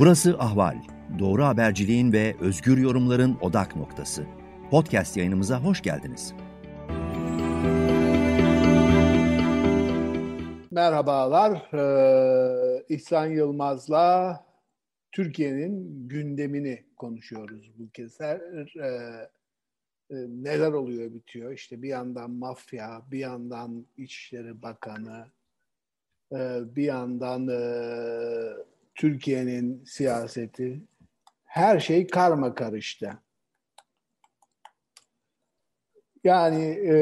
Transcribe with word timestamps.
Burası 0.00 0.38
Ahval. 0.38 0.76
Doğru 1.18 1.44
haberciliğin 1.44 2.12
ve 2.12 2.36
özgür 2.40 2.78
yorumların 2.78 3.38
odak 3.40 3.76
noktası. 3.76 4.26
Podcast 4.70 5.16
yayınımıza 5.16 5.64
hoş 5.64 5.82
geldiniz. 5.82 6.34
Merhabalar. 10.70 11.52
Ee, 11.74 12.84
İhsan 12.88 13.26
Yılmaz'la 13.26 14.44
Türkiye'nin 15.12 16.08
gündemini 16.08 16.84
konuşuyoruz 16.96 17.72
bu 17.78 17.90
kez. 17.90 18.20
Her, 18.20 18.40
e, 18.76 19.28
neler 20.28 20.72
oluyor 20.72 21.14
bitiyor? 21.14 21.52
İşte 21.52 21.82
bir 21.82 21.88
yandan 21.88 22.30
mafya, 22.30 23.02
bir 23.10 23.18
yandan 23.18 23.86
İçişleri 23.96 24.62
Bakanı, 24.62 25.26
bir 26.76 26.84
yandan 26.84 27.48
Türkiye'nin 28.94 29.84
siyaseti. 29.84 30.80
Her 31.44 31.80
şey 31.80 32.06
karma 32.06 32.54
karıştı. 32.54 33.18
Yani 36.24 36.64
e, 36.64 36.94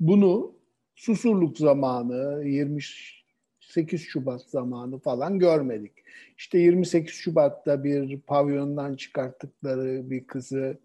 bunu 0.00 0.56
Susurluk 0.94 1.58
zamanı, 1.58 2.44
28 2.44 4.00
Şubat 4.00 4.42
zamanı 4.42 4.98
falan 4.98 5.38
görmedik. 5.38 5.92
İşte 6.38 6.58
28 6.58 7.14
Şubat'ta 7.14 7.84
bir 7.84 8.20
pavyondan 8.20 8.96
çıkarttıkları 8.96 10.10
bir 10.10 10.26
kızı 10.26 10.78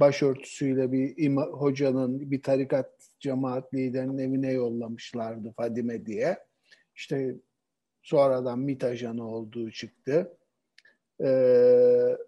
başörtüsüyle 0.00 0.92
bir 0.92 1.14
ima, 1.16 1.42
hocanın, 1.42 2.30
bir 2.30 2.42
tarikat 2.42 2.90
cemaat 3.20 3.74
liderinin 3.74 4.18
evine 4.18 4.52
yollamışlardı 4.52 5.52
Fadime 5.56 6.06
diye. 6.06 6.38
İşte 6.96 7.34
sonradan 8.06 8.58
MİT 8.58 8.84
ajanı 8.84 9.28
olduğu 9.28 9.70
çıktı. 9.70 10.32
Ee, 11.20 11.26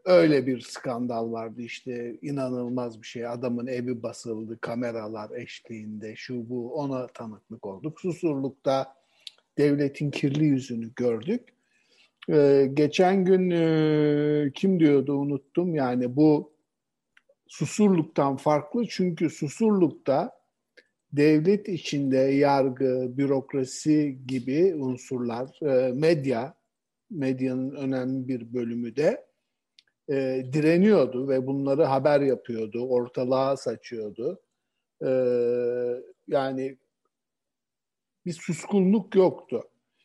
öyle 0.05 0.47
bir 0.47 0.61
skandal 0.61 1.33
vardı 1.33 1.63
işte 1.63 2.19
inanılmaz 2.23 3.03
bir 3.03 3.07
şey. 3.07 3.27
Adamın 3.27 3.67
evi 3.67 4.03
basıldı, 4.03 4.59
kameralar 4.61 5.31
eşliğinde, 5.31 6.17
şu 6.17 6.49
bu 6.49 6.75
ona 6.75 7.07
tanıklık 7.07 7.67
olduk. 7.67 8.01
Susurluk'ta 8.01 8.95
devletin 9.59 10.11
kirli 10.11 10.45
yüzünü 10.45 10.91
gördük. 10.97 11.49
Ee, 12.31 12.71
geçen 12.75 13.25
gün 13.25 13.51
e, 13.51 14.53
kim 14.55 14.81
diyordu 14.81 15.15
unuttum 15.15 15.75
yani 15.75 16.17
bu 16.17 16.53
Susurluk'tan 17.49 18.37
farklı 18.37 18.87
çünkü 18.89 19.31
Susurluk'ta 19.31 20.38
devlet 21.13 21.69
içinde 21.69 22.17
yargı, 22.17 23.17
bürokrasi 23.17 24.19
gibi 24.27 24.75
unsurlar, 24.75 25.63
e, 25.63 25.93
medya, 25.93 26.55
medyanın 27.11 27.75
önemli 27.75 28.29
bir 28.29 28.55
bölümü 28.55 28.97
de 28.97 29.27
e, 30.11 30.47
direniyordu 30.53 31.29
ve 31.29 31.47
bunları 31.47 31.85
haber 31.85 32.21
yapıyordu, 32.21 32.89
ortalığa 32.89 33.57
saçıyordu. 33.57 34.41
E, 35.05 35.11
yani 36.29 36.79
bir 38.27 38.33
suskunluk 38.33 39.15
yoktu. 39.15 39.63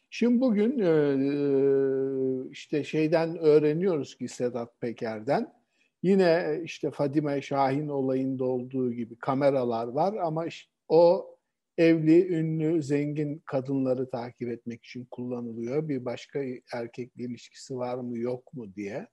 Şimdi 0.10 0.42
bugün 0.42 0.72
işte 2.52 2.84
şeyden 2.84 3.38
öğreniyoruz 3.38 4.18
ki 4.18 4.28
Sedat 4.28 4.82
Peker'den 4.82 5.54
yine 6.04 6.62
işte 6.64 6.92
Fadime 6.92 7.42
Şahin 7.42 7.88
olayında 7.88 8.44
olduğu 8.46 8.92
gibi 8.92 9.16
kameralar 9.16 9.88
var 9.88 10.14
ama 10.14 10.46
o 10.88 11.34
evli, 11.78 12.28
ünlü, 12.28 12.84
zengin 12.84 13.40
kadınları 13.46 14.10
takip 14.10 14.50
etmek 14.50 14.86
için 14.86 15.06
kullanılıyor. 15.12 15.90
Bir 15.90 16.06
başka 16.06 16.40
erkekle 16.74 17.24
ilişkisi 17.24 17.78
var 17.78 17.98
mı 17.98 18.18
yok 18.18 18.54
mu 18.54 18.76
diye. 18.76 19.08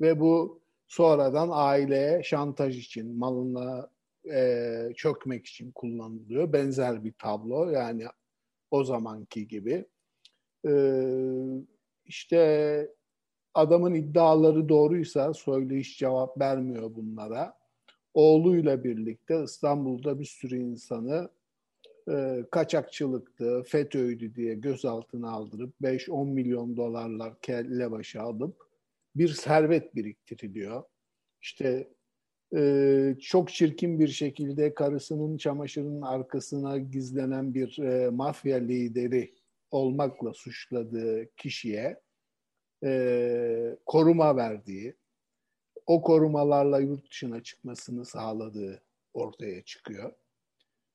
Ve 0.00 0.20
bu 0.20 0.62
sonradan 0.88 1.48
aileye 1.52 2.22
şantaj 2.22 2.78
için, 2.78 3.18
malına 3.18 3.90
e, 4.32 4.92
çökmek 4.96 5.46
için 5.46 5.72
kullanılıyor. 5.72 6.52
Benzer 6.52 7.04
bir 7.04 7.12
tablo 7.12 7.70
yani 7.70 8.04
o 8.70 8.84
zamanki 8.84 9.48
gibi. 9.48 9.84
E, 10.66 10.72
işte 12.04 12.88
adamın 13.54 13.94
iddiaları 13.94 14.68
doğruysa 14.68 15.34
Soylu 15.34 15.74
hiç 15.74 15.98
cevap 15.98 16.40
vermiyor 16.40 16.94
bunlara. 16.94 17.61
Oğluyla 18.14 18.84
birlikte 18.84 19.44
İstanbul'da 19.44 20.20
bir 20.20 20.24
sürü 20.24 20.58
insanı 20.58 21.28
e, 22.10 22.44
kaçakçılıktı, 22.50 23.62
FETÖ'ydü 23.62 24.34
diye 24.34 24.54
gözaltına 24.54 25.30
aldırıp 25.30 25.74
5-10 25.82 26.32
milyon 26.32 26.76
dolarlar 26.76 27.40
kelle 27.40 27.90
başı 27.90 28.22
alıp 28.22 28.56
bir 29.16 29.28
servet 29.28 29.94
biriktiriliyor. 29.94 30.82
İşte 31.42 31.88
e, 32.56 33.16
çok 33.20 33.50
çirkin 33.50 34.00
bir 34.00 34.08
şekilde 34.08 34.74
karısının 34.74 35.36
çamaşırının 35.36 36.02
arkasına 36.02 36.78
gizlenen 36.78 37.54
bir 37.54 37.78
e, 37.78 38.10
mafya 38.10 38.56
lideri 38.58 39.34
olmakla 39.70 40.32
suçladığı 40.32 41.34
kişiye 41.36 42.00
e, 42.84 43.76
koruma 43.86 44.36
verdiği, 44.36 44.94
o 45.86 46.02
korumalarla 46.02 46.80
yurt 46.80 47.10
dışına 47.10 47.42
çıkmasını 47.42 48.04
sağladığı 48.04 48.82
ortaya 49.14 49.62
çıkıyor. 49.62 50.12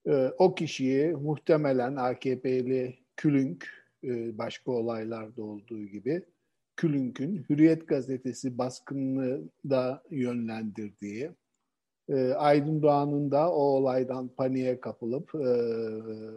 Ee, 0.08 0.32
o 0.38 0.56
kişiyi 0.56 1.08
muhtemelen 1.08 1.96
AKP'li 1.96 3.00
Külünk, 3.18 3.68
e, 4.04 4.38
başka 4.38 4.72
olaylarda 4.72 5.44
olduğu 5.44 5.84
gibi, 5.84 6.24
Külünk'ün 6.76 7.46
Hürriyet 7.50 7.88
Gazetesi 7.88 8.58
baskınını 8.58 9.42
da 9.70 10.04
yönlendirdiği, 10.10 11.32
e, 12.10 12.34
Aydın 12.34 12.82
Doğan'ın 12.82 13.32
da 13.32 13.52
o 13.52 13.62
olaydan 13.62 14.28
paniğe 14.28 14.80
kapılıp 14.80 15.36
e, 15.36 15.48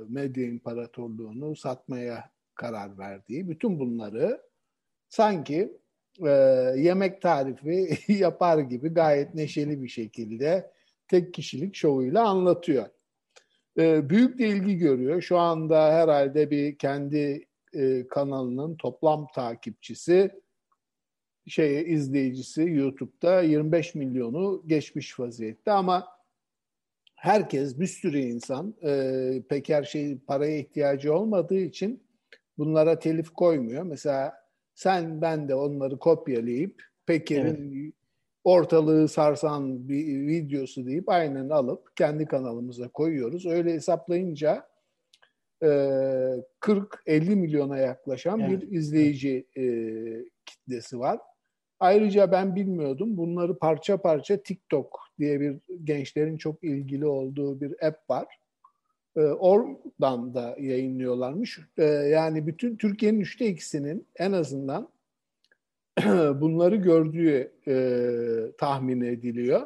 medya 0.08 0.44
imparatorluğunu 0.44 1.56
satmaya 1.56 2.30
karar 2.54 2.98
verdiği, 2.98 3.48
bütün 3.48 3.78
bunları 3.78 4.42
sanki 5.08 5.72
yemek 6.76 7.22
tarifi 7.22 7.98
yapar 8.12 8.58
gibi 8.58 8.88
gayet 8.88 9.34
neşeli 9.34 9.82
bir 9.82 9.88
şekilde 9.88 10.70
tek 11.08 11.34
kişilik 11.34 11.74
şovuyla 11.74 12.28
anlatıyor 12.28 12.86
e, 13.78 14.10
büyük 14.10 14.38
de 14.38 14.48
ilgi 14.48 14.76
görüyor. 14.76 15.22
Şu 15.22 15.38
anda 15.38 15.92
herhalde 15.92 16.50
bir 16.50 16.78
kendi 16.78 17.46
e, 17.74 18.06
kanalının 18.08 18.76
toplam 18.76 19.26
takipçisi 19.34 20.30
şey 21.46 21.92
izleyicisi 21.92 22.62
YouTube'da 22.62 23.42
25 23.42 23.94
milyonu 23.94 24.62
geçmiş 24.66 25.20
vaziyette 25.20 25.72
ama 25.72 26.08
herkes 27.14 27.80
bir 27.80 27.86
sürü 27.86 28.18
insan 28.18 28.74
e, 28.82 29.42
pek 29.48 29.68
her 29.68 29.84
şey 29.84 30.18
paraya 30.18 30.58
ihtiyacı 30.58 31.14
olmadığı 31.14 31.58
için 31.58 32.02
bunlara 32.58 32.98
telif 32.98 33.30
koymuyor. 33.30 33.82
Mesela 33.82 34.39
sen 34.80 35.20
ben 35.20 35.48
de 35.48 35.54
onları 35.54 35.98
kopyalayıp 35.98 36.82
Peker'in 37.06 37.82
evet 37.84 37.94
ortalığı 38.44 39.08
sarsan 39.08 39.88
bir 39.88 40.26
videosu 40.26 40.86
deyip 40.86 41.08
aynen 41.08 41.48
alıp 41.48 41.96
kendi 41.96 42.26
kanalımıza 42.26 42.88
koyuyoruz. 42.88 43.46
Öyle 43.46 43.72
hesaplayınca 43.72 44.68
40-50 45.62 46.40
milyona 47.36 47.78
yaklaşan 47.78 48.40
evet. 48.40 48.62
bir 48.62 48.70
izleyici 48.70 49.46
kitlesi 50.46 50.98
var. 50.98 51.18
Ayrıca 51.80 52.32
ben 52.32 52.56
bilmiyordum 52.56 53.16
bunları 53.16 53.58
parça 53.58 54.02
parça 54.02 54.42
TikTok 54.42 55.00
diye 55.18 55.40
bir 55.40 55.56
gençlerin 55.84 56.36
çok 56.36 56.64
ilgili 56.64 57.06
olduğu 57.06 57.60
bir 57.60 57.86
app 57.86 58.10
var. 58.10 58.39
Oradan 59.16 60.34
da 60.34 60.56
yayınlıyorlarmış. 60.60 61.60
Yani 62.10 62.46
bütün 62.46 62.76
Türkiye'nin 62.76 63.20
üçte 63.20 63.46
ikisinin 63.46 64.06
en 64.16 64.32
azından 64.32 64.88
bunları 66.40 66.76
gördüğü 66.76 67.52
e, 67.68 67.76
tahmin 68.58 69.00
ediliyor. 69.00 69.60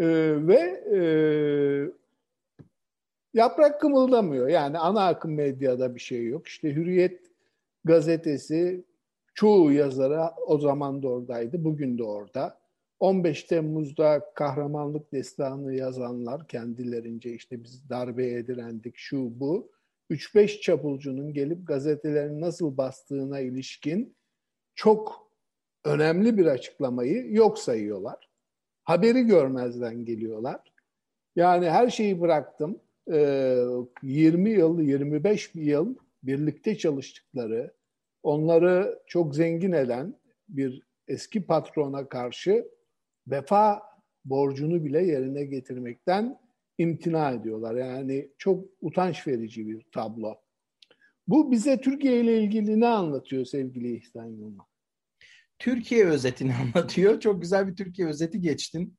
E, 0.00 0.06
ve 0.46 0.60
e, 0.94 1.00
yaprak 3.34 3.80
kımıldamıyor. 3.80 4.48
Yani 4.48 4.78
ana 4.78 5.06
akım 5.06 5.34
medyada 5.34 5.94
bir 5.94 6.00
şey 6.00 6.26
yok. 6.26 6.46
İşte 6.46 6.74
Hürriyet 6.74 7.30
gazetesi 7.84 8.84
çoğu 9.34 9.72
yazara 9.72 10.34
o 10.46 10.58
zaman 10.58 11.02
da 11.02 11.08
oradaydı, 11.08 11.64
bugün 11.64 11.98
de 11.98 12.04
orada. 12.04 12.58
15 13.00 13.42
Temmuz'da 13.44 14.32
kahramanlık 14.34 15.12
destanı 15.12 15.74
yazanlar 15.74 16.48
kendilerince 16.48 17.32
işte 17.32 17.64
biz 17.64 17.90
darbeye 17.90 18.46
direndik 18.46 18.96
şu 18.96 19.40
bu. 19.40 19.70
3-5 20.10 20.60
çapulcunun 20.60 21.32
gelip 21.32 21.66
gazetelerin 21.66 22.40
nasıl 22.40 22.76
bastığına 22.76 23.40
ilişkin 23.40 24.16
çok 24.74 25.30
önemli 25.84 26.38
bir 26.38 26.46
açıklamayı 26.46 27.32
yok 27.32 27.58
sayıyorlar. 27.58 28.28
Haberi 28.84 29.22
görmezden 29.22 30.04
geliyorlar. 30.04 30.72
Yani 31.36 31.70
her 31.70 31.90
şeyi 31.90 32.20
bıraktım. 32.20 32.80
20 33.06 34.50
ee, 34.50 34.52
yıl, 34.52 34.80
25 34.80 35.50
yıl 35.54 35.94
birlikte 36.22 36.78
çalıştıkları, 36.78 37.74
onları 38.22 39.02
çok 39.06 39.34
zengin 39.34 39.72
eden 39.72 40.14
bir 40.48 40.82
eski 41.08 41.46
patrona 41.46 42.08
karşı 42.08 42.68
vefa 43.30 43.82
borcunu 44.24 44.84
bile 44.84 45.06
yerine 45.06 45.44
getirmekten 45.44 46.38
imtina 46.78 47.30
ediyorlar. 47.30 47.74
Yani 47.74 48.28
çok 48.38 48.64
utanç 48.80 49.26
verici 49.26 49.68
bir 49.68 49.82
tablo. 49.92 50.36
Bu 51.28 51.50
bize 51.50 51.80
Türkiye 51.80 52.20
ile 52.20 52.42
ilgili 52.42 52.80
ne 52.80 52.86
anlatıyor 52.86 53.44
sevgili 53.44 53.96
İhsan 53.96 54.26
Yılmaz? 54.26 54.66
Türkiye 55.58 56.04
özetini 56.06 56.54
anlatıyor. 56.74 57.20
Çok 57.20 57.42
güzel 57.42 57.68
bir 57.68 57.76
Türkiye 57.76 58.08
özeti 58.08 58.40
geçtin. 58.40 58.98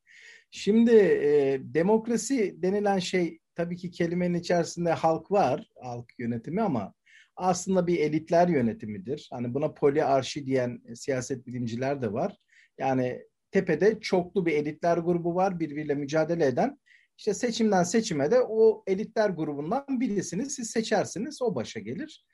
Şimdi 0.52 0.96
e, 0.96 1.60
demokrasi 1.64 2.62
denilen 2.62 3.00
şey 3.00 3.40
tabii 3.56 3.78
ki 3.78 3.92
kelimenin 3.92 4.40
içerisinde 4.40 4.92
halk 4.92 5.32
var, 5.32 5.70
halk 5.82 6.20
yönetimi 6.20 6.62
ama 6.62 6.94
aslında 7.36 7.88
bir 7.88 8.00
elitler 8.00 8.48
yönetimidir. 8.48 9.28
Hani 9.32 9.54
buna 9.54 9.74
poliarşi 9.74 10.46
diyen 10.46 10.82
siyaset 10.96 11.48
bilimciler 11.48 12.02
de 12.02 12.14
var. 12.14 12.38
Yani 12.80 13.24
tepede 13.52 14.00
çoklu 14.00 14.46
bir 14.46 14.54
elitler 14.54 14.98
grubu 14.98 15.36
var 15.36 15.60
birbiriyle 15.60 15.96
mücadele 15.96 16.46
eden. 16.46 16.80
İşte 17.18 17.34
seçimden 17.34 17.84
seçime 17.84 18.32
de 18.32 18.42
o 18.42 18.84
elitler 18.88 19.30
grubundan 19.30 19.86
birisini 20.00 20.50
siz 20.50 20.70
seçersiniz, 20.70 21.42
o 21.42 21.56
başa 21.56 21.80
gelir. 21.80 22.26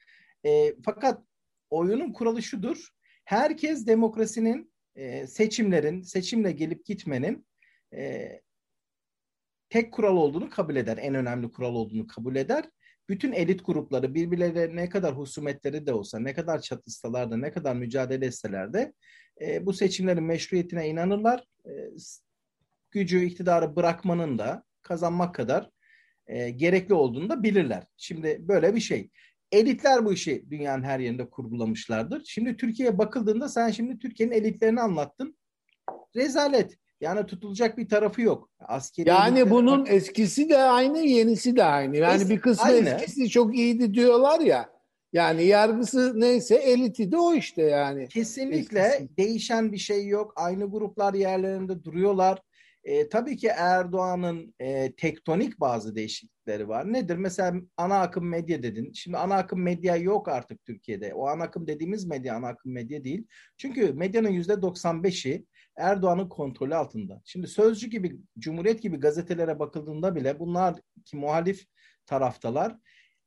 E, 0.46 0.76
fakat 0.86 1.24
oyunun 1.70 2.14
kuralı 2.14 2.42
şudur. 2.42 2.88
Herkes 3.26 3.88
demokrasinin, 3.88 4.74
e, 4.96 5.28
seçimlerin, 5.28 6.02
seçimle 6.02 6.52
gelip 6.52 6.86
gitmenin 6.86 7.48
e, 7.94 8.32
tek 9.70 9.94
kural 9.94 10.18
olduğunu 10.18 10.50
kabul 10.50 10.76
eder. 10.76 10.98
En 11.02 11.16
önemli 11.16 11.52
kural 11.52 11.76
olduğunu 11.76 12.08
kabul 12.08 12.36
eder. 12.36 12.70
Bütün 13.10 13.32
elit 13.32 13.66
grupları 13.66 14.14
birbirlerine 14.16 14.76
ne 14.76 14.90
kadar 14.90 15.18
husumetleri 15.18 15.88
de 15.88 15.94
olsa, 15.94 16.20
ne 16.20 16.34
kadar 16.34 16.62
çatışsalar 16.62 17.32
da, 17.32 17.38
ne 17.38 17.52
kadar 17.52 17.76
mücadele 17.76 18.26
etseler 18.26 18.74
de 18.74 18.94
e, 19.42 19.66
bu 19.66 19.74
seçimlerin 19.74 20.24
meşruiyetine 20.24 20.90
inanırlar. 20.90 21.44
E, 21.66 21.72
gücü, 22.92 23.26
iktidarı 23.26 23.76
bırakmanın 23.76 24.38
da 24.38 24.64
kazanmak 24.82 25.36
kadar 25.36 25.70
e, 26.28 26.50
gerekli 26.50 26.94
olduğunu 26.94 27.30
da 27.30 27.44
bilirler. 27.44 27.84
Şimdi 27.98 28.38
böyle 28.40 28.76
bir 28.76 28.80
şey. 28.82 29.10
Elitler 29.52 30.06
bu 30.06 30.14
işi 30.14 30.46
dünyanın 30.50 30.84
her 30.84 31.00
yerinde 31.00 31.30
kurgulamışlardır. 31.30 32.24
Şimdi 32.26 32.58
Türkiye'ye 32.58 32.98
bakıldığında 32.98 33.50
sen 33.50 33.70
şimdi 33.72 34.00
Türkiye'nin 34.00 34.34
elitlerini 34.34 34.82
anlattın. 34.82 35.38
Rezalet. 36.16 36.78
Yani 37.02 37.26
tutulacak 37.26 37.78
bir 37.78 37.90
tarafı 37.90 38.22
yok. 38.22 38.50
Askeri 38.60 39.10
yani 39.10 39.50
bunun 39.50 39.82
bak- 39.82 39.92
eskisi 39.92 40.50
de 40.50 40.58
aynı, 40.58 41.00
yenisi 41.00 41.56
de 41.56 41.64
aynı. 41.64 41.98
Yani 41.98 42.24
es- 42.24 42.30
bir 42.30 42.40
kısmı 42.40 42.66
aynı. 42.66 42.90
eskisi 42.90 43.30
çok 43.30 43.56
iyiydi 43.58 43.94
diyorlar 43.94 44.40
ya. 44.40 44.70
Yani 45.16 45.44
yargısı 45.44 46.20
neyse 46.20 46.56
eliti 46.56 47.12
de 47.12 47.18
o 47.18 47.34
işte 47.34 47.62
yani. 47.62 48.08
Kesinlikle 48.08 48.80
eskisi. 48.80 49.18
değişen 49.18 49.72
bir 49.72 49.78
şey 49.78 50.08
yok. 50.08 50.34
Aynı 50.36 50.72
gruplar 50.72 51.14
yerlerinde 51.14 51.84
duruyorlar. 51.84 52.42
E, 52.84 53.10
tabii 53.10 53.38
ki 53.38 53.48
Erdoğan'ın 53.48 54.56
e, 54.60 54.96
tektonik 54.96 55.60
bazı 55.60 55.96
değişiklikleri 55.96 56.68
var. 56.68 56.94
Nedir? 56.94 57.16
Mesela 57.16 57.54
ana 57.78 58.02
akım 58.02 58.30
medya 58.30 58.64
dedin. 58.64 58.92
Şimdi 58.94 59.18
ana 59.18 59.36
akım 59.36 59.64
medya 59.64 59.96
yok 59.96 60.28
artık 60.28 60.66
Türkiye'de. 60.66 61.14
O 61.14 61.28
ana 61.28 61.44
akım 61.44 61.68
dediğimiz 61.68 62.06
medya 62.06 62.36
ana 62.36 62.48
akım 62.48 62.74
medya 62.74 63.04
değil. 63.04 63.28
Çünkü 63.58 63.94
medyanın 63.94 64.30
yüzde 64.30 64.54
95'i 64.54 65.46
Erdoğan'ın 65.78 66.30
kontrolü 66.30 66.76
altında. 66.76 67.22
Şimdi 67.26 67.48
Sözcü 67.48 67.90
gibi, 67.90 68.18
Cumhuriyet 68.40 68.82
gibi 68.82 68.98
gazetelere 68.98 69.60
bakıldığında 69.60 70.16
bile 70.16 70.40
bunlar 70.40 70.76
ki 71.06 71.18
muhalif 71.18 71.66
taraftalar. 72.06 72.76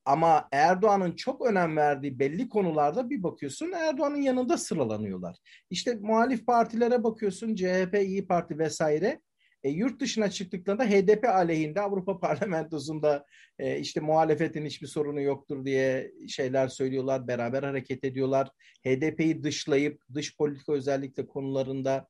Ama 0.04 0.48
Erdoğan'ın 0.52 1.12
çok 1.12 1.46
önem 1.46 1.76
verdiği 1.76 2.18
belli 2.18 2.48
konularda 2.48 3.10
bir 3.10 3.22
bakıyorsun 3.22 3.72
Erdoğan'ın 3.72 4.22
yanında 4.22 4.58
sıralanıyorlar. 4.58 5.36
İşte 5.70 5.94
muhalif 6.00 6.46
partilere 6.46 7.04
bakıyorsun 7.04 7.54
CHP, 7.54 7.94
İyi 8.02 8.26
Parti 8.26 8.58
vesaire 8.58 9.20
e, 9.62 9.70
yurt 9.70 10.00
dışına 10.00 10.30
çıktıklarında 10.30 10.84
HDP 10.84 11.24
aleyhinde 11.24 11.80
Avrupa 11.80 12.20
Parlamentosu'nda 12.20 13.24
e, 13.58 13.78
işte 13.78 14.00
muhalefetin 14.00 14.64
hiçbir 14.64 14.86
sorunu 14.86 15.20
yoktur 15.20 15.64
diye 15.64 16.12
şeyler 16.28 16.68
söylüyorlar, 16.68 17.28
beraber 17.28 17.62
hareket 17.62 18.04
ediyorlar. 18.04 18.48
HDP'yi 18.86 19.42
dışlayıp 19.42 20.02
dış 20.14 20.36
politika 20.36 20.72
özellikle 20.72 21.26
konularında 21.26 22.06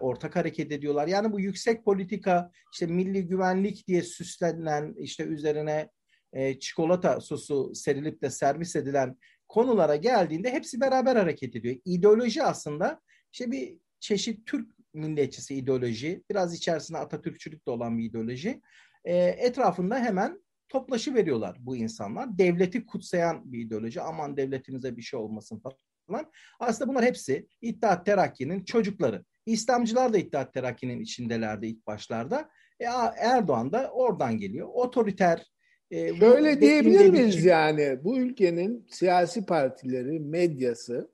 ortak 0.00 0.36
hareket 0.36 0.72
ediyorlar. 0.72 1.06
Yani 1.06 1.32
bu 1.32 1.40
yüksek 1.40 1.84
politika 1.84 2.50
işte 2.72 2.86
milli 2.86 3.26
güvenlik 3.26 3.88
diye 3.88 4.02
süslenen 4.02 4.94
işte 4.98 5.24
üzerine 5.24 5.88
e, 6.32 6.58
çikolata 6.58 7.20
sosu 7.20 7.74
serilip 7.74 8.22
de 8.22 8.30
servis 8.30 8.76
edilen 8.76 9.16
konulara 9.48 9.96
geldiğinde 9.96 10.52
hepsi 10.52 10.80
beraber 10.80 11.16
hareket 11.16 11.56
ediyor. 11.56 11.76
İdeoloji 11.84 12.42
aslında 12.42 13.00
işte 13.32 13.50
bir 13.50 13.76
çeşit 14.00 14.46
Türk 14.46 14.70
milliyetçisi 14.94 15.54
ideoloji, 15.54 16.24
biraz 16.30 16.54
içerisinde 16.54 16.98
Atatürkçülük 16.98 17.66
de 17.66 17.70
olan 17.70 17.98
bir 17.98 18.04
ideoloji. 18.04 18.60
E, 19.04 19.16
etrafında 19.16 19.98
hemen 19.98 20.42
toplaşı 20.68 21.14
veriyorlar 21.14 21.56
bu 21.60 21.76
insanlar. 21.76 22.38
Devleti 22.38 22.86
kutsayan 22.86 23.52
bir 23.52 23.58
ideoloji. 23.58 24.00
Aman 24.00 24.36
devletimize 24.36 24.96
bir 24.96 25.02
şey 25.02 25.20
olmasın 25.20 25.62
falan. 26.08 26.30
Aslında 26.60 26.90
bunlar 26.90 27.04
hepsi 27.04 27.48
İttihat 27.60 28.06
Terakki'nin 28.06 28.64
çocukları. 28.64 29.24
İslamcılar 29.46 30.12
da 30.12 30.18
İttihat 30.18 30.54
Terakki'nin 30.54 31.00
içindelerdi 31.00 31.66
ilk 31.66 31.86
başlarda. 31.86 32.50
E, 32.80 32.84
Erdoğan 33.16 33.72
da 33.72 33.90
oradan 33.90 34.38
geliyor. 34.38 34.68
Otoriter, 34.72 35.46
e, 35.90 36.16
Şöyle 36.16 36.60
diyebilir 36.60 37.10
miyiz 37.10 37.44
yani 37.44 37.98
bu 38.04 38.18
ülkenin 38.18 38.86
siyasi 38.90 39.46
partileri, 39.46 40.20
medyası 40.20 41.10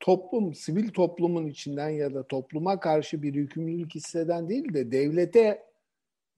toplum, 0.00 0.54
sivil 0.54 0.88
toplumun 0.88 1.46
içinden 1.46 1.88
ya 1.88 2.14
da 2.14 2.26
topluma 2.26 2.80
karşı 2.80 3.22
bir 3.22 3.34
yükümlülük 3.34 3.94
hisseden 3.94 4.48
değil 4.48 4.74
de 4.74 4.92
devlete 4.92 5.62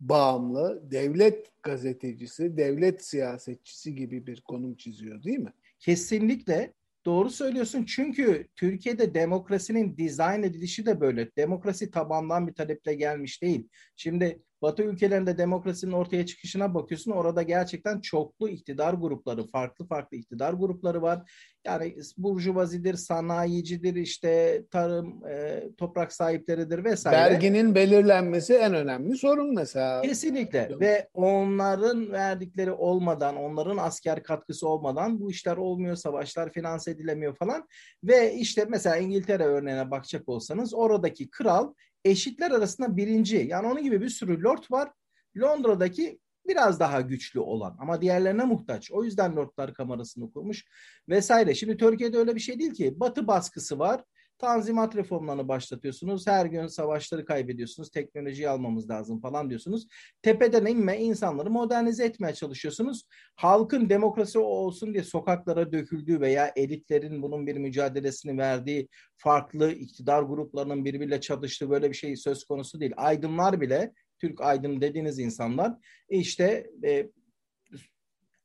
bağımlı, 0.01 0.83
devlet 0.91 1.63
gazetecisi, 1.63 2.57
devlet 2.57 3.05
siyasetçisi 3.05 3.95
gibi 3.95 4.27
bir 4.27 4.41
konum 4.41 4.75
çiziyor 4.75 5.23
değil 5.23 5.39
mi? 5.39 5.53
Kesinlikle 5.79 6.73
doğru 7.05 7.31
söylüyorsun. 7.31 7.85
Çünkü 7.85 8.49
Türkiye'de 8.57 9.15
demokrasinin 9.15 9.97
dizayn 9.97 10.43
edilişi 10.43 10.87
de 10.87 11.01
böyle. 11.01 11.31
Demokrasi 11.37 11.91
tabandan 11.91 12.47
bir 12.47 12.55
taleple 12.55 12.95
gelmiş 12.95 13.43
değil. 13.43 13.69
Şimdi 13.97 14.43
Batı 14.65 14.83
ülkelerinde 14.83 15.39
demokrasinin 15.39 15.93
ortaya 15.93 16.27
çıkışına 16.27 16.75
bakıyorsun. 16.75 17.11
Orada 17.11 17.43
gerçekten 17.43 18.01
çoklu 18.01 18.49
iktidar 18.49 18.95
grupları, 18.95 19.47
farklı 19.47 19.87
farklı 19.87 20.17
iktidar 20.17 20.53
grupları 20.53 21.03
var. 21.03 21.31
Yani 21.67 21.97
burjuvazidir, 22.17 22.95
sanayicidir, 22.95 23.95
işte 23.95 24.63
tarım, 24.71 25.27
e, 25.27 25.63
toprak 25.79 26.13
sahipleridir 26.13 26.85
vesaire. 26.85 27.33
Verginin 27.33 27.75
belirlenmesi 27.75 28.55
en 28.55 28.75
önemli 28.75 29.17
sorun 29.17 29.55
mesela. 29.55 30.03
Kesinlikle 30.03 30.71
ve 30.81 31.09
onların 31.15 32.13
verdikleri 32.13 32.73
olmadan, 32.73 33.37
onların 33.37 33.77
asker 33.77 34.23
katkısı 34.23 34.69
olmadan 34.69 35.21
bu 35.21 35.31
işler 35.31 35.57
olmuyor, 35.57 35.97
savaşlar 35.97 36.53
finanse 36.53 36.91
edilemiyor 36.91 37.37
falan. 37.37 37.69
Ve 38.05 38.35
işte 38.35 38.67
mesela 38.69 38.97
İngiltere 38.97 39.45
örneğine 39.45 39.91
bakacak 39.91 40.29
olsanız 40.29 40.75
oradaki 40.75 41.31
kral 41.31 41.73
eşitler 42.05 42.51
arasında 42.51 42.97
birinci. 42.97 43.37
Yani 43.37 43.67
onun 43.67 43.83
gibi 43.83 44.01
bir 44.01 44.09
sürü 44.09 44.43
lord 44.43 44.63
var. 44.71 44.91
Londra'daki 45.37 46.19
biraz 46.49 46.81
daha 46.81 47.01
güçlü 47.01 47.41
olan 47.41 47.77
ama 47.81 48.01
diğerlerine 48.01 48.45
muhtaç. 48.45 48.91
O 48.91 49.05
yüzden 49.05 49.37
Lordlar 49.37 49.75
Kamerası'nı 49.75 50.33
kurmuş 50.33 50.65
vesaire. 51.09 51.55
Şimdi 51.55 51.77
Türkiye'de 51.77 52.19
öyle 52.19 52.35
bir 52.35 52.41
şey 52.41 52.59
değil 52.59 52.75
ki. 52.75 53.01
Batı 53.01 53.27
baskısı 53.27 53.79
var. 53.79 54.05
Tanzimat 54.39 54.97
reformlarını 54.97 55.49
başlatıyorsunuz. 55.49 56.27
Her 56.27 56.47
gün 56.47 56.67
savaşları 56.67 57.25
kaybediyorsunuz. 57.25 57.91
Teknolojiyi 57.91 58.49
almamız 58.49 58.91
lazım 58.91 59.21
falan 59.21 59.51
diyorsunuz. 59.51 59.87
Tepeden 60.23 60.67
inme 60.67 60.99
insanları 60.99 61.51
modernize 61.51 62.05
etmeye 62.05 62.35
çalışıyorsunuz. 62.35 63.03
Halkın 63.37 63.89
demokrasi 63.89 64.39
olsun 64.39 64.95
diye 64.95 65.05
sokaklara 65.05 65.73
döküldüğü 65.73 66.21
veya 66.21 66.53
elitlerin 66.57 67.23
bunun 67.23 67.47
bir 67.47 67.57
mücadelesini 67.57 68.39
verdiği 68.39 68.89
farklı 69.17 69.73
iktidar 69.73 70.23
gruplarının 70.23 70.85
birbiriyle 70.85 71.21
çatıştığı 71.21 71.71
böyle 71.71 71.91
bir 71.91 71.97
şey 71.97 72.17
söz 72.17 72.45
konusu 72.45 72.81
değil. 72.81 72.93
Aydınlar 72.97 73.61
bile 73.61 73.93
Türk 74.19 74.41
aydın 74.41 74.81
dediğiniz 74.81 75.19
insanlar 75.19 75.73
işte 76.09 76.71
e, 76.85 77.11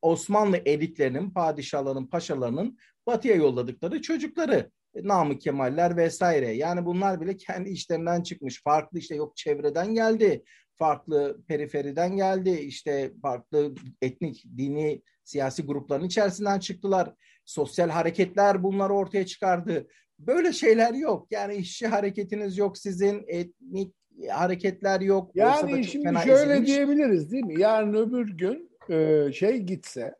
Osmanlı 0.01 0.57
elitlerinin, 0.65 1.31
padişahların, 1.31 2.07
paşalarının 2.07 2.77
batıya 3.07 3.35
yolladıkları 3.35 4.01
çocukları. 4.01 4.71
Namık 4.95 5.41
Kemaller 5.41 5.97
vesaire. 5.97 6.51
Yani 6.51 6.85
bunlar 6.85 7.21
bile 7.21 7.37
kendi 7.37 7.69
işlerinden 7.69 8.21
çıkmış. 8.23 8.63
Farklı 8.63 8.99
işte 8.99 9.15
yok 9.15 9.37
çevreden 9.37 9.93
geldi, 9.93 10.43
farklı 10.75 11.41
periferiden 11.47 12.15
geldi, 12.15 12.49
işte 12.49 13.11
farklı 13.21 13.75
etnik, 14.01 14.45
dini, 14.57 15.01
siyasi 15.23 15.63
grupların 15.63 16.03
içerisinden 16.03 16.59
çıktılar. 16.59 17.13
Sosyal 17.45 17.89
hareketler 17.89 18.63
bunları 18.63 18.93
ortaya 18.93 19.25
çıkardı. 19.25 19.87
Böyle 20.19 20.53
şeyler 20.53 20.93
yok. 20.93 21.27
Yani 21.31 21.55
işçi 21.55 21.87
hareketiniz 21.87 22.57
yok 22.57 22.77
sizin, 22.77 23.23
etnik 23.27 23.95
hareketler 24.29 25.01
yok. 25.01 25.31
Yani 25.35 25.85
şimdi 25.85 26.19
şöyle 26.25 26.53
ezilmiş. 26.53 26.67
diyebiliriz 26.67 27.31
değil 27.31 27.43
mi? 27.43 27.61
Yarın 27.61 27.93
öbür 27.93 28.37
gün 28.37 28.71
e, 28.89 29.31
şey 29.33 29.57
gitse, 29.57 30.15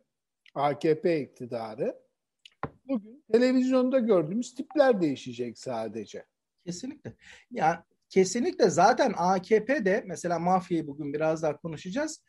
AKP 0.56 1.22
iktidarı 1.22 1.96
Bugün 2.90 3.24
televizyonda 3.32 4.00
gördüğümüz 4.00 4.56
tipler 4.56 5.02
değişecek 5.02 5.60
sadece. 5.60 6.26
Kesinlikle. 6.66 7.14
Ya 7.52 7.86
kesinlikle 8.10 8.70
zaten 8.70 9.14
AKP'de 9.18 10.04
mesela 10.08 10.40
mafyayı 10.40 10.88
bugün 10.88 11.14
biraz 11.14 11.44
daha 11.44 11.58
konuşacağız. 11.58 12.24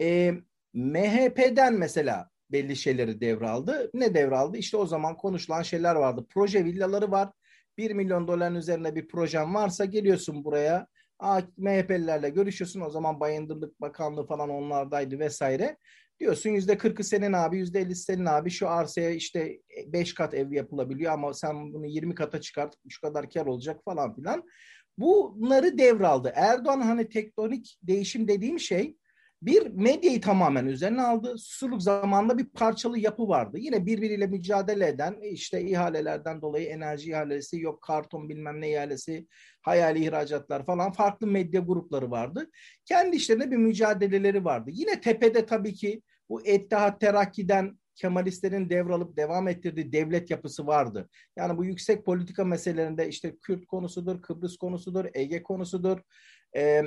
E, 0.00 0.32
MHP'den 0.74 1.74
mesela 1.74 2.30
belli 2.52 2.76
şeyleri 2.76 3.20
devraldı. 3.20 3.90
Ne 3.94 4.14
devraldı? 4.14 4.56
İşte 4.56 4.76
o 4.76 4.86
zaman 4.86 5.16
konuşulan 5.16 5.62
şeyler 5.62 5.94
vardı. 5.94 6.26
Proje 6.30 6.64
villaları 6.64 7.10
var. 7.10 7.32
1 7.78 7.90
milyon 7.90 8.28
doların 8.28 8.54
üzerinde 8.54 8.94
bir 8.94 9.08
projem 9.08 9.54
varsa 9.54 9.84
geliyorsun 9.84 10.44
buraya. 10.44 10.86
MHP'lilerle 11.56 12.28
görüşüyorsun. 12.28 12.80
O 12.80 12.90
zaman 12.90 13.20
Bayındırlık 13.20 13.80
Bakanlığı 13.80 14.26
falan 14.26 14.50
onlardaydı 14.50 15.18
vesaire. 15.18 15.76
Diyorsun 16.20 16.50
yüzde 16.50 16.78
kırkı 16.78 17.04
senin 17.04 17.32
abi, 17.32 17.58
yüzde 17.58 17.80
ellisi 17.80 18.02
senin 18.02 18.26
abi. 18.26 18.50
Şu 18.50 18.68
arsaya 18.68 19.10
işte 19.10 19.60
beş 19.86 20.14
kat 20.14 20.34
ev 20.34 20.52
yapılabiliyor 20.52 21.12
ama 21.12 21.34
sen 21.34 21.72
bunu 21.72 21.86
yirmi 21.86 22.14
kata 22.14 22.40
çıkart, 22.40 22.74
şu 22.88 23.00
kadar 23.00 23.30
kar 23.30 23.46
olacak 23.46 23.80
falan 23.84 24.14
filan. 24.14 24.42
Bunları 24.98 25.78
devraldı. 25.78 26.32
Erdoğan 26.34 26.80
hani 26.80 27.08
tektonik 27.08 27.78
değişim 27.82 28.28
dediğim 28.28 28.60
şey 28.60 28.96
bir 29.46 29.66
medyayı 29.66 30.20
tamamen 30.20 30.66
üzerine 30.66 31.02
aldı. 31.02 31.38
Susurluk 31.38 31.82
zamanında 31.82 32.38
bir 32.38 32.44
parçalı 32.44 32.98
yapı 32.98 33.28
vardı. 33.28 33.58
Yine 33.60 33.86
birbiriyle 33.86 34.26
mücadele 34.26 34.88
eden 34.88 35.16
işte 35.22 35.62
ihalelerden 35.62 36.42
dolayı 36.42 36.66
enerji 36.66 37.10
ihalesi 37.10 37.60
yok 37.60 37.82
karton 37.82 38.28
bilmem 38.28 38.60
ne 38.60 38.70
ihalesi 38.70 39.26
hayali 39.62 40.04
ihracatlar 40.04 40.66
falan 40.66 40.92
farklı 40.92 41.26
medya 41.26 41.60
grupları 41.60 42.10
vardı. 42.10 42.50
Kendi 42.84 43.16
işlerinde 43.16 43.50
bir 43.50 43.56
mücadeleleri 43.56 44.44
vardı. 44.44 44.70
Yine 44.72 45.00
tepede 45.00 45.46
tabii 45.46 45.74
ki 45.74 46.02
bu 46.28 46.46
Ettihat 46.46 47.00
Terakki'den 47.00 47.78
Kemalistlerin 47.94 48.70
devralıp 48.70 49.16
devam 49.16 49.48
ettirdiği 49.48 49.92
devlet 49.92 50.30
yapısı 50.30 50.66
vardı. 50.66 51.08
Yani 51.36 51.58
bu 51.58 51.64
yüksek 51.64 52.04
politika 52.04 52.44
meselelerinde 52.44 53.08
işte 53.08 53.36
Kürt 53.42 53.66
konusudur, 53.66 54.22
Kıbrıs 54.22 54.56
konusudur, 54.56 55.04
Ege 55.14 55.42
konusudur 55.42 55.98
e, 56.56 56.82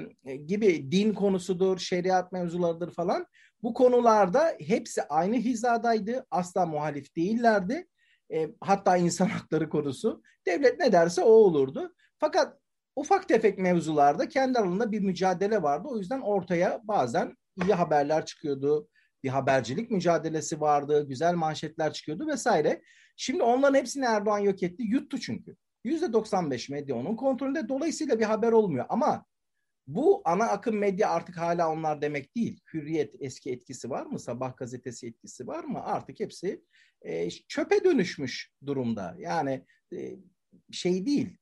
gibi 0.45 0.91
din 0.91 1.13
konusudur, 1.13 1.77
şeriat 1.77 2.31
mevzularıdır 2.31 2.91
falan. 2.91 3.25
Bu 3.63 3.73
konularda 3.73 4.55
hepsi 4.59 5.03
aynı 5.03 5.35
hizadaydı. 5.35 6.25
Asla 6.31 6.65
muhalif 6.65 7.15
değillerdi. 7.15 7.87
E, 8.33 8.49
hatta 8.61 8.97
insan 8.97 9.25
hakları 9.29 9.69
konusu. 9.69 10.21
Devlet 10.47 10.79
ne 10.79 10.91
derse 10.91 11.21
o 11.21 11.29
olurdu. 11.29 11.93
Fakat 12.19 12.57
ufak 12.95 13.27
tefek 13.27 13.57
mevzularda 13.57 14.29
kendi 14.29 14.59
aralarında 14.59 14.91
bir 14.91 14.99
mücadele 14.99 15.63
vardı. 15.63 15.87
O 15.91 15.97
yüzden 15.97 16.21
ortaya 16.21 16.81
bazen 16.83 17.35
iyi 17.63 17.73
haberler 17.73 18.25
çıkıyordu. 18.25 18.87
Bir 19.23 19.29
habercilik 19.29 19.91
mücadelesi 19.91 20.61
vardı. 20.61 21.07
Güzel 21.07 21.33
manşetler 21.33 21.93
çıkıyordu 21.93 22.27
vesaire. 22.27 22.81
Şimdi 23.15 23.43
onların 23.43 23.79
hepsini 23.79 24.05
Erdoğan 24.05 24.39
yok 24.39 24.63
etti. 24.63 24.83
Yuttu 24.83 25.19
çünkü. 25.19 25.55
%95 25.85 26.71
medya 26.71 26.95
onun 26.95 27.15
kontrolünde. 27.15 27.69
Dolayısıyla 27.69 28.19
bir 28.19 28.25
haber 28.25 28.51
olmuyor. 28.51 28.85
Ama 28.89 29.25
bu 29.87 30.21
ana 30.25 30.45
akım 30.45 30.77
medya 30.77 31.09
artık 31.09 31.37
hala 31.37 31.71
onlar 31.71 32.01
demek 32.01 32.35
değil. 32.35 32.61
Hürriyet 32.73 33.15
eski 33.19 33.51
etkisi 33.51 33.89
var 33.89 34.05
mı? 34.05 34.19
Sabah 34.19 34.57
gazetesi 34.57 35.07
etkisi 35.07 35.47
var 35.47 35.63
mı? 35.63 35.83
Artık 35.83 36.19
hepsi 36.19 36.63
e, 37.01 37.29
çöpe 37.29 37.83
dönüşmüş 37.83 38.51
durumda. 38.65 39.15
Yani 39.19 39.65
e, 39.93 40.15
şey 40.71 41.05
değil. 41.05 41.37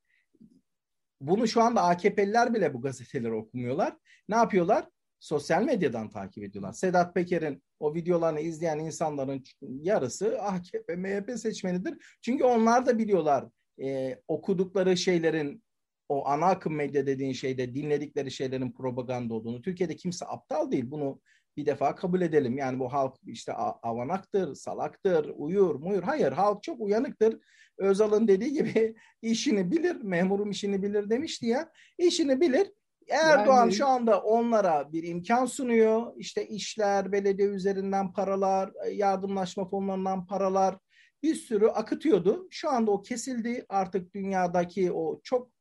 Bunu 1.21 1.47
şu 1.47 1.61
anda 1.61 1.83
AKP'liler 1.83 2.53
bile 2.53 2.73
bu 2.73 2.81
gazeteleri 2.81 3.33
okumuyorlar. 3.33 3.97
Ne 4.29 4.35
yapıyorlar? 4.35 4.89
Sosyal 5.19 5.63
medyadan 5.63 6.09
takip 6.09 6.43
ediyorlar. 6.43 6.73
Sedat 6.73 7.15
Peker'in 7.15 7.63
o 7.79 7.95
videolarını 7.95 8.39
izleyen 8.39 8.79
insanların 8.79 9.43
yarısı 9.61 10.41
AKP, 10.41 10.95
MHP 10.95 11.39
seçmenidir. 11.39 12.17
Çünkü 12.21 12.43
onlar 12.43 12.85
da 12.85 12.97
biliyorlar 12.97 13.45
e, 13.83 14.19
okudukları 14.27 14.97
şeylerin 14.97 15.63
o 16.09 16.27
ana 16.27 16.45
akım 16.45 16.75
medya 16.75 17.07
dediğin 17.07 17.33
şeyde 17.33 17.75
dinledikleri 17.75 18.31
şeylerin 18.31 18.71
propaganda 18.71 19.33
olduğunu. 19.33 19.62
Türkiye'de 19.62 19.95
kimse 19.95 20.25
aptal 20.25 20.71
değil. 20.71 20.91
Bunu 20.91 21.21
bir 21.57 21.65
defa 21.65 21.95
kabul 21.95 22.21
edelim. 22.21 22.57
Yani 22.57 22.79
bu 22.79 22.93
halk 22.93 23.15
işte 23.25 23.53
avanaktır, 23.53 24.55
salaktır, 24.55 25.31
uyur, 25.38 25.75
muyur. 25.75 26.03
Hayır, 26.03 26.31
halk 26.31 26.63
çok 26.63 26.81
uyanıktır. 26.81 27.39
Özal'ın 27.77 28.27
dediği 28.27 28.53
gibi 28.53 28.95
işini 29.21 29.71
bilir, 29.71 29.95
memurum 29.95 30.51
işini 30.51 30.83
bilir 30.83 31.09
demişti 31.09 31.45
ya. 31.45 31.71
İşini 31.97 32.41
bilir. 32.41 32.71
Erdoğan 33.09 33.57
yani... 33.57 33.74
şu 33.74 33.88
anda 33.88 34.21
onlara 34.21 34.93
bir 34.93 35.03
imkan 35.03 35.45
sunuyor. 35.45 36.13
İşte 36.17 36.47
işler, 36.47 37.12
belediye 37.12 37.47
üzerinden 37.47 38.13
paralar, 38.13 38.71
yardımlaşma 38.91 39.69
fonlarından 39.69 40.25
paralar 40.25 40.77
bir 41.24 41.35
sürü 41.35 41.67
akıtıyordu. 41.67 42.47
Şu 42.51 42.69
anda 42.69 42.91
o 42.91 43.01
kesildi. 43.01 43.65
Artık 43.69 44.13
dünyadaki 44.13 44.91
o 44.91 45.21
çok 45.24 45.54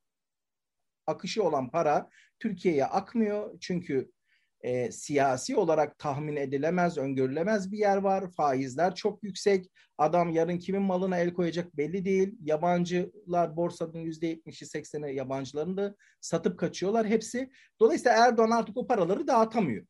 akışı 1.06 1.44
olan 1.44 1.70
para 1.70 2.10
Türkiye'ye 2.38 2.86
akmıyor. 2.86 3.58
Çünkü 3.60 4.10
e, 4.60 4.92
siyasi 4.92 5.56
olarak 5.56 5.98
tahmin 5.98 6.36
edilemez, 6.36 6.98
öngörülemez 6.98 7.72
bir 7.72 7.78
yer 7.78 7.96
var. 7.96 8.30
Faizler 8.30 8.94
çok 8.94 9.22
yüksek. 9.22 9.70
Adam 9.98 10.30
yarın 10.30 10.58
kimin 10.58 10.82
malına 10.82 11.18
el 11.18 11.32
koyacak 11.32 11.76
belli 11.76 12.04
değil. 12.04 12.34
Yabancılar 12.42 13.56
borsanın 13.56 14.04
%70'i 14.04 14.66
80'i 14.66 15.14
yabancıların 15.16 15.76
da 15.76 15.94
satıp 16.20 16.58
kaçıyorlar 16.58 17.06
hepsi. 17.06 17.50
Dolayısıyla 17.80 18.26
Erdoğan 18.26 18.50
artık 18.50 18.76
o 18.76 18.86
paraları 18.86 19.26
dağıtamıyor. 19.26 19.86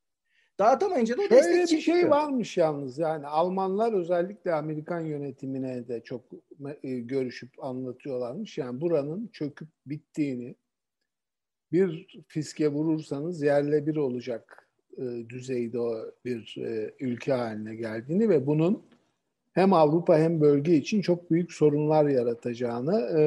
Dağıtamayınca 0.59 1.18
da 1.18 1.28
Şöyle 1.28 1.62
bir 1.62 1.80
şey 1.80 2.11
varmış 2.11 2.56
yalnız 2.56 2.99
yani 2.99 3.26
Almanlar 3.26 3.92
özellikle 3.92 4.54
Amerikan 4.54 5.00
yönetimine 5.00 5.88
de 5.88 6.02
çok 6.04 6.25
e, 6.83 6.99
görüşüp 6.99 7.64
anlatıyorlarmış. 7.64 8.59
Yani 8.59 8.80
buranın 8.80 9.28
çöküp 9.33 9.68
bittiğini 9.87 10.56
bir 11.75 12.07
fiske 12.28 12.69
vurursanız 12.69 13.43
yerle 13.43 13.87
bir 13.87 13.97
olacak 13.97 14.69
e, 14.97 15.02
düzeyde 15.28 15.78
bir 16.25 16.57
e, 16.59 16.95
ülke 17.00 17.33
haline 17.33 17.75
geldiğini 17.75 18.28
ve 18.28 18.47
bunun 18.47 18.83
hem 19.52 19.73
Avrupa 19.73 20.19
hem 20.19 20.40
bölge 20.40 20.76
için 20.76 21.02
çok 21.02 21.31
büyük 21.31 21.52
sorunlar 21.52 22.09
yaratacağını 22.09 23.00
e, 23.00 23.23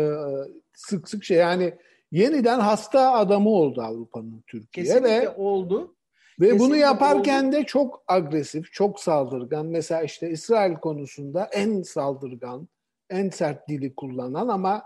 sık 0.74 1.10
sık 1.10 1.24
şey 1.24 1.38
yani 1.38 1.74
yeniden 2.12 2.60
hasta 2.60 3.12
adamı 3.12 3.50
oldu 3.50 3.82
Avrupa'nın 3.82 4.44
Türkiye 4.48 4.86
Kesinlikle 4.86 5.22
ve 5.22 5.30
oldu. 5.30 5.96
Ve 6.40 6.46
Kesinlikle 6.46 6.66
bunu 6.66 6.76
yaparken 6.76 7.44
oldu. 7.44 7.52
de 7.52 7.64
çok 7.64 8.04
agresif, 8.08 8.74
çok 8.74 9.00
saldırgan. 9.00 9.66
Mesela 9.66 10.02
işte 10.02 10.30
İsrail 10.30 10.76
konusunda 10.76 11.50
en 11.54 11.82
saldırgan, 11.82 12.68
en 13.10 13.30
sert 13.30 13.70
dili 13.70 13.96
kullanan 13.96 14.48
ama 14.48 14.84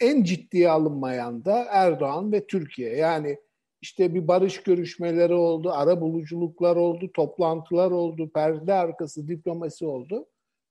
en 0.00 0.22
ciddiye 0.22 0.70
alınmayan 0.70 1.44
da 1.44 1.66
Erdoğan 1.70 2.32
ve 2.32 2.46
Türkiye. 2.46 2.96
Yani 2.96 3.38
işte 3.80 4.14
bir 4.14 4.28
barış 4.28 4.62
görüşmeleri 4.62 5.34
oldu, 5.34 5.70
ara 5.72 6.00
buluculuklar 6.00 6.76
oldu, 6.76 7.10
toplantılar 7.14 7.90
oldu, 7.90 8.30
perde 8.34 8.72
arkası 8.72 9.28
diplomasi 9.28 9.86
oldu. 9.86 10.26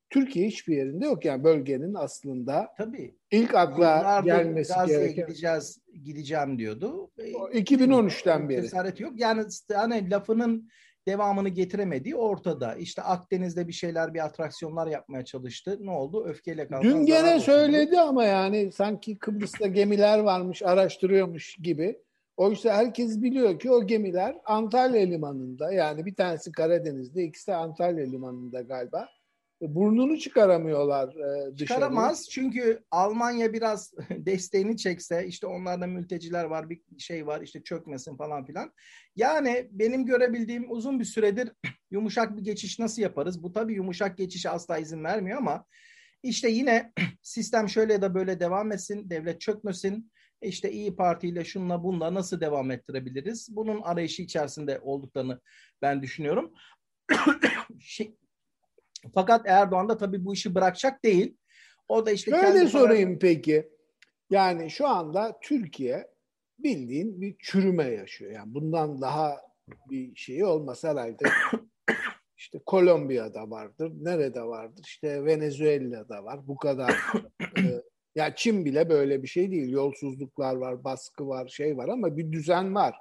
Türkiye 0.10 0.48
hiçbir 0.48 0.75
yerinde 0.77 1.05
yok 1.05 1.25
yani 1.25 1.43
bölgenin 1.43 1.93
aslında. 1.93 2.74
Tabii. 2.77 3.15
İlk 3.31 3.55
akla 3.55 4.22
gelmesi 4.25 4.74
Gazze'ye 4.74 5.00
gereken. 5.00 5.25
gideceğiz, 5.25 5.81
gideceğim 6.03 6.60
diyordu. 6.60 7.12
2013'ten 7.17 8.50
beri. 8.50 8.62
Cesaret 8.62 9.00
yok. 9.00 9.13
Yani 9.19 9.43
hani 9.74 10.10
lafının 10.10 10.69
devamını 11.08 11.50
getiremediği 11.50 12.16
ortada. 12.16 12.76
İşte 12.76 13.02
Akdeniz'de 13.02 13.68
bir 13.68 13.74
şeyler, 13.74 14.14
bir 14.14 14.26
atraksiyonlar 14.26 14.88
yapmaya 14.88 15.26
çalıştı. 15.26 15.78
Ne 15.80 15.92
oldu? 15.92 16.26
Öfkeyle 16.26 16.68
kalkan 16.68 16.90
Dün 16.92 17.06
gene 17.06 17.40
söyledi 17.40 17.96
oldu. 17.96 18.10
ama 18.10 18.26
yani 18.26 18.72
sanki 18.72 19.18
Kıbrıs'ta 19.18 19.68
gemiler 19.68 20.20
varmış, 20.20 20.64
araştırıyormuş 20.64 21.56
gibi. 21.64 22.00
Oysa 22.38 22.74
herkes 22.74 23.22
biliyor 23.22 23.60
ki 23.60 23.72
o 23.72 23.88
gemiler 23.88 24.36
Antalya 24.46 25.02
limanında 25.02 25.72
yani 25.72 26.06
bir 26.06 26.16
tanesi 26.16 26.52
Karadeniz'de, 26.52 27.24
ikisi 27.24 27.48
de 27.48 27.56
Antalya 27.56 28.06
limanında 28.06 28.62
galiba. 28.62 29.10
E, 29.62 29.76
burnunu 29.76 30.18
çıkaramıyorlar 30.20 31.08
e, 31.10 31.54
dışarı. 31.54 31.68
Çıkaramaz 31.68 32.30
çünkü 32.30 32.84
Almanya 32.92 33.54
biraz 33.54 33.94
desteğini 34.10 34.78
çekse 34.78 35.28
işte 35.28 35.48
onlarda 35.48 35.88
mülteciler 35.88 36.44
var 36.44 36.70
bir 36.70 36.82
şey 36.98 37.28
var 37.28 37.42
işte 37.42 37.64
çökmesin 37.64 38.18
falan 38.18 38.46
filan. 38.46 38.74
Yani 39.16 39.68
benim 39.72 40.06
görebildiğim 40.06 40.72
uzun 40.72 41.00
bir 41.00 41.06
süredir 41.06 41.52
yumuşak 41.92 42.38
bir 42.38 42.44
geçiş 42.44 42.80
nasıl 42.80 43.02
yaparız? 43.02 43.44
Bu 43.44 43.52
tabii 43.52 43.74
yumuşak 43.74 44.18
geçişe 44.18 44.50
asla 44.50 44.78
izin 44.78 45.04
vermiyor 45.04 45.38
ama 45.38 45.66
işte 46.24 46.50
yine 46.50 46.94
sistem 47.22 47.70
şöyle 47.70 47.94
ya 47.94 48.02
da 48.02 48.16
böyle 48.16 48.40
devam 48.40 48.72
etsin, 48.72 49.10
devlet 49.10 49.42
çökmesin. 49.42 50.12
İşte 50.42 50.72
İyi 50.72 50.96
Parti 50.96 51.28
ile 51.28 51.46
şunla 51.46 51.84
bunla 51.84 52.14
nasıl 52.14 52.42
devam 52.42 52.72
ettirebiliriz? 52.72 53.56
Bunun 53.56 53.82
arayışı 53.82 54.22
içerisinde 54.22 54.80
olduklarını 54.80 55.40
ben 55.82 56.02
düşünüyorum. 56.02 56.54
fakat 59.13 59.48
Erdoğan 59.48 59.89
da 59.89 59.98
tabii 59.98 60.25
bu 60.25 60.34
işi 60.34 60.56
bırakacak 60.56 61.04
değil. 61.04 61.38
O 61.88 62.06
da 62.06 62.12
işte 62.12 62.32
Şöyle 62.32 62.68
sorayım 62.68 63.10
para... 63.10 63.20
peki. 63.20 63.70
Yani 64.30 64.72
şu 64.72 64.88
anda 64.88 65.39
Türkiye 65.42 66.08
bildiğin 66.60 67.22
bir 67.22 67.36
çürüme 67.39 67.84
yaşıyor. 67.84 68.32
Yani 68.32 68.54
bundan 68.54 69.01
daha 69.01 69.42
bir 69.89 70.16
şey 70.16 70.44
olmasa 70.44 70.89
herhalde 70.89 71.24
İşte 72.38 72.60
Kolombiya'da 72.66 73.50
vardır, 73.50 73.92
nerede 74.01 74.42
vardır? 74.42 74.84
İşte 74.88 75.25
Venezuela'da 75.25 76.24
var. 76.24 76.48
Bu 76.48 76.58
kadar. 76.58 76.96
e, 77.58 77.82
ya 78.16 78.36
Çin 78.36 78.66
bile 78.66 78.89
böyle 78.89 79.24
bir 79.24 79.27
şey 79.27 79.51
değil. 79.51 79.70
Yolsuzluklar 79.70 80.56
var, 80.56 80.84
baskı 80.84 81.27
var, 81.27 81.48
şey 81.48 81.77
var 81.77 81.88
ama 81.88 82.18
bir 82.18 82.32
düzen 82.32 82.75
var. 82.75 82.96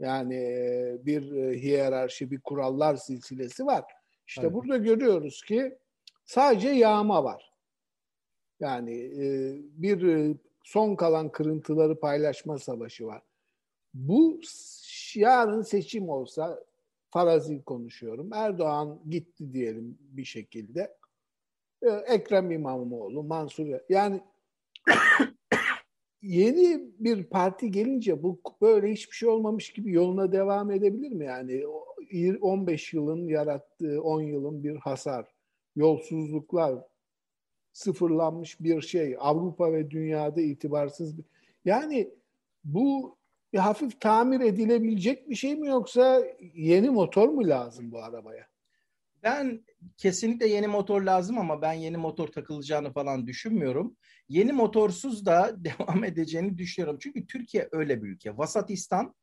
Yani 0.00 0.34
e, 0.34 0.96
bir 1.00 1.32
e, 1.32 1.62
hiyerarşi, 1.62 2.30
bir 2.30 2.40
kurallar 2.40 2.96
silsilesi 2.96 3.66
var. 3.66 3.84
İşte 4.32 4.42
evet. 4.42 4.54
burada 4.54 4.76
görüyoruz 4.76 5.42
ki 5.42 5.78
sadece 6.24 6.68
yağma 6.68 7.24
var. 7.24 7.52
Yani 8.60 8.94
e, 8.94 9.56
bir 9.62 10.36
son 10.64 10.96
kalan 10.96 11.32
kırıntıları 11.32 12.00
paylaşma 12.00 12.58
savaşı 12.58 13.06
var. 13.06 13.22
Bu 13.94 14.40
yarın 15.14 15.62
seçim 15.62 16.08
olsa 16.08 16.64
farazi 17.10 17.62
konuşuyorum. 17.62 18.32
Erdoğan 18.32 19.00
gitti 19.10 19.52
diyelim 19.52 19.98
bir 20.00 20.24
şekilde. 20.24 20.96
Ekrem 22.06 22.50
İmamoğlu, 22.50 23.22
Mansur 23.22 23.66
yani 23.88 24.20
yeni 26.22 26.80
bir 26.98 27.24
parti 27.24 27.70
gelince 27.70 28.22
bu 28.22 28.40
böyle 28.62 28.92
hiçbir 28.92 29.16
şey 29.16 29.28
olmamış 29.28 29.72
gibi 29.72 29.92
yoluna 29.92 30.32
devam 30.32 30.70
edebilir 30.70 31.12
mi? 31.12 31.24
Yani 31.24 31.64
15 32.40 32.92
yılın 32.92 33.28
yarattığı 33.28 34.02
10 34.02 34.20
yılın 34.20 34.64
bir 34.64 34.76
hasar, 34.76 35.26
yolsuzluklar, 35.76 36.78
sıfırlanmış 37.72 38.60
bir 38.60 38.80
şey, 38.80 39.16
Avrupa 39.18 39.72
ve 39.72 39.90
dünyada 39.90 40.40
itibarsız 40.40 41.18
bir... 41.18 41.24
Yani 41.64 42.10
bu 42.64 43.16
hafif 43.56 44.00
tamir 44.00 44.40
edilebilecek 44.40 45.30
bir 45.30 45.34
şey 45.34 45.56
mi 45.56 45.68
yoksa 45.68 46.22
yeni 46.54 46.90
motor 46.90 47.28
mu 47.28 47.48
lazım 47.48 47.92
bu 47.92 48.02
arabaya? 48.02 48.46
Ben 49.22 49.64
kesinlikle 49.96 50.46
yeni 50.46 50.66
motor 50.66 51.02
lazım 51.02 51.38
ama 51.38 51.62
ben 51.62 51.72
yeni 51.72 51.96
motor 51.96 52.28
takılacağını 52.28 52.92
falan 52.92 53.26
düşünmüyorum. 53.26 53.96
Yeni 54.28 54.52
motorsuz 54.52 55.26
da 55.26 55.56
devam 55.64 56.04
edeceğini 56.04 56.58
düşünüyorum. 56.58 56.98
Çünkü 57.02 57.26
Türkiye 57.26 57.68
öyle 57.72 58.02
bir 58.02 58.08
ülke. 58.08 58.38
Vasatistan 58.38 59.14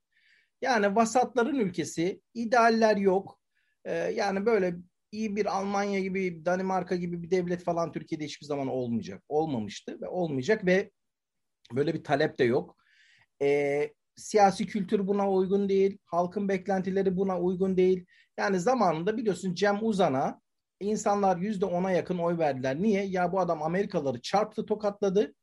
yani 0.61 0.95
vasatların 0.95 1.59
ülkesi. 1.59 2.21
idealler 2.33 2.97
yok. 2.97 3.39
Ee, 3.85 3.93
yani 3.95 4.45
böyle 4.45 4.75
iyi 5.11 5.35
bir 5.35 5.45
Almanya 5.57 5.99
gibi, 5.99 6.45
Danimarka 6.45 6.95
gibi 6.95 7.23
bir 7.23 7.31
devlet 7.31 7.63
falan 7.63 7.91
Türkiye'de 7.91 8.25
hiçbir 8.25 8.45
zaman 8.45 8.67
olmayacak. 8.67 9.23
Olmamıştı 9.29 10.01
ve 10.01 10.07
olmayacak 10.07 10.65
ve 10.65 10.91
böyle 11.73 11.93
bir 11.93 12.03
talep 12.03 12.39
de 12.39 12.43
yok. 12.43 12.77
Ee, 13.41 13.93
siyasi 14.15 14.65
kültür 14.65 15.07
buna 15.07 15.31
uygun 15.31 15.69
değil. 15.69 15.97
Halkın 16.05 16.49
beklentileri 16.49 17.17
buna 17.17 17.39
uygun 17.39 17.77
değil. 17.77 18.05
Yani 18.37 18.59
zamanında 18.59 19.17
biliyorsun 19.17 19.53
Cem 19.53 19.79
Uzan'a 19.81 20.41
insanlar 20.79 21.37
yüzde 21.37 21.65
ona 21.65 21.91
yakın 21.91 22.17
oy 22.17 22.37
verdiler. 22.37 22.81
Niye? 22.81 23.03
Ya 23.05 23.31
bu 23.31 23.39
adam 23.39 23.63
Amerikalıları 23.63 24.21
çarptı, 24.21 24.65
tokatladı. 24.65 25.33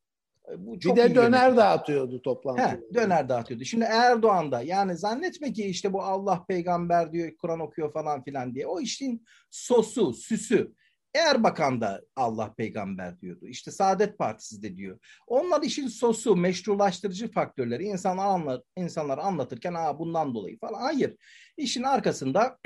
E, 0.53 0.67
bu 0.67 0.81
çok 0.81 0.97
bir 0.97 1.03
de 1.03 1.15
döner 1.15 1.41
yönetim. 1.41 1.57
dağıtıyordu 1.57 2.23
toplantıda. 2.23 2.81
Döner 2.95 3.29
dağıtıyordu. 3.29 3.65
Şimdi 3.65 3.85
Erdoğan 3.85 4.53
da 4.53 4.63
yani 4.63 4.97
zannetme 4.97 5.53
ki 5.53 5.65
işte 5.65 5.93
bu 5.93 6.03
Allah 6.03 6.45
peygamber 6.49 7.13
diyor, 7.13 7.37
Kur'an 7.37 7.61
okuyor 7.61 7.93
falan 7.93 8.25
filan 8.25 8.55
diye. 8.55 8.67
O 8.67 8.81
işin 8.81 9.25
sosu, 9.51 10.13
süsü. 10.13 10.73
Erbakan 11.15 11.81
da 11.81 12.03
Allah 12.17 12.55
peygamber 12.55 13.21
diyordu. 13.21 13.47
İşte 13.47 13.71
Saadet 13.71 14.19
Partisi 14.19 14.63
de 14.63 14.77
diyor. 14.77 14.99
Onlar 15.27 15.63
işin 15.63 15.89
sosu, 15.89 16.37
meşrulaştırıcı 16.37 17.31
faktörleri 17.31 17.85
insanlar 17.85 18.27
anlar, 18.27 18.63
insanlar 18.77 19.19
anlatırken 19.19 19.75
Aa, 19.75 19.99
bundan 19.99 20.35
dolayı 20.35 20.59
falan. 20.59 20.81
Hayır. 20.81 21.17
İşin 21.57 21.83
arkasında 21.83 22.59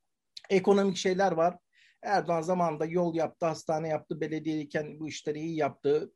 ekonomik 0.50 0.96
şeyler 0.96 1.32
var. 1.32 1.56
Erdoğan 2.02 2.42
zamanında 2.42 2.86
yol 2.86 3.14
yaptı, 3.14 3.46
hastane 3.46 3.88
yaptı, 3.88 4.20
belediyeyken 4.20 5.00
bu 5.00 5.08
işleri 5.08 5.40
iyi 5.40 5.56
yaptı. 5.56 6.12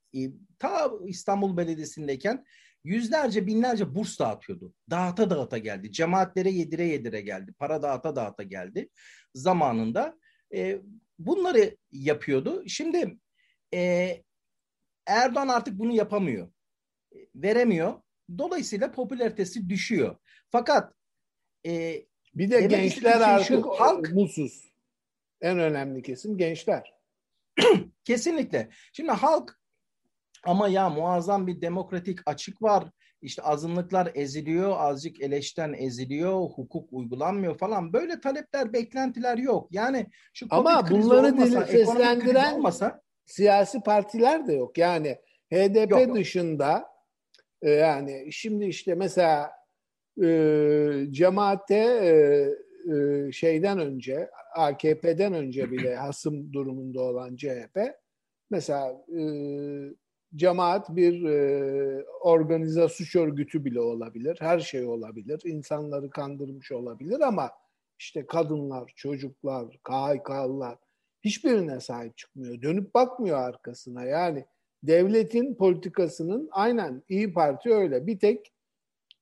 Ta 0.59 0.90
İstanbul 1.07 1.57
Belediyesi'ndeyken 1.57 2.45
yüzlerce 2.85 3.47
binlerce 3.47 3.95
burs 3.95 4.18
dağıtıyordu. 4.18 4.75
Dağıta 4.90 5.31
dağıta 5.31 5.59
geldi. 5.59 5.92
Cemaatlere 5.92 6.51
yedire 6.51 6.85
yedire 6.85 7.21
geldi. 7.21 7.53
Para 7.59 7.83
dağıta 7.83 8.16
dağıta 8.16 8.42
geldi 8.42 8.88
zamanında. 9.35 10.18
E, 10.55 10.79
bunları 11.18 11.77
yapıyordu. 11.90 12.64
Şimdi 12.66 13.18
e, 13.75 14.23
Erdoğan 15.07 15.49
artık 15.49 15.79
bunu 15.79 15.92
yapamıyor. 15.92 16.49
Veremiyor. 17.35 17.95
Dolayısıyla 18.38 18.92
popülaritesi 18.92 19.68
düşüyor. 19.68 20.16
Fakat 20.51 20.95
e, 21.66 22.05
bir 22.35 22.51
de 22.51 22.61
gençler 22.61 23.12
şey 23.12 23.23
artık 23.23 23.47
şu, 23.47 23.71
halk 23.71 24.12
mutsuz. 24.12 24.72
En 25.42 25.59
önemli 25.59 26.02
kesim 26.02 26.38
gençler. 26.38 26.94
Kesinlikle. 28.05 28.68
Şimdi 28.92 29.11
halk 29.11 29.61
ama 30.44 30.68
ya 30.68 30.90
muazzam 30.90 31.46
bir 31.46 31.61
demokratik 31.61 32.18
açık 32.26 32.62
var. 32.62 32.85
İşte 33.22 33.42
azınlıklar 33.42 34.11
eziliyor, 34.14 34.72
azıcık 34.78 35.20
eleşten 35.20 35.72
eziliyor, 35.72 36.40
hukuk 36.40 36.92
uygulanmıyor 36.92 37.59
falan. 37.59 37.92
Böyle 37.92 38.20
talepler, 38.20 38.72
beklentiler 38.72 39.38
yok. 39.38 39.68
Yani 39.70 40.07
şu 40.33 40.46
Ama 40.50 40.90
bunları 40.90 41.26
olmasa, 41.26 41.66
seslendiren 41.66 42.55
olmasa, 42.55 43.00
siyasi 43.26 43.81
partiler 43.81 44.46
de 44.46 44.52
yok. 44.52 44.78
Yani 44.78 45.18
HDP 45.52 45.90
yok. 45.90 46.14
dışında 46.14 46.85
e, 47.62 47.70
yani 47.70 48.33
şimdi 48.33 48.64
işte 48.64 48.94
mesela 48.94 49.50
e, 50.22 50.26
cemaate 51.11 51.74
e, 51.74 52.12
e, 52.95 53.33
şeyden 53.33 53.79
önce 53.79 54.31
AKP'den 54.57 55.33
önce 55.33 55.71
bile 55.71 55.97
hasım 55.97 56.53
durumunda 56.53 57.01
olan 57.01 57.37
CHP 57.37 57.79
mesela 58.51 59.05
e, 59.18 59.23
cemaat 60.37 60.97
bir 60.97 61.25
e, 61.25 62.05
organize 62.05 62.88
suç 62.88 63.16
örgütü 63.16 63.64
bile 63.64 63.81
olabilir. 63.81 64.37
Her 64.40 64.61
şey 64.61 64.85
olabilir. 64.85 65.40
İnsanları 65.45 66.11
kandırmış 66.11 66.73
olabilir 66.73 67.21
ama 67.21 67.51
işte 67.99 68.27
kadınlar, 68.27 68.92
çocuklar, 68.97 69.79
KHK'lılar 69.83 70.79
hiçbirine 71.25 71.81
sahip 71.81 72.16
çıkmıyor. 72.16 72.62
Dönüp 72.62 72.95
bakmıyor 72.95 73.38
arkasına. 73.38 74.05
Yani 74.05 74.47
devletin 74.83 75.55
politikasının 75.55 76.49
aynen 76.53 77.03
İyi 77.09 77.33
Parti 77.33 77.75
öyle. 77.75 78.07
Bir 78.07 78.18
tek 78.18 78.53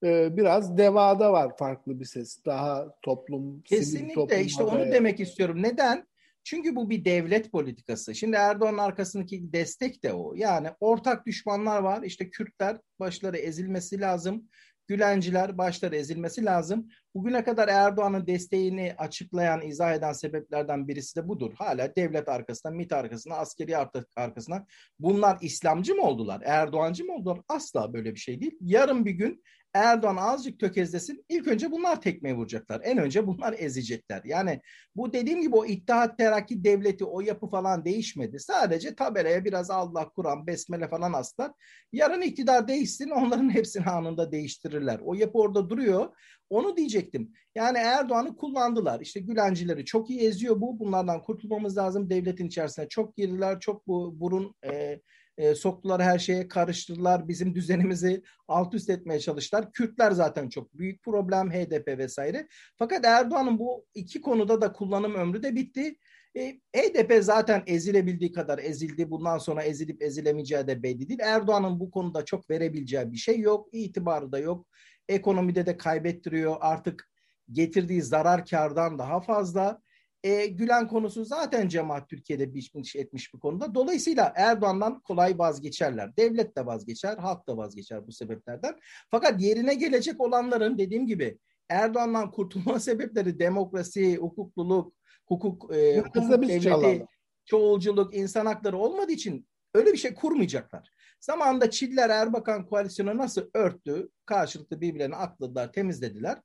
e, 0.05 0.37
biraz 0.37 0.79
devada 0.79 1.33
var 1.33 1.57
farklı 1.59 2.01
bir 2.01 2.05
ses. 2.05 2.45
Daha 2.47 2.95
toplum, 3.03 3.63
Kesinlikle 3.63 4.15
toplum 4.15 4.41
işte 4.41 4.63
onu 4.63 4.93
demek 4.93 5.21
istiyorum. 5.21 5.63
Neden? 5.63 6.07
Çünkü 6.45 6.77
bu 6.77 6.91
bir 6.91 7.05
devlet 7.05 7.53
politikası. 7.53 8.15
Şimdi 8.15 8.37
Erdoğan'ın 8.37 8.79
arkasındaki 8.79 9.53
destek 9.53 10.03
de 10.05 10.13
o. 10.13 10.35
Yani 10.35 10.69
ortak 10.81 11.27
düşmanlar 11.27 11.83
var. 11.83 12.03
İşte 12.03 12.31
Kürtler 12.31 12.79
başları 13.01 13.37
ezilmesi 13.37 14.01
lazım. 14.01 14.49
Gülenciler 14.89 15.59
başları 15.59 15.97
ezilmesi 15.97 16.45
lazım. 16.45 16.89
Bugüne 17.15 17.45
kadar 17.45 17.69
Erdoğan'ın 17.69 18.27
desteğini 18.27 18.95
açıklayan, 18.99 19.63
izah 19.63 19.95
eden 19.95 20.13
sebeplerden 20.13 20.89
birisi 20.89 21.17
de 21.17 21.29
budur. 21.29 21.53
Hala 21.55 21.97
devlet 21.97 22.29
arkasına, 22.29 22.73
MİT 22.73 22.93
arkasına, 22.93 23.35
askeri 23.35 23.77
arkasına. 24.17 24.67
Bunlar 24.99 25.39
İslamcı 25.43 25.95
mı 25.95 26.03
oldular? 26.03 26.43
Erdoğancı 26.45 27.05
mı 27.05 27.15
oldular? 27.15 27.41
Asla 27.49 27.93
böyle 27.93 28.15
bir 28.15 28.21
şey 28.21 28.41
değil. 28.41 28.57
Yarın 28.61 29.05
bir 29.05 29.11
gün 29.13 29.43
Erdoğan 29.75 30.17
azıcık 30.17 30.61
tökezlesin. 30.61 31.25
İlk 31.29 31.49
önce 31.49 31.71
bunlar 31.71 32.01
tekmeye 32.01 32.37
vuracaklar. 32.37 32.81
En 32.85 32.99
önce 32.99 33.27
bunlar 33.27 33.55
ezecekler. 33.59 34.23
Yani 34.25 34.61
bu 34.97 35.13
dediğim 35.13 35.41
gibi 35.41 35.57
o 35.57 35.67
İttihat 35.67 36.19
Terakki 36.19 36.65
Devleti 36.65 37.05
o 37.05 37.21
yapı 37.21 37.47
falan 37.47 37.85
değişmedi. 37.85 38.39
Sadece 38.39 38.95
tabelaya 38.95 39.45
biraz 39.45 39.71
Allah, 39.71 40.09
Kur'an, 40.09 40.47
Besmele 40.47 40.89
falan 40.89 41.13
aslar. 41.13 41.53
Yarın 41.93 42.23
iktidar 42.23 42.69
değişsin 42.69 43.11
onların 43.11 43.51
hepsini 43.55 43.85
anında 43.85 44.33
değiştirirler. 44.33 45.01
O 45.05 45.15
yapı 45.15 45.39
orada 45.39 45.71
duruyor. 45.71 46.17
Onu 46.51 46.77
diyecektim. 46.77 47.33
Yani 47.55 47.79
Erdoğan'ı 47.79 48.37
kullandılar. 48.37 49.01
İşte 49.01 49.21
Gülencileri 49.21 49.85
çok 49.85 50.11
iyi 50.11 50.21
eziyor 50.21 50.61
bu. 50.61 50.81
Bunlardan 50.81 51.23
kurtulmamız 51.23 51.77
lazım. 51.77 52.11
Devletin 52.11 52.47
içerisine 52.47 52.89
çok 52.89 53.17
girdiler. 53.17 53.61
Çok 53.61 53.87
bu 53.87 54.21
burun 54.21 54.55
e, 54.65 55.01
e, 55.41 55.55
soktular 55.55 56.03
her 56.03 56.19
şeye 56.19 56.49
karıştırdılar. 56.49 57.29
Bizim 57.29 57.55
düzenimizi 57.55 58.23
alt 58.49 58.75
üst 58.75 58.91
etmeye 58.91 59.21
çalıştılar. 59.21 59.73
Kürtler 59.73 60.11
zaten 60.11 60.49
çok 60.49 60.79
büyük 60.79 61.03
problem 61.03 61.51
HDP 61.51 61.99
vesaire. 61.99 62.49
Fakat 62.77 63.05
Erdoğan'ın 63.05 63.59
bu 63.59 63.87
iki 63.95 64.21
konuda 64.21 64.61
da 64.61 64.73
kullanım 64.73 65.15
ömrü 65.15 65.43
de 65.43 65.55
bitti. 65.55 65.97
E, 66.37 66.61
HDP 66.77 67.25
zaten 67.25 67.63
ezilebildiği 67.67 68.33
kadar 68.33 68.59
ezildi. 68.59 69.11
Bundan 69.11 69.39
sonra 69.39 69.63
ezilip 69.63 70.03
ezilemeyeceği 70.03 70.67
de 70.67 70.83
belli 70.83 71.09
değil. 71.09 71.21
Erdoğan'ın 71.23 71.81
bu 71.81 71.91
konuda 71.91 72.25
çok 72.25 72.51
verebileceği 72.51 73.13
bir 73.13 73.17
şey 73.17 73.41
yok. 73.41 73.69
İtibarı 73.73 74.33
da 74.33 74.39
yok. 74.39 74.67
Ekonomide 75.09 75.67
de 75.67 75.77
kaybettiriyor. 75.77 76.57
Artık 76.61 77.11
getirdiği 77.53 78.03
zarar 78.03 78.47
kardan 78.47 78.99
daha 78.99 79.21
fazla. 79.21 79.83
E, 80.25 80.47
Gülen 80.47 80.89
konusu 80.89 81.25
zaten 81.25 81.69
cemaat 81.69 82.09
Türkiye'de 82.09 82.55
biçmiş 82.55 82.97
etmiş 82.97 83.35
bir 83.35 83.41
konuda. 83.41 83.75
Dolayısıyla 83.75 84.33
Erdoğan'dan 84.37 85.01
kolay 85.01 85.39
vazgeçerler. 85.39 86.17
Devlet 86.17 86.57
de 86.57 86.67
vazgeçer, 86.67 87.19
halk 87.19 87.49
da 87.49 87.57
vazgeçer 87.57 88.07
bu 88.07 88.13
sebeplerden. 88.13 88.77
Fakat 89.11 89.41
yerine 89.41 89.75
gelecek 89.75 90.21
olanların 90.21 90.79
dediğim 90.79 91.07
gibi 91.07 91.39
Erdoğan'dan 91.69 92.31
kurtulma 92.31 92.81
sebepleri 92.81 93.39
demokrasi, 93.39 94.17
hukukluluk, 94.17 94.95
hukuk, 95.27 95.75
e, 95.75 95.99
hukuk 95.99 96.31
devleti, 96.33 96.61
çalalım. 96.61 97.07
çoğulculuk, 97.45 98.15
insan 98.15 98.47
hakları 98.47 98.79
olmadığı 98.79 99.13
için 99.13 99.47
öyle 99.75 99.93
bir 99.93 99.99
şey 99.99 100.15
kurmayacaklar. 100.15 100.91
Zamanında 101.21 101.71
Çiller 101.71 102.11
Erbakan 102.11 102.67
koalisyonu 102.67 103.19
nasıl 103.19 103.43
örttü? 103.55 104.09
Karşılıklı 104.27 104.81
birbirlerini 104.81 105.17
akladılar, 105.17 105.73
temizlediler. 105.73 106.39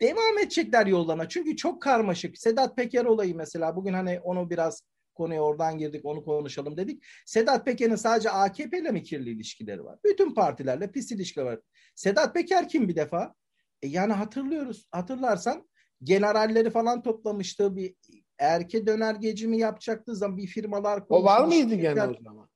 Devam 0.00 0.38
edecekler 0.38 0.86
yollarına. 0.86 1.28
Çünkü 1.28 1.56
çok 1.56 1.82
karmaşık. 1.82 2.38
Sedat 2.38 2.76
Peker 2.76 3.04
olayı 3.04 3.36
mesela 3.36 3.76
bugün 3.76 3.92
hani 3.92 4.20
onu 4.20 4.50
biraz 4.50 4.82
konuya 5.14 5.42
oradan 5.42 5.78
girdik 5.78 6.04
onu 6.04 6.24
konuşalım 6.24 6.76
dedik. 6.76 7.04
Sedat 7.26 7.66
Peker'in 7.66 7.94
sadece 7.94 8.30
AKP 8.30 8.78
ile 8.78 8.90
mi 8.90 9.02
kirli 9.02 9.30
ilişkileri 9.30 9.84
var? 9.84 9.98
Bütün 10.04 10.34
partilerle 10.34 10.90
pis 10.90 11.12
ilişkileri 11.12 11.46
var. 11.46 11.60
Sedat 11.94 12.34
Peker 12.34 12.68
kim 12.68 12.88
bir 12.88 12.96
defa? 12.96 13.34
E 13.82 13.88
yani 13.88 14.12
hatırlıyoruz. 14.12 14.86
Hatırlarsan 14.90 15.68
generalleri 16.02 16.70
falan 16.70 17.02
toplamıştı. 17.02 17.76
Bir 17.76 17.94
erke 18.38 18.86
dönergeci 18.86 19.48
mi 19.48 19.58
yapacaktı 19.58 20.16
zaman 20.16 20.36
bir 20.36 20.46
firmalar 20.46 21.02
O 21.08 21.24
var 21.24 21.44
mıydı 21.44 21.74
gene 21.74 22.02
o 22.06 22.14
zaman? 22.22 22.48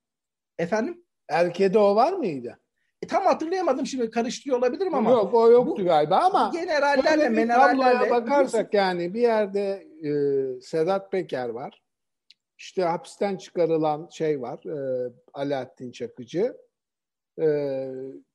Efendim? 0.59 1.05
Erke'de 1.29 1.79
o 1.79 1.97
var 1.97 2.13
mıydı? 2.13 2.59
Tam 3.09 3.25
hatırlayamadım 3.25 3.87
şimdi 3.87 4.11
karıştırıyor 4.11 4.59
olabilirim 4.59 4.95
ama. 4.95 5.11
Yok 5.11 5.35
o 5.35 5.51
yoktu 5.51 5.83
bu- 5.83 5.85
galiba 5.85 6.17
ama 6.19 6.51
generallerle 6.55 7.29
menerallerle 7.29 8.11
bakarsak 8.11 8.75
yani 8.75 9.15
bir 9.15 9.21
yerde 9.21 9.87
e, 10.03 10.11
Sedat 10.61 11.13
Peker 11.13 11.49
var. 11.49 11.83
İşte 12.59 12.83
hapisten 12.83 13.37
çıkarılan 13.37 14.09
şey 14.11 14.41
var. 14.41 14.65
E, 14.67 15.11
Alaaddin 15.35 15.91
Çakıcı. 15.93 16.57
E, 17.41 17.89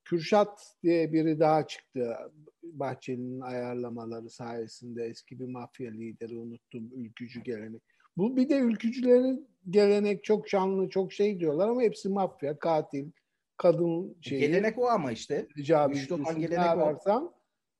Kürşat 0.04 0.74
diye 0.82 1.12
biri 1.12 1.40
daha 1.40 1.66
çıktı. 1.66 2.16
Bahçeli'nin 2.62 3.40
ayarlamaları 3.40 4.30
sayesinde 4.30 5.04
eski 5.04 5.38
bir 5.40 5.48
mafya 5.48 5.90
lideri 5.90 6.36
unuttum. 6.38 6.90
Ülkücü 6.96 7.40
gelenek. 7.42 7.82
Bu 8.16 8.36
bir 8.36 8.48
de 8.48 8.56
ülkücülerin 8.58 9.48
gelenek 9.70 10.24
çok 10.24 10.48
şanlı 10.48 10.88
çok 10.88 11.12
şey 11.12 11.40
diyorlar 11.40 11.68
ama 11.68 11.82
hepsi 11.82 12.08
mafya, 12.08 12.58
katil, 12.58 13.10
kadın 13.56 14.16
şeyi. 14.20 14.40
gelenek 14.40 14.78
o 14.78 14.86
ama 14.88 15.12
işte. 15.12 15.48
Rica 15.56 15.86
Güçlü 15.86 16.14
olan 16.14 16.40
gelenek 16.40 16.58
ne 16.58 16.64
o. 16.64 16.68
ararsan 16.68 17.34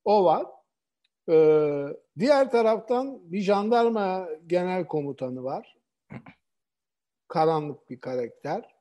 o 0.04 0.24
var. 0.24 0.46
Ee, 1.28 1.86
diğer 2.18 2.50
taraftan 2.50 3.32
bir 3.32 3.40
jandarma 3.40 4.28
genel 4.46 4.86
komutanı 4.86 5.44
var. 5.44 5.76
Karanlık 7.28 7.90
bir 7.90 8.00
karakter. 8.00 8.74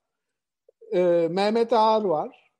Ee, 0.93 1.27
Mehmet 1.31 1.73
Ağar 1.73 2.03
var. 2.03 2.51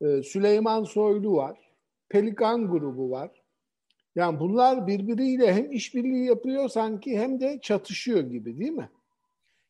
Ee, 0.00 0.22
Süleyman 0.22 0.84
Soylu 0.84 1.36
var. 1.36 1.58
Pelikan 2.08 2.70
grubu 2.70 3.10
var. 3.10 3.42
Yani 4.14 4.40
bunlar 4.40 4.86
birbiriyle 4.86 5.54
hem 5.54 5.72
işbirliği 5.72 6.26
yapıyor 6.26 6.68
sanki 6.68 7.18
hem 7.18 7.40
de 7.40 7.58
çatışıyor 7.62 8.20
gibi 8.20 8.58
değil 8.58 8.72
mi? 8.72 8.90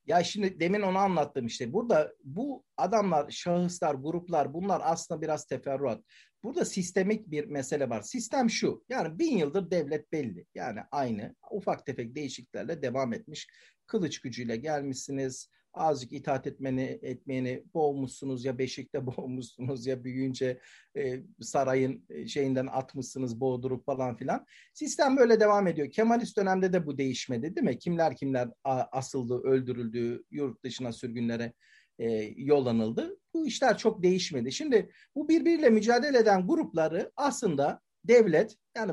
Ya 0.06 0.24
şimdi 0.24 0.60
demin 0.60 0.80
onu 0.80 0.98
anlattım 0.98 1.46
işte. 1.46 1.72
Burada 1.72 2.12
bu 2.24 2.64
adamlar, 2.76 3.30
şahıslar, 3.30 3.94
gruplar 3.94 4.54
bunlar 4.54 4.80
aslında 4.84 5.22
biraz 5.22 5.46
teferruat. 5.46 6.02
Burada 6.42 6.64
sistemik 6.64 7.30
bir 7.30 7.44
mesele 7.44 7.90
var. 7.90 8.02
Sistem 8.02 8.50
şu. 8.50 8.84
Yani 8.88 9.18
bin 9.18 9.36
yıldır 9.36 9.70
devlet 9.70 10.12
belli. 10.12 10.46
Yani 10.54 10.80
aynı 10.90 11.34
ufak 11.50 11.86
tefek 11.86 12.14
değişikliklerle 12.14 12.82
devam 12.82 13.12
etmiş. 13.12 13.48
Kılıç 13.86 14.20
gücüyle 14.20 14.56
gelmişsiniz. 14.56 15.50
Azıcık 15.76 16.12
itaat 16.12 16.46
etmeni, 16.46 16.98
etmeyeni 17.02 17.64
boğmuşsunuz 17.74 18.44
ya 18.44 18.58
beşikte 18.58 19.06
boğmuşsunuz 19.16 19.86
ya 19.86 20.04
büyüyünce 20.04 20.60
e, 20.96 21.22
sarayın 21.40 22.04
e, 22.10 22.26
şeyinden 22.28 22.66
atmışsınız 22.66 23.40
boğdurup 23.40 23.86
falan 23.86 24.16
filan. 24.16 24.46
Sistem 24.74 25.16
böyle 25.16 25.40
devam 25.40 25.66
ediyor. 25.66 25.90
Kemalist 25.90 26.36
dönemde 26.36 26.72
de 26.72 26.86
bu 26.86 26.98
değişmedi 26.98 27.56
değil 27.56 27.66
mi? 27.66 27.78
Kimler 27.78 28.16
kimler 28.16 28.48
asıldı, 28.92 29.42
öldürüldü, 29.42 30.24
yurt 30.30 30.64
dışına 30.64 30.92
sürgünlere 30.92 31.52
e, 31.98 32.10
yollanıldı. 32.36 33.18
Bu 33.34 33.46
işler 33.46 33.78
çok 33.78 34.02
değişmedi. 34.02 34.52
Şimdi 34.52 34.90
bu 35.14 35.28
birbiriyle 35.28 35.70
mücadele 35.70 36.18
eden 36.18 36.46
grupları 36.46 37.12
aslında 37.16 37.80
devlet 38.04 38.56
yani 38.76 38.92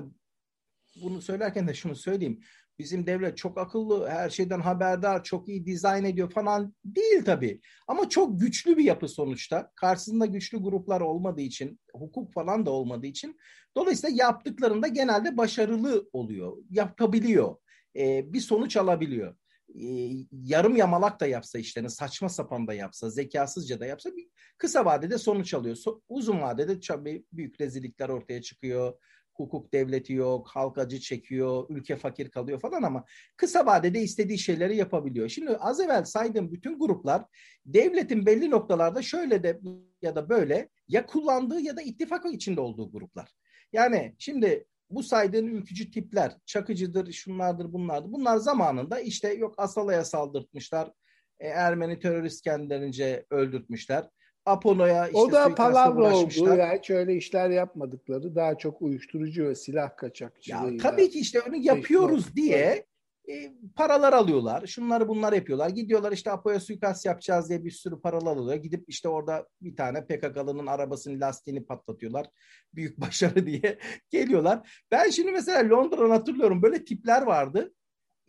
bunu 1.01 1.21
söylerken 1.21 1.67
de 1.67 1.73
şunu 1.73 1.95
söyleyeyim. 1.95 2.39
Bizim 2.79 3.07
devlet 3.07 3.37
çok 3.37 3.57
akıllı, 3.57 4.09
her 4.09 4.29
şeyden 4.29 4.59
haberdar, 4.59 5.23
çok 5.23 5.49
iyi 5.49 5.65
dizayn 5.65 6.03
ediyor 6.03 6.31
falan 6.31 6.75
değil 6.85 7.25
tabii. 7.25 7.61
Ama 7.87 8.09
çok 8.09 8.39
güçlü 8.39 8.77
bir 8.77 8.83
yapı 8.83 9.07
sonuçta. 9.07 9.71
Karşısında 9.75 10.25
güçlü 10.25 10.57
gruplar 10.57 11.01
olmadığı 11.01 11.41
için, 11.41 11.79
hukuk 11.93 12.33
falan 12.33 12.65
da 12.65 12.71
olmadığı 12.71 13.07
için 13.07 13.37
dolayısıyla 13.75 14.15
yaptıklarında 14.23 14.87
genelde 14.87 15.37
başarılı 15.37 16.09
oluyor, 16.13 16.57
yapabiliyor, 16.69 17.55
Ee, 17.95 18.33
bir 18.33 18.39
sonuç 18.39 18.77
alabiliyor. 18.77 19.35
Ee, 19.81 20.09
yarım 20.31 20.75
yamalak 20.75 21.19
da 21.19 21.27
yapsa 21.27 21.59
işlerini, 21.59 21.89
saçma 21.89 22.29
sapan 22.29 22.67
da 22.67 22.73
yapsa, 22.73 23.09
zekasızca 23.09 23.79
da 23.79 23.85
yapsa 23.85 24.15
bir 24.15 24.27
kısa 24.57 24.85
vadede 24.85 25.17
sonuç 25.17 25.53
alıyor. 25.53 25.77
Uzun 26.09 26.41
vadede 26.41 26.79
tabii 26.79 27.25
büyük 27.33 27.61
rezillikler 27.61 28.09
ortaya 28.09 28.41
çıkıyor 28.41 28.93
hukuk 29.35 29.73
devleti 29.73 30.13
yok, 30.13 30.47
halk 30.47 30.77
acı 30.77 30.99
çekiyor, 30.99 31.65
ülke 31.69 31.95
fakir 31.95 32.31
kalıyor 32.31 32.59
falan 32.59 32.83
ama 32.83 33.05
kısa 33.37 33.65
vadede 33.65 34.01
istediği 34.01 34.39
şeyleri 34.39 34.75
yapabiliyor. 34.75 35.29
Şimdi 35.29 35.57
az 35.57 35.79
evvel 35.79 36.05
saydığım 36.05 36.51
bütün 36.51 36.79
gruplar 36.79 37.25
devletin 37.65 38.25
belli 38.25 38.49
noktalarda 38.49 39.01
şöyle 39.01 39.43
de 39.43 39.59
ya 40.01 40.15
da 40.15 40.29
böyle 40.29 40.69
ya 40.87 41.05
kullandığı 41.05 41.61
ya 41.61 41.77
da 41.77 41.81
ittifak 41.81 42.33
içinde 42.33 42.61
olduğu 42.61 42.91
gruplar. 42.91 43.29
Yani 43.73 44.15
şimdi 44.17 44.65
bu 44.89 45.03
saydığın 45.03 45.47
ülkücü 45.47 45.91
tipler, 45.91 46.37
çakıcıdır, 46.45 47.11
şunlardır, 47.11 47.73
bunlardır. 47.73 48.11
Bunlar 48.11 48.37
zamanında 48.37 48.99
işte 48.99 49.33
yok 49.33 49.55
Asala'ya 49.57 50.05
saldırtmışlar, 50.05 50.91
e, 51.39 51.47
Ermeni 51.47 51.99
terörist 51.99 52.43
kendilerince 52.43 53.25
öldürtmüşler. 53.29 54.09
Apo'ya 54.45 55.07
işte 55.07 55.17
o 55.17 55.31
da 55.31 55.55
palavra 55.55 55.99
oldu. 55.99 56.01
uğraşmışlar. 56.01 56.57
Ya 56.57 56.77
hiç 56.77 56.89
öyle 56.89 57.15
işler 57.15 57.49
yapmadıkları 57.49 58.35
daha 58.35 58.57
çok 58.57 58.81
uyuşturucu 58.81 59.45
ve 59.45 59.55
silah 59.55 59.97
kaçakçılığıyla. 59.97 60.71
Ya 60.71 60.77
tabii 60.77 61.09
ki 61.09 61.19
işte 61.19 61.41
onu 61.41 61.55
yapıyoruz 61.55 62.35
diye 62.35 62.85
e, 63.29 63.53
paralar 63.75 64.13
alıyorlar. 64.13 64.67
Şunları 64.67 65.07
bunlar 65.07 65.33
yapıyorlar. 65.33 65.69
Gidiyorlar 65.69 66.11
işte 66.11 66.31
Apo'ya 66.31 66.59
suikast 66.59 67.05
yapacağız 67.05 67.49
diye 67.49 67.65
bir 67.65 67.71
sürü 67.71 68.01
paralar 68.01 68.31
alıyorlar. 68.31 68.55
Gidip 68.55 68.83
işte 68.87 69.09
orada 69.09 69.47
bir 69.61 69.75
tane 69.75 70.05
PKK'lının 70.05 70.67
arabasının 70.67 71.21
lastiğini 71.21 71.65
patlatıyorlar. 71.65 72.27
Büyük 72.73 72.97
başarı 73.01 73.45
diye 73.45 73.79
geliyorlar. 74.09 74.83
Ben 74.91 75.09
şimdi 75.09 75.31
mesela 75.31 75.69
Londra'dan 75.69 76.09
hatırlıyorum 76.09 76.61
böyle 76.61 76.85
tipler 76.85 77.21
vardı. 77.21 77.73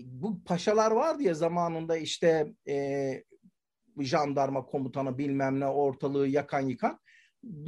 Bu 0.01 0.45
paşalar 0.45 0.91
vardı 0.91 1.23
ya 1.23 1.35
zamanında 1.35 1.97
işte 1.97 2.47
e, 2.69 3.25
jandarma 4.01 4.67
komutanı 4.67 5.19
bilmem 5.19 5.61
ne 5.61 5.67
ortalığı 5.67 6.29
yakan 6.29 6.61
yıkan. 6.61 6.99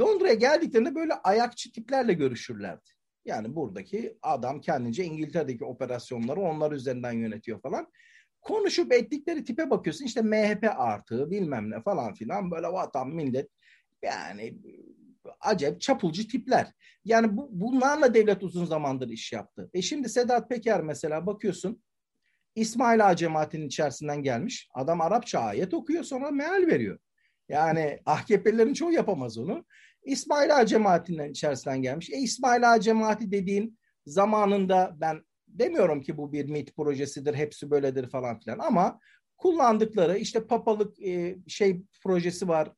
Londra'ya 0.01 0.35
geldiklerinde 0.35 0.95
böyle 0.95 1.15
ayakçı 1.15 1.73
tiplerle 1.73 2.13
görüşürlerdi. 2.13 2.91
Yani 3.25 3.57
buradaki 3.57 4.19
adam 4.23 4.61
kendince 4.61 5.05
İngiltere'deki 5.05 5.65
operasyonları 5.65 6.41
onlar 6.41 6.73
üzerinden 6.73 7.13
yönetiyor 7.13 7.61
falan. 7.61 7.87
Konuşup 8.41 8.93
ettikleri 8.93 9.45
tipe 9.45 9.71
bakıyorsun 9.71 10.05
işte 10.05 10.23
MHP 10.23 10.65
artığı 10.77 11.31
bilmem 11.31 11.71
ne 11.71 11.83
falan 11.83 12.15
filan 12.15 12.51
böyle 12.51 12.67
vatan 12.67 13.09
millet 13.09 13.51
yani 14.03 14.59
acayip 15.41 15.81
çapulcu 15.81 16.29
tipler. 16.29 16.73
Yani 17.05 17.37
bu, 17.37 17.49
bunlarla 17.51 18.15
devlet 18.15 18.43
uzun 18.43 18.65
zamandır 18.65 19.09
iş 19.09 19.33
yaptı. 19.33 19.71
E 19.75 19.83
şimdi 19.83 20.09
Sedat 20.09 20.49
Peker 20.49 20.83
mesela 20.83 21.27
bakıyorsun 21.27 21.83
İsmail 22.57 23.07
Ağa 23.07 23.17
cemaatinin 23.17 23.67
içerisinden 23.67 24.23
gelmiş. 24.23 24.69
Adam 24.75 25.01
Arapça 25.01 25.41
ayet 25.41 25.75
okuyor 25.75 26.05
sonra 26.05 26.31
meal 26.31 26.67
veriyor. 26.67 26.99
Yani 27.49 28.01
AKP'lilerin 28.07 28.75
çoğu 28.75 28.93
yapamaz 28.93 29.39
onu. 29.39 29.65
İsmail 30.05 30.57
Ağa 30.57 30.67
cemaatinden 30.67 31.31
içerisinden 31.31 31.83
gelmiş. 31.83 32.11
E 32.11 32.17
İsmail 32.17 32.73
Ağa 32.73 32.81
cemaati 32.81 33.31
dediğin 33.31 33.79
zamanında 34.07 34.97
ben 34.97 35.23
demiyorum 35.49 36.01
ki 36.03 36.17
bu 36.17 36.33
bir 36.33 36.45
MIT 36.45 36.77
projesidir, 36.77 37.35
hepsi 37.35 37.71
böyledir 37.71 38.11
falan 38.11 38.39
filan 38.39 38.59
ama 38.59 39.01
kullandıkları 39.37 40.19
işte 40.19 40.47
papalık 40.47 41.03
e, 41.03 41.37
şey 41.47 41.83
projesi 42.03 42.49
var. 42.49 42.73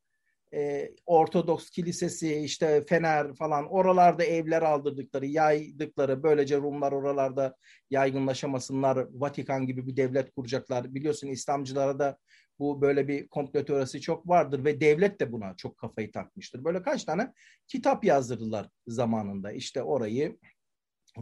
E, 0.55 0.91
Ortodoks 1.07 1.71
kilisesi 1.71 2.35
işte 2.35 2.85
Fener 2.89 3.35
falan 3.35 3.67
oralarda 3.73 4.25
evler 4.25 4.63
aldırdıkları, 4.63 5.27
yaydıkları 5.27 6.23
böylece 6.23 6.57
Rumlar 6.57 6.93
oralarda 6.93 7.57
yaygınlaşamasınlar. 7.91 9.07
Vatikan 9.11 9.67
gibi 9.67 9.87
bir 9.87 9.97
devlet 9.97 10.35
kuracaklar. 10.35 10.95
Biliyorsun 10.95 11.29
İslamcılara 11.29 11.99
da 11.99 12.19
bu 12.59 12.81
böyle 12.81 13.09
bir 13.09 13.29
komplo 13.29 13.65
teorisi 13.65 14.01
çok 14.01 14.29
vardır 14.29 14.65
ve 14.65 14.81
devlet 14.81 15.21
de 15.21 15.33
buna 15.33 15.57
çok 15.57 15.79
kafayı 15.79 16.13
takmıştır. 16.13 16.65
Böyle 16.65 16.83
kaç 16.83 17.05
tane 17.05 17.33
kitap 17.69 18.05
yazdırdılar 18.05 18.69
zamanında. 18.87 19.53
İşte 19.53 19.83
orayı 19.83 20.39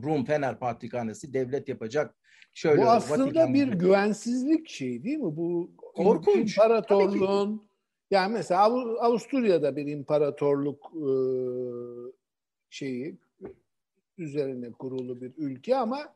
Rum 0.05 0.25
Fener 0.25 0.59
Patrikhanesi 0.59 1.33
devlet 1.35 1.69
yapacak. 1.69 2.17
Şöyle 2.55 2.83
Bu 2.83 2.91
aslında 2.91 3.25
Vatikan 3.25 3.55
bir 3.55 3.67
gibi. 3.67 3.79
güvensizlik 3.79 4.69
şeyi 4.69 5.05
değil 5.05 5.19
mi? 5.19 5.37
Bu 5.37 5.73
Korkunç. 5.77 6.51
imparatorluğun 6.51 7.69
yani 8.11 8.33
mesela 8.33 8.63
Av- 8.63 8.97
Avusturya'da 9.01 9.77
bir 9.77 9.87
imparatorluk 9.87 10.93
e, 10.97 11.11
şeyi 12.71 13.19
üzerine 14.19 14.73
kurulu 14.73 15.21
bir 15.21 15.33
ülke 15.37 15.77
ama 15.77 16.15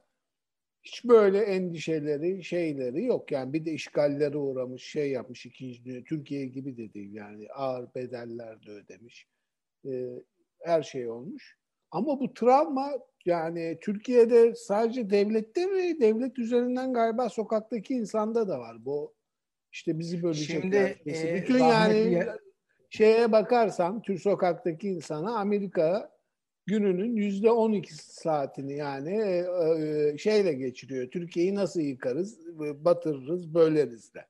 hiç 0.83 1.05
böyle 1.05 1.39
endişeleri, 1.39 2.45
şeyleri 2.45 3.05
yok. 3.05 3.33
Yani 3.33 3.53
bir 3.53 3.65
de 3.65 3.73
işgallere 3.73 4.37
uğramış, 4.39 4.83
şey 4.83 5.11
yapmış 5.11 5.47
ikinci 5.47 5.85
dünya, 5.85 6.05
Türkiye 6.05 6.47
gibi 6.47 6.77
de 6.77 6.95
değil 6.95 7.15
yani 7.15 7.49
ağır 7.55 7.95
bedeller 7.95 8.67
de 8.67 8.71
ödemiş. 8.71 9.27
Ee, 9.87 10.23
her 10.61 10.83
şey 10.83 11.11
olmuş. 11.11 11.59
Ama 11.91 12.21
bu 12.21 12.35
travma 12.35 12.91
yani 13.25 13.79
Türkiye'de 13.81 14.55
sadece 14.55 15.11
devlette 15.11 15.67
mi? 15.67 16.01
Devlet 16.01 16.39
üzerinden 16.39 16.93
galiba 16.93 17.29
sokaktaki 17.29 17.95
insanda 17.95 18.49
da 18.49 18.59
var. 18.59 18.85
Bu 18.85 19.15
işte 19.73 19.99
bizi 19.99 20.23
bölecek. 20.23 20.61
Şimdi 20.61 20.77
e, 21.07 21.35
bütün 21.35 21.59
yani 21.59 22.27
şeye 22.91 23.33
bakarsan 23.33 24.03
Tür 24.03 24.19
sokaktaki 24.19 24.89
insana 24.89 25.39
Amerika 25.39 26.11
gününün 26.67 27.17
yüzde 27.17 27.51
on 27.51 27.73
iki 27.73 27.95
saatini 27.95 28.77
yani 28.77 29.23
e, 29.23 29.47
e, 29.77 30.19
şeyle 30.19 30.53
geçiriyor. 30.53 31.11
Türkiye'yi 31.11 31.55
nasıl 31.55 31.81
yıkarız, 31.81 32.39
batırırız, 32.59 33.55
böleriz 33.55 34.15
de. 34.15 34.27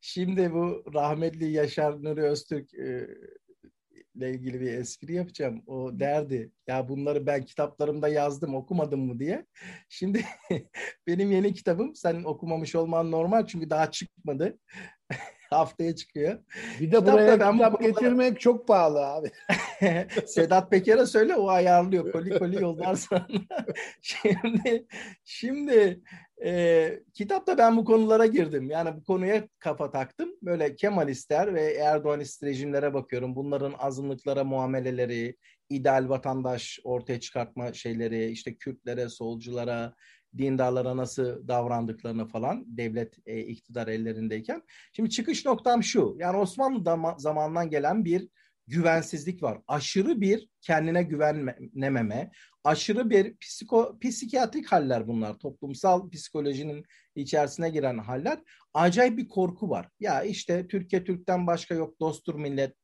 Şimdi 0.00 0.52
bu 0.52 0.84
rahmetli 0.94 1.52
Yaşar 1.52 2.04
Nuri 2.04 2.22
Öztürk 2.22 2.74
e, 2.74 3.08
ilgili 4.14 4.60
bir 4.60 4.72
espri 4.72 5.14
yapacağım. 5.14 5.62
O 5.66 5.98
derdi 6.00 6.52
ya 6.66 6.88
bunları 6.88 7.26
ben 7.26 7.44
kitaplarımda 7.44 8.08
yazdım 8.08 8.54
okumadım 8.54 9.00
mı 9.00 9.18
diye. 9.18 9.46
Şimdi 9.88 10.24
benim 11.06 11.32
yeni 11.32 11.54
kitabım 11.54 11.94
sen 11.94 12.24
okumamış 12.24 12.74
olman 12.74 13.10
normal 13.10 13.46
çünkü 13.46 13.70
daha 13.70 13.90
çıkmadı. 13.90 14.58
Haftaya 15.50 15.96
çıkıyor. 15.96 16.38
Bir 16.80 16.86
de 16.86 16.96
Kitapta 16.96 17.12
buraya 17.12 17.40
ben 17.40 17.52
kitap 17.52 17.80
getirmek 17.80 18.40
çok 18.40 18.68
pahalı 18.68 19.06
abi. 19.06 19.30
Sedat 20.26 20.70
Peker'e 20.70 21.06
söyle 21.06 21.34
o 21.34 21.48
ayarlıyor. 21.48 22.12
Koli 22.12 22.38
koli 22.38 22.56
yollar 22.62 22.94
sana. 22.94 23.26
şimdi 24.02 24.86
şimdi 25.24 26.00
e, 26.44 26.90
kitapta 27.14 27.58
ben 27.58 27.76
bu 27.76 27.84
konulara 27.84 28.26
girdim. 28.26 28.70
Yani 28.70 28.96
bu 28.96 29.04
konuya 29.04 29.48
kafa 29.58 29.90
taktım. 29.90 30.30
Böyle 30.42 30.76
Kemalistler 30.76 31.54
ve 31.54 31.72
Erdoğanist 31.72 32.42
rejimlere 32.42 32.94
bakıyorum. 32.94 33.36
Bunların 33.36 33.74
azınlıklara 33.78 34.44
muameleleri, 34.44 35.36
ideal 35.68 36.08
vatandaş 36.08 36.78
ortaya 36.84 37.20
çıkartma 37.20 37.72
şeyleri, 37.72 38.30
işte 38.30 38.54
Kürtlere, 38.54 39.08
solculara, 39.08 39.94
dindarlara 40.38 40.96
nasıl 40.96 41.48
davrandıklarını 41.48 42.26
falan 42.26 42.64
devlet 42.66 43.14
e, 43.26 43.40
iktidar 43.40 43.88
ellerindeyken. 43.88 44.62
Şimdi 44.92 45.10
çıkış 45.10 45.44
noktam 45.44 45.82
şu. 45.82 46.16
Yani 46.18 46.36
Osmanlı 46.36 47.14
zamanından 47.18 47.70
gelen 47.70 48.04
bir 48.04 48.28
güvensizlik 48.66 49.42
var. 49.42 49.58
Aşırı 49.68 50.20
bir 50.20 50.48
kendine 50.60 51.02
güvenememe, 51.02 52.30
aşırı 52.64 53.10
bir 53.10 53.36
psiko, 53.36 53.98
psikiyatrik 54.00 54.72
haller 54.72 55.08
bunlar. 55.08 55.38
Toplumsal 55.38 56.10
psikolojinin 56.10 56.84
içerisine 57.14 57.70
giren 57.70 57.98
haller. 57.98 58.38
Acayip 58.74 59.18
bir 59.18 59.28
korku 59.28 59.70
var. 59.70 59.88
Ya 60.00 60.22
işte 60.22 60.68
Türkiye 60.68 61.04
Türk'ten 61.04 61.46
başka 61.46 61.74
yok 61.74 62.00
dosttur 62.00 62.34
millet. 62.34 62.76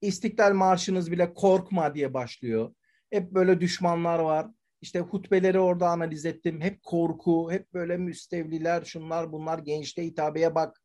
İstiklal 0.00 0.52
Marşınız 0.52 1.12
bile 1.12 1.34
korkma 1.34 1.94
diye 1.94 2.14
başlıyor. 2.14 2.74
Hep 3.10 3.32
böyle 3.32 3.60
düşmanlar 3.60 4.18
var. 4.18 4.46
İşte 4.82 5.00
hutbeleri 5.00 5.58
orada 5.58 5.88
analiz 5.88 6.26
ettim. 6.26 6.60
Hep 6.60 6.82
korku, 6.82 7.52
hep 7.52 7.74
böyle 7.74 7.96
müstevliler, 7.96 8.84
şunlar 8.84 9.32
bunlar 9.32 9.58
gençte 9.58 10.04
hitabeye 10.04 10.54
bak. 10.54 10.82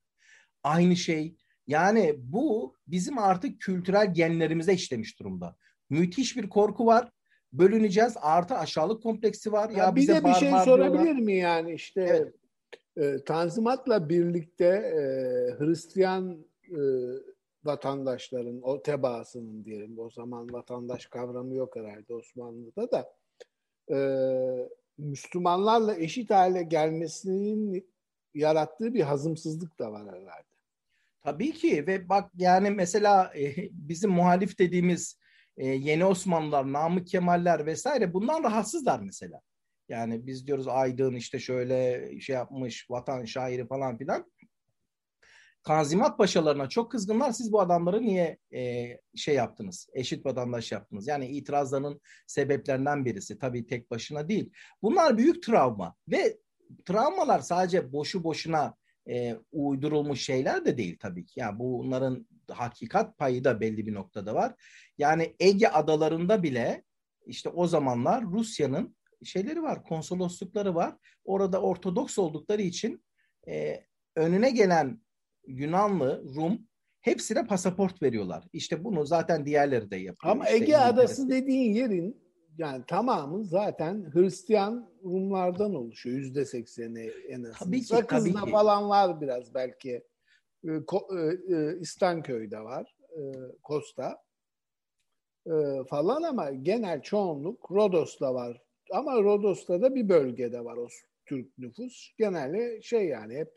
Aynı 0.64 0.96
şey. 0.96 1.36
Yani 1.68 2.16
bu 2.18 2.76
bizim 2.88 3.18
artık 3.18 3.62
kültürel 3.62 4.14
genlerimize 4.14 4.74
işlemiş 4.74 5.20
durumda. 5.20 5.56
Müthiş 5.90 6.38
bir 6.38 6.50
korku 6.50 6.86
var. 6.86 7.12
Bölüneceğiz. 7.54 8.14
Artı 8.22 8.56
aşağılık 8.56 9.04
kompleksi 9.04 9.52
var. 9.52 9.70
Ya, 9.70 9.78
ya 9.78 9.96
bir 9.96 10.08
de 10.08 10.26
bir 10.26 10.34
şey 10.34 10.52
sorabilir 10.66 11.16
mi 11.16 11.36
yani 11.36 11.74
işte 11.74 12.02
evet. 12.02 13.18
e, 13.20 13.24
Tanzimat'la 13.24 14.10
birlikte 14.10 14.66
e, 14.66 15.02
Hristiyan 15.60 16.46
e, 16.72 16.80
vatandaşların 17.64 18.62
o 18.62 18.82
tebaasının 18.82 19.66
diyelim 19.66 20.00
o 20.00 20.10
zaman 20.10 20.54
vatandaş 20.54 21.06
kavramı 21.06 21.56
yok 21.56 21.76
herhalde 21.76 22.14
Osmanlı'da 22.14 22.92
da 22.92 23.18
e, 23.92 23.98
Müslümanlarla 24.98 25.96
eşit 25.96 26.30
hale 26.30 26.64
gelmesinin 26.64 27.90
yarattığı 28.34 28.94
bir 28.94 29.02
hazımsızlık 29.02 29.80
da 29.80 29.92
var 29.92 30.08
herhalde. 30.08 30.48
Tabii 31.24 31.52
ki 31.52 31.88
ve 31.88 32.10
bak 32.10 32.32
yani 32.36 32.70
mesela 32.70 33.34
e, 33.38 33.56
bizim 33.72 34.12
muhalif 34.12 34.60
dediğimiz 34.60 35.20
e, 35.58 35.68
yeni 35.68 36.06
Osmanlılar, 36.06 36.74
Namık 36.74 37.08
Kemaller 37.08 37.66
vesaire 37.66 38.14
bundan 38.14 38.44
rahatsızlar 38.44 39.00
mesela. 39.00 39.42
Yani 39.90 40.28
biz 40.28 40.48
diyoruz 40.48 40.68
Aydın 40.68 41.16
işte 41.16 41.40
şöyle 41.40 42.12
şey 42.20 42.36
yapmış, 42.36 42.90
vatan 42.90 43.26
şairi 43.26 43.68
falan 43.68 43.98
filan. 43.98 44.32
Tanzimat 45.68 46.18
paşalarına 46.18 46.70
çok 46.70 46.92
kızgınlar. 46.92 47.32
Siz 47.32 47.52
bu 47.52 47.62
adamları 47.62 48.02
niye 48.02 48.38
e, 48.54 48.88
şey 49.16 49.36
yaptınız? 49.36 49.90
Eşit 49.94 50.26
vatandaş 50.26 50.72
yaptınız. 50.72 51.08
Yani 51.08 51.28
itirazlarının 51.28 52.02
sebeplerinden 52.28 53.06
birisi. 53.06 53.40
Tabii 53.40 53.68
tek 53.68 53.92
başına 53.92 54.30
değil. 54.30 54.52
Bunlar 54.82 55.18
büyük 55.18 55.44
travma 55.44 55.96
ve 56.08 56.38
travmalar 56.86 57.40
sadece 57.40 57.92
boşu 57.92 58.24
boşuna 58.24 58.76
e, 59.10 59.36
uydurulmuş 59.52 60.22
şeyler 60.22 60.66
de 60.66 60.78
değil 60.78 60.98
tabii 61.00 61.26
ki. 61.26 61.40
Yani 61.40 61.60
bunların 61.60 62.28
hakikat 62.52 63.18
payı 63.18 63.44
da 63.44 63.60
belli 63.60 63.88
bir 63.88 63.94
noktada 63.94 64.36
var. 64.36 64.54
Yani 64.98 65.36
Ege 65.40 65.68
adalarında 65.68 66.44
bile 66.44 66.84
işte 67.26 67.50
o 67.50 67.68
zamanlar 67.68 68.24
Rusya'nın 68.24 68.96
şeyleri 69.24 69.64
var, 69.64 69.84
konsoloslukları 69.84 70.76
var. 70.76 70.96
Orada 71.26 71.62
Ortodoks 71.62 72.20
oldukları 72.20 72.62
için 72.62 73.04
e, 73.48 73.84
önüne 74.16 74.50
gelen 74.50 75.07
Yunanlı, 75.48 76.24
Rum 76.36 76.68
hepsine 77.02 77.48
pasaport 77.48 78.02
veriyorlar. 78.02 78.48
İşte 78.54 78.84
bunu 78.84 79.06
zaten 79.06 79.46
diğerleri 79.46 79.92
de 79.92 79.96
yapıyor. 79.96 80.34
Ama 80.34 80.46
işte 80.46 80.56
Ege 80.56 80.78
Adası 80.78 81.30
dediğin 81.30 81.74
yerin 81.74 82.28
yani 82.58 82.84
tamamı 82.88 83.46
zaten 83.46 84.12
Hristiyan 84.14 84.90
Rumlardan 85.04 85.76
oluşuyor. 85.76 86.18
Yüzde 86.18 86.46
sekseni 86.46 87.12
en 87.30 87.44
azından. 87.44 87.54
Tabii 87.54 87.80
ki, 87.80 87.86
Sakız'da 87.86 88.40
tabii 88.40 88.46
ki. 88.46 88.52
falan 88.52 88.90
var 88.90 89.22
biraz 89.22 89.54
belki. 89.54 90.04
Ee, 90.64 90.72
e, 90.72 91.56
e, 91.56 91.80
İstanköy'de 91.80 92.60
var. 92.60 92.96
E, 93.12 93.22
Kosta 93.64 94.18
falan 95.90 96.24
ama 96.24 96.52
genel 96.52 97.02
çoğunluk 97.02 97.72
Rodos'ta 97.72 98.34
var. 98.34 98.62
Ama 98.92 99.24
Rodos'ta 99.24 99.82
da 99.82 99.96
bir 99.96 100.10
bölgede 100.10 100.66
var 100.66 100.78
o 100.78 100.88
Türk 101.26 101.58
nüfus. 101.58 102.12
Genelde 102.18 102.82
şey 102.82 103.06
yani 103.08 103.36
hep 103.36 103.54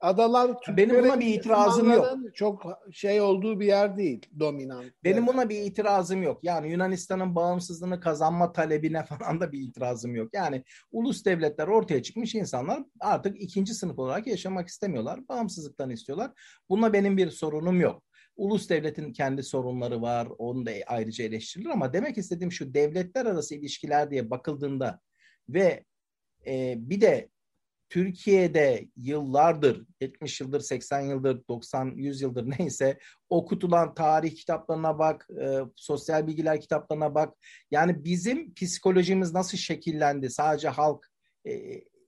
Adalar 0.00 0.50
Benim 0.76 1.04
buna 1.04 1.20
bir 1.20 1.26
itirazım 1.26 1.92
yok. 1.92 2.08
Çok 2.34 2.62
şey 2.92 3.20
olduğu 3.20 3.60
bir 3.60 3.66
yer 3.66 3.96
değil, 3.96 4.26
dominant. 4.40 4.92
Benim 5.04 5.26
buna 5.26 5.48
bir 5.48 5.62
itirazım 5.62 6.22
yok. 6.22 6.44
Yani 6.44 6.70
Yunanistan'ın 6.70 7.34
bağımsızlığını 7.34 8.00
kazanma 8.00 8.52
talebine 8.52 9.04
falan 9.04 9.40
da 9.40 9.52
bir 9.52 9.60
itirazım 9.60 10.14
yok. 10.14 10.34
Yani 10.34 10.64
ulus 10.92 11.24
devletler 11.24 11.68
ortaya 11.68 12.02
çıkmış 12.02 12.34
insanlar 12.34 12.82
artık 13.00 13.42
ikinci 13.42 13.74
sınıf 13.74 13.98
olarak 13.98 14.26
yaşamak 14.26 14.68
istemiyorlar. 14.68 15.28
Bağımsızlıktan 15.28 15.90
istiyorlar. 15.90 16.30
Buna 16.68 16.92
benim 16.92 17.16
bir 17.16 17.30
sorunum 17.30 17.80
yok. 17.80 18.02
Ulus 18.36 18.68
devletin 18.68 19.12
kendi 19.12 19.42
sorunları 19.42 20.02
var. 20.02 20.28
Onu 20.38 20.66
da 20.66 20.70
ayrıca 20.86 21.24
eleştirilir 21.24 21.70
ama 21.70 21.92
demek 21.92 22.18
istediğim 22.18 22.52
şu 22.52 22.74
devletler 22.74 23.26
arası 23.26 23.54
ilişkiler 23.54 24.10
diye 24.10 24.30
bakıldığında 24.30 25.00
ve 25.48 25.84
e, 26.46 26.74
bir 26.78 27.00
de 27.00 27.28
Türkiye'de 27.90 28.88
yıllardır, 28.96 29.86
70 30.00 30.40
yıldır, 30.40 30.60
80 30.60 31.00
yıldır, 31.00 31.42
90, 31.48 31.86
100 31.96 32.22
yıldır 32.22 32.50
neyse 32.58 32.98
okutulan 33.30 33.94
tarih 33.94 34.36
kitaplarına 34.36 34.98
bak, 34.98 35.26
e, 35.42 35.58
sosyal 35.76 36.26
bilgiler 36.26 36.60
kitaplarına 36.60 37.14
bak. 37.14 37.34
Yani 37.70 38.04
bizim 38.04 38.54
psikolojimiz 38.54 39.34
nasıl 39.34 39.58
şekillendi? 39.58 40.30
Sadece 40.30 40.68
halk, 40.68 41.06
e, 41.46 41.52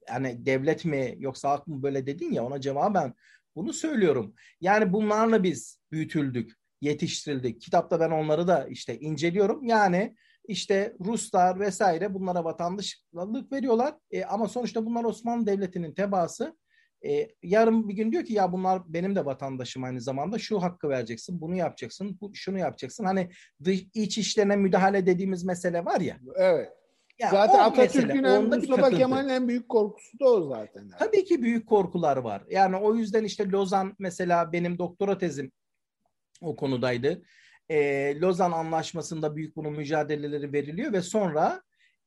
yani 0.09 0.45
devlet 0.45 0.85
mi 0.85 1.15
yoksa 1.19 1.49
halk 1.49 1.67
mı 1.67 1.83
böyle 1.83 2.07
dedin 2.07 2.31
ya 2.31 2.45
ona 2.45 2.61
cevaben 2.61 3.13
bunu 3.55 3.73
söylüyorum. 3.73 4.33
Yani 4.61 4.93
bunlarla 4.93 5.43
biz 5.43 5.79
büyütüldük, 5.91 6.51
yetiştirildik. 6.81 7.61
Kitapta 7.61 7.99
ben 7.99 8.11
onları 8.11 8.47
da 8.47 8.67
işte 8.67 8.99
inceliyorum. 8.99 9.63
Yani 9.63 10.15
işte 10.47 10.95
Ruslar 11.05 11.59
vesaire 11.59 12.13
bunlara 12.13 12.43
vatandaşlık 12.43 13.51
veriyorlar. 13.51 13.95
E, 14.11 14.23
ama 14.23 14.47
sonuçta 14.47 14.85
bunlar 14.85 15.03
Osmanlı 15.03 15.47
Devleti'nin 15.47 15.93
tebaası. 15.93 16.57
E, 17.05 17.27
yarın 17.43 17.89
bir 17.89 17.93
gün 17.93 18.11
diyor 18.11 18.25
ki 18.25 18.33
ya 18.33 18.51
bunlar 18.51 18.81
benim 18.87 19.15
de 19.15 19.25
vatandaşım 19.25 19.83
aynı 19.83 20.01
zamanda 20.01 20.39
şu 20.39 20.61
hakkı 20.61 20.89
vereceksin, 20.89 21.41
bunu 21.41 21.55
yapacaksın, 21.55 22.17
bu, 22.21 22.35
şunu 22.35 22.59
yapacaksın. 22.59 23.05
Hani 23.05 23.29
dış, 23.63 23.85
iç 23.93 24.17
işlerine 24.17 24.55
müdahale 24.55 25.05
dediğimiz 25.05 25.43
mesele 25.43 25.85
var 25.85 26.01
ya. 26.01 26.17
Evet. 26.35 26.69
Ya 27.19 27.29
zaten 27.31 27.59
Atatürk'ün 27.59 28.23
en 28.23 28.43
Mustafa 28.43 28.89
Kemal'in 28.89 29.29
en 29.29 29.47
büyük 29.47 29.69
korkusu 29.69 30.19
da 30.19 30.25
o 30.25 30.49
zaten. 30.49 30.81
Yani. 30.81 30.99
Tabii 30.99 31.23
ki 31.23 31.41
büyük 31.41 31.67
korkular 31.67 32.17
var. 32.17 32.43
Yani 32.49 32.75
o 32.75 32.95
yüzden 32.95 33.23
işte 33.23 33.49
Lozan 33.49 33.95
mesela 33.99 34.51
benim 34.51 34.77
doktora 34.77 35.17
tezim 35.17 35.51
o 36.41 36.55
konudaydı 36.55 37.21
e, 37.69 38.19
Lozan 38.19 38.51
Anlaşması'nda 38.51 39.35
büyük 39.35 39.55
bunun 39.55 39.73
mücadeleleri 39.73 40.53
veriliyor 40.53 40.93
ve 40.93 41.01
sonra 41.01 41.61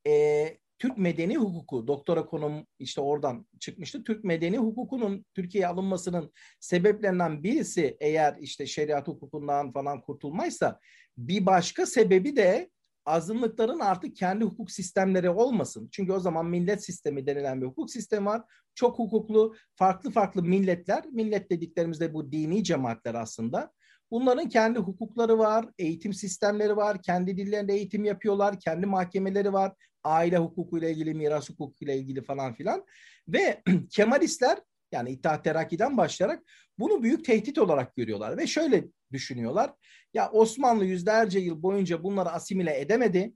e, 0.07 0.57
Türk 0.79 0.99
medeni 0.99 1.37
hukuku, 1.37 1.87
doktora 1.87 2.27
konum 2.27 2.67
işte 2.79 3.01
oradan 3.01 3.47
çıkmıştı. 3.61 4.05
Türk 4.05 4.25
medeni 4.25 4.59
hukukunun 4.59 5.25
Türkiye'ye 5.35 5.69
alınmasının 5.69 6.33
sebeplerinden 6.61 7.43
birisi 7.43 7.97
eğer 8.01 8.37
işte 8.41 8.67
şeriat 8.67 9.09
hukukundan 9.09 9.73
falan 9.73 10.01
kurtulmaysa 10.01 10.81
bir 11.19 11.47
başka 11.47 11.87
sebebi 11.87 12.37
de 12.37 12.71
azınlıkların 13.07 13.81
artık 13.81 14.17
kendi 14.17 14.45
hukuk 14.45 14.71
sistemleri 14.71 15.31
olmasın. 15.31 15.89
Çünkü 15.93 16.13
o 16.13 16.21
zaman 16.21 16.47
millet 16.47 16.85
sistemi 16.85 17.27
denilen 17.27 17.61
bir 17.61 17.67
hukuk 17.67 17.91
sistemi 17.91 18.27
var. 18.27 18.43
Çok 18.75 18.99
hukuklu, 18.99 19.55
farklı 19.77 20.11
farklı 20.11 20.43
milletler, 20.43 21.07
millet 21.07 21.51
dediklerimizde 21.51 22.15
bu 22.15 22.33
dini 22.33 22.65
cemaatler 22.65 23.15
aslında. 23.15 23.73
Bunların 24.11 24.49
kendi 24.49 24.79
hukukları 24.79 25.39
var, 25.39 25.67
eğitim 25.79 26.15
sistemleri 26.15 26.77
var, 26.77 27.03
kendi 27.03 27.37
dillerinde 27.37 27.75
eğitim 27.75 28.05
yapıyorlar, 28.05 28.61
kendi 28.61 28.87
mahkemeleri 28.87 29.53
var, 29.53 29.73
aile 30.05 30.39
hukukuyla 30.39 30.89
ilgili, 30.89 31.15
miras 31.15 31.51
hukukuyla 31.51 31.95
ilgili 31.95 32.23
falan 32.23 32.55
filan. 32.55 32.85
Ve 33.29 33.63
Kemalistler 33.91 34.59
yani 34.93 35.11
İttihat 35.11 35.45
Terakki'den 35.45 35.97
başlayarak 35.97 36.43
bunu 36.79 37.03
büyük 37.03 37.25
tehdit 37.25 37.59
olarak 37.59 37.97
görüyorlar 37.97 38.39
ve 38.39 38.47
şöyle 38.47 38.85
düşünüyorlar. 39.13 39.73
Ya 40.15 40.31
Osmanlı 40.31 40.85
yüzlerce 40.85 41.39
yıl 41.39 41.63
boyunca 41.63 42.03
bunları 42.03 42.29
asimile 42.29 42.81
edemedi. 42.81 43.33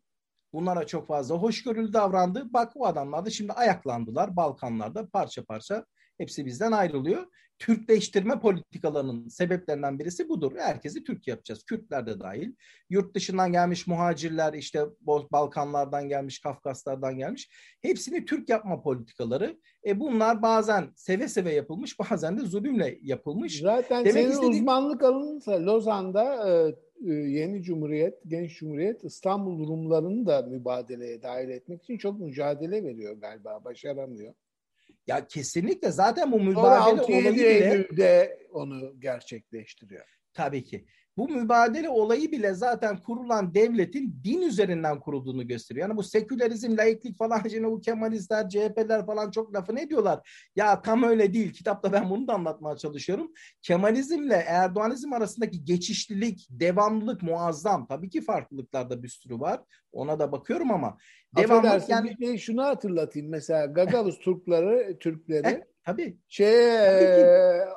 Bunlara 0.53 0.87
çok 0.87 1.07
fazla 1.07 1.37
hoşgörülü 1.37 1.93
davrandı. 1.93 2.53
Bak 2.53 2.75
bu 2.75 2.87
adamlar 2.87 3.27
da 3.27 3.31
şimdi 3.31 3.53
ayaklandılar 3.53 4.37
Balkanlarda 4.37 5.09
parça 5.09 5.45
parça. 5.45 5.85
Hepsi 6.21 6.47
bizden 6.47 6.73
ayrılıyor. 6.73 7.27
Türkleştirme 7.59 8.41
politikalarının 8.41 9.29
sebeplerinden 9.29 9.99
birisi 9.99 10.29
budur. 10.29 10.53
Herkesi 10.59 11.05
Türk 11.05 11.29
yapacağız. 11.29 11.65
Kürtler 11.65 12.07
de 12.07 12.21
dahil. 12.21 12.53
Yurt 12.91 13.15
dışından 13.15 13.53
gelmiş 13.53 13.87
muhacirler 13.87 14.53
işte 14.53 14.85
Balkanlardan 15.33 16.09
gelmiş, 16.09 16.39
Kafkaslardan 16.41 17.19
gelmiş. 17.19 17.51
Hepsini 17.83 18.25
Türk 18.25 18.49
yapma 18.49 18.83
politikaları. 18.83 19.59
E 19.87 20.01
bunlar 20.01 20.43
bazen 20.43 20.89
seve 20.97 21.29
seve 21.29 21.53
yapılmış, 21.53 21.99
bazen 21.99 22.39
de 22.39 22.43
zulümle 22.43 22.99
yapılmış. 23.03 23.61
Zaten 23.61 24.05
Demek 24.05 24.13
senin 24.13 24.31
istediğim... 24.31 24.55
uzmanlık 24.55 25.03
alanınsa 25.03 25.67
Lozan'da 25.67 26.49
e, 26.49 26.75
e, 27.11 27.13
yeni 27.13 27.63
Cumhuriyet, 27.63 28.15
Genç 28.27 28.59
Cumhuriyet 28.59 29.05
İstanbul 29.05 29.69
Rumlarını 29.69 30.27
da 30.27 30.43
mübadeleye 30.43 31.23
dahil 31.23 31.49
etmek 31.49 31.83
için 31.83 31.99
çok 31.99 32.21
mücadele 32.21 32.85
veriyor 32.85 33.17
galiba. 33.17 33.65
Başaramıyor. 33.65 34.35
Ya 35.11 35.27
kesinlikle 35.27 35.91
zaten 35.91 36.33
bu 36.33 36.41
mübadele 36.41 37.03
olayı 37.03 37.35
bile 37.35 37.49
Eylül'de 37.49 38.39
onu 38.53 39.01
gerçekleştiriyor. 39.01 40.20
Tabii 40.35 40.65
ki. 40.65 40.87
Bu 41.17 41.29
mübadele 41.29 41.89
olayı 41.89 42.33
bile 42.33 42.55
zaten 42.55 42.97
kurulan 42.97 43.55
devletin 43.55 44.21
din 44.25 44.43
üzerinden 44.43 45.01
kurulduğunu 45.01 45.49
gösteriyor. 45.49 45.89
Yani 45.89 45.97
bu 45.97 46.03
sekülerizm, 46.03 46.77
laiklik 46.77 47.19
falan 47.19 47.43
şimdi 47.51 47.67
bu 47.67 47.81
Kemalistler, 47.81 48.49
CHP'ler 48.49 49.07
falan 49.07 49.31
çok 49.31 49.55
lafı 49.55 49.75
ne 49.75 49.89
diyorlar? 49.89 50.49
Ya 50.57 50.83
tam 50.83 51.03
öyle 51.03 51.33
değil. 51.33 51.53
Kitapta 51.53 51.93
ben 51.93 52.11
bunu 52.11 52.29
da 52.29 52.35
anlatmaya 52.35 52.77
çalışıyorum. 52.77 53.33
Kemalizmle 53.63 54.35
Erdoğanizm 54.35 55.13
arasındaki 55.13 55.65
geçişlilik, 55.65 56.47
devamlılık 56.51 57.23
muazzam. 57.23 57.87
Tabii 57.87 58.11
ki 58.11 58.21
farklılıklarda 58.21 59.03
bir 59.03 59.09
sürü 59.09 59.41
var. 59.41 59.61
Ona 59.93 60.19
da 60.19 60.33
bakıyorum 60.33 60.71
ama 60.71 60.99
devamlılık 61.37 61.89
yani... 61.89 62.17
bir 62.19 62.39
şunu 62.39 62.63
hatırlatayım. 62.63 63.29
Mesela 63.29 63.67
Gagavuz 63.67 64.19
Türkleri, 64.19 64.99
Türkleri 64.99 65.65
Tabii. 65.85 66.19
Şey, 66.29 66.77
Tabii 66.77 67.05
ki. 67.05 67.27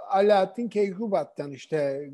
Alaaddin 0.10 0.70
Keykubat'tan 0.70 1.52
işte 1.52 2.10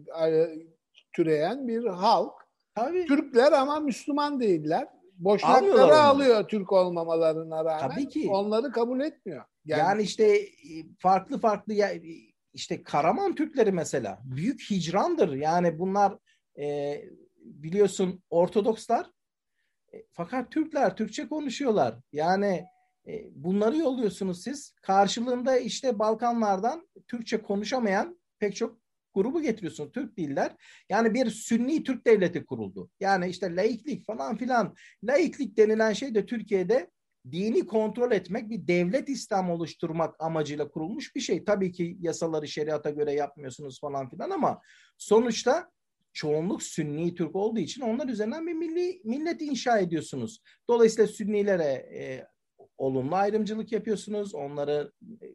türeyen 1.13 1.67
bir 1.67 1.85
halk. 1.85 2.33
Tabii. 2.75 3.05
Türkler 3.05 3.51
ama 3.51 3.79
Müslüman 3.79 4.39
değiller. 4.39 4.87
Boşnakları 5.17 5.97
alıyor 5.97 6.47
Türk 6.47 6.71
olmamalarına 6.71 7.65
rağmen. 7.65 7.89
Tabii 7.89 8.07
ki. 8.07 8.29
Onları 8.29 8.71
kabul 8.71 8.99
etmiyor. 8.99 9.43
Yani, 9.65 9.79
yani 9.79 10.01
işte 10.01 10.23
e, 10.37 10.47
farklı 10.99 11.39
farklı 11.39 11.73
işte 12.53 12.83
Karaman 12.83 13.35
Türkleri 13.35 13.71
mesela 13.71 14.19
büyük 14.23 14.61
hicrandır. 14.71 15.33
Yani 15.33 15.79
bunlar 15.79 16.17
e, 16.59 16.97
biliyorsun 17.37 18.23
Ortodokslar 18.29 19.07
e, 19.93 20.03
fakat 20.11 20.51
Türkler 20.51 20.95
Türkçe 20.95 21.27
konuşuyorlar. 21.27 21.95
Yani 22.11 22.45
e, 22.45 22.65
bunları 23.31 23.77
yolluyorsunuz 23.77 24.43
siz. 24.43 24.75
Karşılığında 24.81 25.57
işte 25.57 25.99
Balkanlardan 25.99 26.89
Türkçe 27.07 27.41
konuşamayan 27.41 28.19
pek 28.39 28.55
çok 28.55 28.79
grubu 29.13 29.41
getiriyorsun 29.41 29.91
Türk 29.91 30.17
diller. 30.17 30.55
Yani 30.89 31.13
bir 31.13 31.29
Sünni 31.29 31.83
Türk 31.83 32.05
devleti 32.07 32.45
kuruldu. 32.45 32.89
Yani 32.99 33.27
işte 33.27 33.55
laiklik 33.55 34.05
falan 34.05 34.37
filan. 34.37 34.75
Laiklik 35.03 35.57
denilen 35.57 35.93
şey 35.93 36.15
de 36.15 36.25
Türkiye'de 36.25 36.91
dini 37.31 37.65
kontrol 37.65 38.11
etmek, 38.11 38.49
bir 38.49 38.67
devlet 38.67 39.09
İslam 39.09 39.49
oluşturmak 39.49 40.15
amacıyla 40.19 40.69
kurulmuş 40.69 41.15
bir 41.15 41.21
şey. 41.21 41.43
Tabii 41.43 41.71
ki 41.71 41.97
yasaları 41.99 42.47
şeriata 42.47 42.89
göre 42.89 43.13
yapmıyorsunuz 43.13 43.79
falan 43.79 44.09
filan 44.09 44.29
ama 44.29 44.61
sonuçta 44.97 45.71
çoğunluk 46.13 46.63
Sünni 46.63 47.15
Türk 47.15 47.35
olduğu 47.35 47.59
için 47.59 47.81
onlar 47.81 48.07
üzerinden 48.07 48.47
bir 48.47 48.53
milli 48.53 49.01
millet 49.03 49.41
inşa 49.41 49.79
ediyorsunuz. 49.79 50.41
Dolayısıyla 50.69 51.07
Sünnilere 51.07 51.73
e, 51.73 52.27
olumlu 52.79 53.15
ayrımcılık 53.15 53.71
yapıyorsunuz. 53.71 54.35
Onları 54.35 54.91
e, 55.21 55.27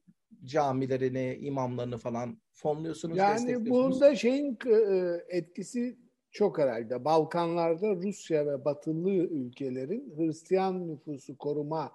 camilerini, 0.44 1.38
imamlarını 1.40 1.98
falan 1.98 2.38
fonluyorsunuz, 2.52 3.16
Yani 3.16 3.70
bunda 3.70 4.16
şeyin 4.16 4.58
e, 4.66 5.20
etkisi 5.28 5.98
çok 6.30 6.58
herhalde. 6.58 7.04
Balkanlarda 7.04 7.96
Rusya 7.96 8.46
ve 8.46 8.64
batılı 8.64 9.10
ülkelerin 9.10 10.14
Hristiyan 10.16 10.88
nüfusu 10.88 11.38
koruma 11.38 11.92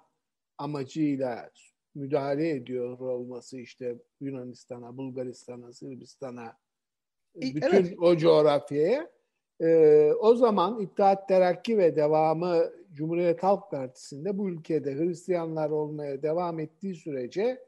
amacıyla 0.58 1.50
müdahale 1.94 2.50
ediyor 2.50 2.98
olması 2.98 3.58
işte 3.58 3.96
Yunanistan'a, 4.20 4.96
Bulgaristan'a, 4.96 5.72
Sırbistan'a, 5.72 6.56
bütün 7.36 7.76
evet. 7.76 7.94
o 7.98 8.16
coğrafyaya. 8.16 9.10
Ee, 9.60 10.12
o 10.20 10.34
zaman 10.34 10.80
İttihat 10.80 11.28
Terakki 11.28 11.78
ve 11.78 11.96
devamı 11.96 12.70
Cumhuriyet 12.92 13.42
Halk 13.42 13.70
Partisi'nde 13.70 14.38
bu 14.38 14.50
ülkede 14.50 14.94
Hristiyanlar 14.94 15.70
olmaya 15.70 16.22
devam 16.22 16.60
ettiği 16.60 16.94
sürece 16.94 17.58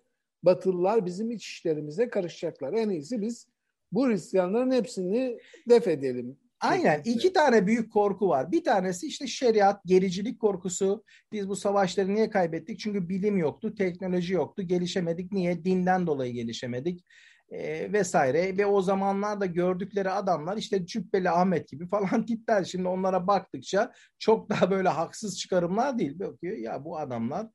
Batılılar 0.42 1.06
bizim 1.06 1.30
iç 1.30 1.46
işlerimize 1.46 2.08
karışacaklar. 2.08 2.72
En 2.72 2.88
iyisi 2.88 3.20
biz 3.20 3.48
bu 3.92 4.08
Hristiyanların 4.08 4.70
hepsini 4.70 5.38
def 5.68 5.88
edelim. 5.88 6.38
Aynen. 6.60 7.02
iki 7.04 7.32
tane 7.32 7.66
büyük 7.66 7.92
korku 7.92 8.28
var. 8.28 8.52
Bir 8.52 8.64
tanesi 8.64 9.06
işte 9.06 9.26
şeriat, 9.26 9.84
gericilik 9.84 10.40
korkusu. 10.40 11.04
Biz 11.32 11.48
bu 11.48 11.56
savaşları 11.56 12.14
niye 12.14 12.30
kaybettik? 12.30 12.78
Çünkü 12.78 13.08
bilim 13.08 13.36
yoktu, 13.36 13.74
teknoloji 13.74 14.34
yoktu, 14.34 14.62
gelişemedik. 14.62 15.32
Niye? 15.32 15.64
Dinden 15.64 16.06
dolayı 16.06 16.32
gelişemedik 16.32 17.04
e, 17.52 17.92
vesaire 17.92 18.58
ve 18.58 18.66
o 18.66 18.82
zamanlarda 18.82 19.46
gördükleri 19.46 20.10
adamlar 20.10 20.56
işte 20.56 20.86
Cübbeli 20.86 21.30
Ahmet 21.30 21.68
gibi 21.68 21.88
falan 21.88 22.26
tipler. 22.26 22.64
Şimdi 22.64 22.88
onlara 22.88 23.26
baktıkça 23.26 23.92
çok 24.18 24.50
daha 24.50 24.70
böyle 24.70 24.88
haksız 24.88 25.38
çıkarımlar 25.38 25.98
değil. 25.98 26.18
Bakıyor 26.18 26.56
ya 26.56 26.84
bu 26.84 26.98
adamlar 26.98 27.46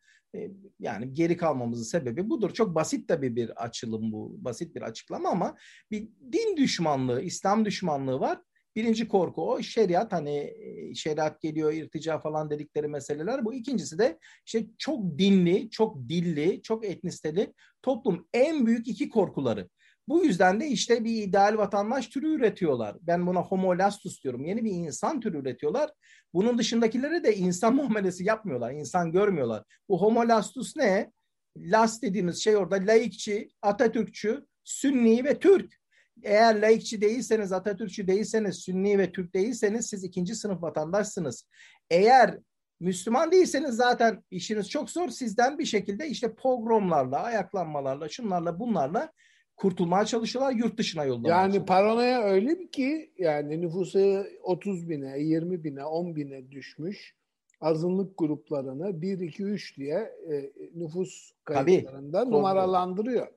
yani 0.79 1.13
geri 1.13 1.37
kalmamızın 1.37 1.83
sebebi 1.83 2.29
budur. 2.29 2.53
Çok 2.53 2.75
basit 2.75 3.07
tabii 3.07 3.35
bir 3.35 3.63
açılım 3.63 4.11
bu. 4.11 4.35
Basit 4.37 4.75
bir 4.75 4.81
açıklama 4.81 5.29
ama 5.29 5.55
bir 5.91 6.09
din 6.31 6.57
düşmanlığı, 6.57 7.21
İslam 7.21 7.65
düşmanlığı 7.65 8.19
var. 8.19 8.41
Birinci 8.75 9.07
korku 9.07 9.51
o 9.51 9.61
şeriat 9.61 10.13
hani 10.13 10.53
şeriat 10.95 11.41
geliyor 11.41 11.73
irtica 11.73 12.19
falan 12.19 12.49
dedikleri 12.49 12.87
meseleler 12.87 13.45
bu. 13.45 13.53
İkincisi 13.53 13.99
de 13.99 14.19
işte 14.45 14.65
çok 14.77 15.19
dinli, 15.19 15.69
çok 15.69 16.09
dilli, 16.09 16.61
çok 16.61 16.85
etnisteli 16.85 17.53
toplum 17.81 18.27
en 18.33 18.65
büyük 18.65 18.87
iki 18.87 19.09
korkuları. 19.09 19.69
Bu 20.07 20.25
yüzden 20.25 20.59
de 20.59 20.67
işte 20.67 21.03
bir 21.03 21.23
ideal 21.23 21.57
vatandaş 21.57 22.07
türü 22.07 22.35
üretiyorlar. 22.35 22.95
Ben 23.01 23.27
buna 23.27 23.41
homo 23.41 23.77
lastus 23.77 24.23
diyorum. 24.23 24.45
Yeni 24.45 24.63
bir 24.63 24.71
insan 24.71 25.19
türü 25.19 25.37
üretiyorlar. 25.37 25.91
Bunun 26.33 26.57
dışındakilere 26.57 27.23
de 27.23 27.35
insan 27.35 27.75
muamelesi 27.75 28.23
yapmıyorlar. 28.23 28.71
İnsan 28.71 29.11
görmüyorlar. 29.11 29.63
Bu 29.89 30.01
homo 30.01 30.27
lastus 30.27 30.75
ne? 30.75 31.11
Las 31.57 32.01
dediğimiz 32.01 32.43
şey 32.43 32.57
orada 32.57 32.75
laikçi, 32.75 33.49
Atatürkçü, 33.61 34.45
Sünni 34.63 35.23
ve 35.23 35.39
Türk. 35.39 35.75
Eğer 36.23 36.61
laikçi 36.61 37.01
değilseniz, 37.01 37.51
Atatürkçü 37.51 38.07
değilseniz, 38.07 38.55
Sünni 38.55 38.97
ve 38.97 39.11
Türk 39.11 39.33
değilseniz 39.33 39.87
siz 39.87 40.03
ikinci 40.03 40.35
sınıf 40.35 40.61
vatandaşsınız. 40.61 41.47
Eğer 41.89 42.39
Müslüman 42.79 43.31
değilseniz 43.31 43.75
zaten 43.75 44.23
işiniz 44.31 44.69
çok 44.69 44.89
zor. 44.89 45.09
Sizden 45.09 45.57
bir 45.59 45.65
şekilde 45.65 46.07
işte 46.07 46.35
pogromlarla, 46.35 47.19
ayaklanmalarla, 47.19 48.09
şunlarla 48.09 48.59
bunlarla 48.59 49.11
kurtulmaya 49.57 50.05
çalışıyorlar, 50.05 50.51
yurt 50.51 50.77
dışına 50.77 51.03
yollamaya 51.03 51.41
Yani 51.41 51.65
paranoya 51.65 52.21
öyle 52.23 52.59
bir 52.59 52.71
ki 52.71 53.11
yani 53.17 53.61
nüfusu 53.61 54.25
30 54.43 54.89
bine, 54.89 55.19
20 55.19 55.63
bine, 55.63 55.85
10 55.85 56.15
bine 56.15 56.51
düşmüş 56.51 57.17
azınlık 57.61 58.17
gruplarını 58.17 59.01
1, 59.01 59.19
2, 59.19 59.43
3 59.43 59.77
diye 59.77 59.97
e, 60.31 60.51
nüfus 60.75 61.31
kayıtlarında 61.43 62.23
Tabii. 62.23 62.31
numaralandırıyor. 62.31 63.27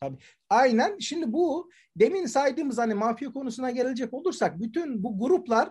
Tabii. 0.00 0.16
Aynen. 0.50 0.98
Şimdi 0.98 1.32
bu 1.32 1.70
demin 1.96 2.26
saydığımız 2.26 2.78
hani 2.78 2.94
mafya 2.94 3.32
konusuna 3.32 3.70
gelecek 3.70 4.14
olursak 4.14 4.60
bütün 4.60 5.02
bu 5.02 5.18
gruplar 5.18 5.68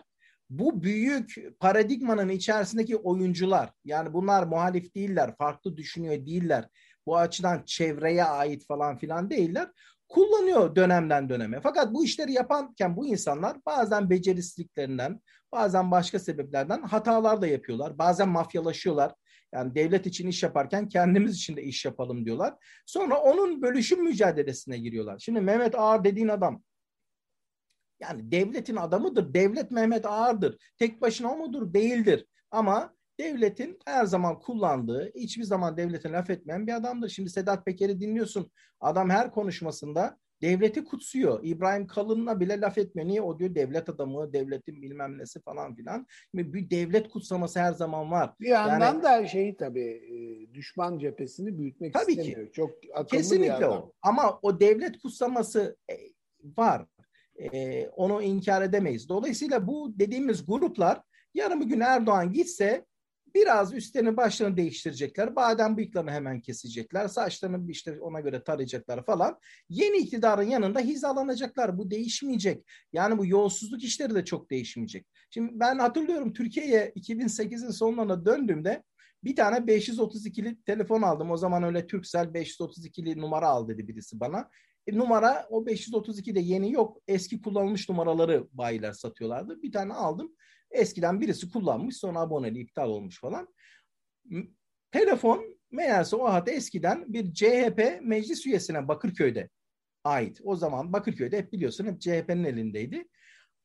bu 0.50 0.84
büyük 0.84 1.60
paradigmanın 1.60 2.30
içerisindeki 2.30 2.98
oyuncular 2.98 3.74
yani 3.86 4.14
bunlar 4.14 4.44
muhalif 4.44 4.96
değiller, 4.96 5.36
farklı 5.38 5.78
düşünüyor 5.78 6.26
değiller. 6.26 6.70
Bu 7.06 7.18
açıdan 7.18 7.64
çevreye 7.66 8.24
ait 8.24 8.66
falan 8.68 8.98
filan 8.98 9.30
değiller. 9.30 9.72
Kullanıyor 10.10 10.76
dönemden 10.76 11.30
döneme. 11.30 11.62
Fakat 11.62 11.94
bu 11.94 12.06
işleri 12.06 12.32
yaparken 12.32 12.98
bu 12.98 13.08
insanlar 13.08 13.58
bazen 13.66 14.10
becerisizliklerinden, 14.10 15.22
bazen 15.52 15.92
başka 15.92 16.20
sebeplerden 16.20 16.82
hatalar 16.82 17.42
da 17.42 17.48
yapıyorlar. 17.48 17.98
Bazen 17.98 18.30
mafyalaşıyorlar. 18.30 19.14
Yani 19.54 19.76
devlet 19.76 20.06
için 20.06 20.28
iş 20.28 20.44
yaparken 20.44 20.90
kendimiz 20.90 21.36
için 21.36 21.56
de 21.56 21.64
iş 21.64 21.86
yapalım 21.86 22.26
diyorlar. 22.26 22.54
Sonra 22.86 23.22
onun 23.22 23.62
bölüşüm 23.62 24.04
mücadelesine 24.04 24.78
giriyorlar. 24.78 25.20
Şimdi 25.20 25.42
Mehmet 25.42 25.76
Ağar 25.76 26.04
dediğin 26.04 26.28
adam 26.28 26.64
yani 28.00 28.32
devletin 28.32 28.76
adamıdır. 28.76 29.34
Devlet 29.34 29.72
Mehmet 29.72 30.06
Ağar'dır. 30.06 30.58
Tek 30.78 31.02
başına 31.02 31.32
o 31.32 31.38
mudur? 31.38 31.74
Değildir. 31.74 32.26
Ama 32.52 32.95
devletin 33.20 33.80
her 33.86 34.06
zaman 34.06 34.40
kullandığı, 34.40 35.12
hiçbir 35.16 35.44
zaman 35.44 35.78
devletin 35.78 36.14
laf 36.14 36.30
etmeyen 36.30 36.68
bir 36.68 36.76
adamdır. 36.76 37.10
Şimdi 37.10 37.30
Sedat 37.30 37.66
Peker'i 37.66 38.00
dinliyorsun. 38.00 38.52
Adam 38.80 39.10
her 39.10 39.32
konuşmasında 39.32 40.18
devleti 40.42 40.84
kutsuyor. 40.84 41.40
İbrahim 41.44 41.88
Kalın'la 41.88 42.40
bile 42.40 42.62
laf 42.62 42.78
etmiyor. 42.78 43.08
Niye? 43.08 43.22
O 43.22 43.40
diyor 43.40 43.56
devlet 43.56 43.90
adamı, 43.90 44.34
devletin 44.34 44.82
bilmem 44.82 45.18
nesi 45.18 45.42
falan 45.42 45.76
filan. 45.76 46.08
Şimdi 46.32 46.54
bir 46.54 46.70
devlet 46.70 47.10
kutsaması 47.10 47.60
her 47.60 47.74
zaman 47.74 48.12
var. 48.12 48.34
Bir 48.40 48.48
yandan 48.48 48.80
yani, 48.80 49.04
da 49.04 49.28
şeyi 49.28 49.58
tabii 49.58 49.90
e, 49.90 50.54
düşman 50.54 51.00
cephesini 51.00 51.58
büyütmek 51.58 51.94
tabii 51.94 52.12
istemiyor. 52.12 52.46
Ki. 52.46 52.52
Çok 52.54 52.72
akıllı 52.94 53.08
Kesinlikle 53.08 53.48
bir 53.48 53.58
adam. 53.58 53.72
o. 53.72 53.92
Ama 54.02 54.40
o 54.42 54.60
devlet 54.60 54.98
kutsaması 54.98 55.78
e, 55.92 55.96
var. 56.58 56.86
E, 57.54 57.88
onu 57.88 58.22
inkar 58.22 58.62
edemeyiz. 58.62 59.10
Dolayısıyla 59.10 59.68
bu 59.68 60.00
dediğimiz 60.00 60.46
gruplar 60.46 61.02
yarın 61.34 61.62
bir 61.62 61.66
gün 61.66 61.80
Erdoğan 61.80 62.34
gitse 62.34 62.86
biraz 63.36 63.74
üstlerini 63.74 64.18
başlarını 64.18 64.58
değiştirecekler. 64.58 65.36
Badem 65.36 65.78
bıyıklarını 65.78 66.12
hemen 66.12 66.42
kesecekler. 66.42 67.08
Saçlarını 67.08 67.72
işte 67.72 68.02
ona 68.02 68.20
göre 68.20 68.44
tarayacaklar 68.44 69.06
falan. 69.06 69.40
Yeni 69.70 69.98
iktidarın 69.98 70.50
yanında 70.50 70.80
hizalanacaklar. 70.80 71.78
Bu 71.78 71.92
değişmeyecek. 71.92 72.66
Yani 72.94 73.18
bu 73.18 73.26
yolsuzluk 73.26 73.84
işleri 73.84 74.16
de 74.16 74.26
çok 74.26 74.52
değişmeyecek. 74.52 75.08
Şimdi 75.30 75.52
ben 75.54 75.80
hatırlıyorum 75.80 76.34
Türkiye'ye 76.34 76.94
2008'in 76.96 77.72
sonlarına 77.72 78.26
döndüğümde 78.26 78.84
bir 79.24 79.36
tane 79.36 79.58
532'li 79.58 80.62
telefon 80.64 81.02
aldım. 81.02 81.32
O 81.32 81.38
zaman 81.38 81.64
öyle 81.64 81.88
Türksel 81.88 82.26
532'li 82.26 83.22
numara 83.22 83.48
al 83.48 83.68
dedi 83.68 83.88
birisi 83.88 84.20
bana. 84.20 84.50
E, 84.88 84.98
numara 84.98 85.48
o 85.50 85.66
532'de 85.66 86.40
yeni 86.40 86.72
yok. 86.72 87.02
Eski 87.08 87.42
kullanılmış 87.42 87.90
numaraları 87.90 88.48
bayiler 88.52 88.92
satıyorlardı. 88.92 89.62
Bir 89.62 89.72
tane 89.72 89.94
aldım. 89.94 90.36
Eskiden 90.76 91.22
birisi 91.22 91.50
kullanmış 91.50 91.98
sonra 91.98 92.20
aboneliği 92.20 92.64
iptal 92.64 92.90
olmuş 92.90 93.20
falan. 93.20 93.48
Telefon 94.92 95.58
meğerse 95.72 96.16
o 96.16 96.26
hat 96.26 96.48
eskiden 96.50 97.14
bir 97.14 97.34
CHP 97.34 98.00
meclis 98.02 98.46
üyesine 98.46 98.88
Bakırköy'de 98.88 99.50
ait. 100.04 100.40
O 100.44 100.56
zaman 100.56 100.94
Bakırköy'de 100.94 101.38
hep 101.38 101.54
biliyorsun 101.54 101.86
hep 101.86 102.02
CHP'nin 102.02 102.44
elindeydi. 102.44 103.08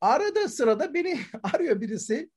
Arada 0.01 0.49
sırada 0.49 0.95
beni 0.95 1.19
arıyor 1.55 1.81
birisi. 1.81 2.31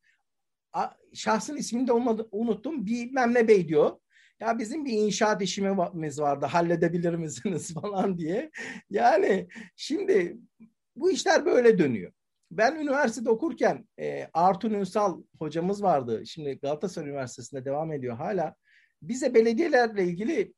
Şahsın 1.14 1.58
ismini 1.58 1.88
de 1.88 1.94
unuttum. 2.32 2.86
Bilmem 2.86 3.34
ne 3.34 3.48
bey 3.48 3.68
diyor. 3.68 3.98
Ya 4.40 4.60
bizim 4.60 4.86
bir 4.86 4.92
inşaat 4.92 5.42
işimiz 5.42 6.20
vardı 6.20 6.46
halledebilir 6.46 7.14
misiniz 7.14 7.74
falan 7.82 8.18
diye. 8.18 8.52
Yani 8.90 9.48
şimdi 9.76 10.38
bu 10.96 11.12
işler 11.12 11.46
böyle 11.46 11.78
dönüyor. 11.78 12.12
Ben 12.58 12.76
üniversitede 12.76 13.30
okurken 13.30 13.88
e, 14.00 14.30
Artun 14.34 14.74
Ünsal 14.74 15.24
hocamız 15.40 15.84
vardı. 15.84 16.24
Şimdi 16.26 16.60
Galatasaray 16.60 17.10
Üniversitesi'nde 17.10 17.66
devam 17.66 17.92
ediyor 17.92 18.16
hala. 18.16 18.56
Bize 19.02 19.34
belediyelerle 19.34 20.04
ilgili 20.04 20.54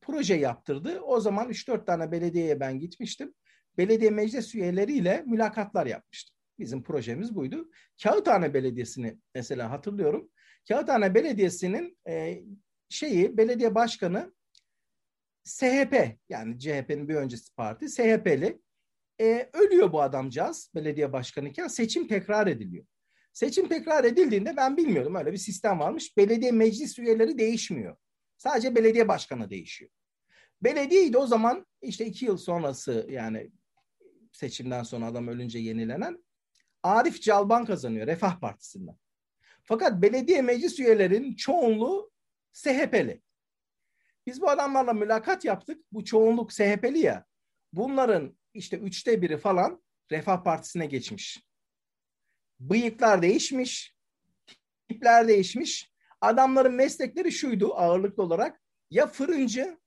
proje 0.00 0.34
yaptırdı. 0.34 1.00
O 1.00 1.20
zaman 1.20 1.48
3-4 1.48 1.86
tane 1.86 2.12
belediyeye 2.12 2.60
ben 2.60 2.78
gitmiştim. 2.78 3.34
Belediye 3.78 4.10
meclis 4.10 4.54
üyeleriyle 4.54 5.24
mülakatlar 5.26 5.86
yapmıştım. 5.86 6.36
Bizim 6.58 6.82
projemiz 6.82 7.34
buydu. 7.34 7.70
Kağıthane 8.02 8.54
Belediyesi'ni 8.54 9.18
mesela 9.34 9.70
hatırlıyorum. 9.70 10.30
Kağıthane 10.68 11.14
Belediyesi'nin 11.14 11.98
e, 12.08 12.42
şeyi 12.88 13.36
belediye 13.36 13.74
başkanı 13.74 14.34
SHP 15.44 16.16
yani 16.28 16.58
CHP'nin 16.58 17.08
bir 17.08 17.14
öncesi 17.14 17.54
parti 17.54 17.88
SHP'li 17.88 18.60
e, 19.20 19.50
ölüyor 19.52 19.92
bu 19.92 20.02
adamcağız 20.02 20.70
belediye 20.74 21.12
başkanıyken 21.12 21.68
seçim 21.68 22.08
tekrar 22.08 22.46
ediliyor. 22.46 22.84
Seçim 23.32 23.68
tekrar 23.68 24.04
edildiğinde 24.04 24.56
ben 24.56 24.76
bilmiyordum 24.76 25.14
öyle 25.14 25.32
bir 25.32 25.38
sistem 25.38 25.78
varmış. 25.78 26.16
Belediye 26.16 26.52
meclis 26.52 26.98
üyeleri 26.98 27.38
değişmiyor. 27.38 27.96
Sadece 28.36 28.74
belediye 28.74 29.08
başkanı 29.08 29.50
değişiyor. 29.50 29.90
Belediyeydi 30.62 31.18
o 31.18 31.26
zaman 31.26 31.66
işte 31.82 32.06
iki 32.06 32.24
yıl 32.24 32.36
sonrası 32.36 33.06
yani 33.10 33.50
seçimden 34.32 34.82
sonra 34.82 35.06
adam 35.06 35.28
ölünce 35.28 35.58
yenilenen 35.58 36.24
Arif 36.82 37.22
Calban 37.22 37.64
kazanıyor 37.64 38.06
Refah 38.06 38.40
Partisi'nden. 38.40 38.96
Fakat 39.64 40.02
belediye 40.02 40.42
meclis 40.42 40.80
üyelerinin 40.80 41.34
çoğunluğu 41.34 42.10
SHP'li. 42.52 43.22
Biz 44.26 44.40
bu 44.40 44.50
adamlarla 44.50 44.92
mülakat 44.92 45.44
yaptık. 45.44 45.84
Bu 45.92 46.04
çoğunluk 46.04 46.52
SHP'li 46.52 46.98
ya. 46.98 47.24
Bunların 47.72 48.39
işte 48.54 48.76
üçte 48.78 49.22
biri 49.22 49.38
falan 49.38 49.82
Refah 50.10 50.44
Partisi'ne 50.44 50.86
geçmiş. 50.86 51.42
Bıyıklar 52.60 53.22
değişmiş, 53.22 53.94
tipler 54.88 55.28
değişmiş. 55.28 55.92
Adamların 56.20 56.74
meslekleri 56.74 57.32
şuydu 57.32 57.74
ağırlıklı 57.74 58.22
olarak 58.22 58.60
ya 58.90 59.06
fırıncı 59.06 59.78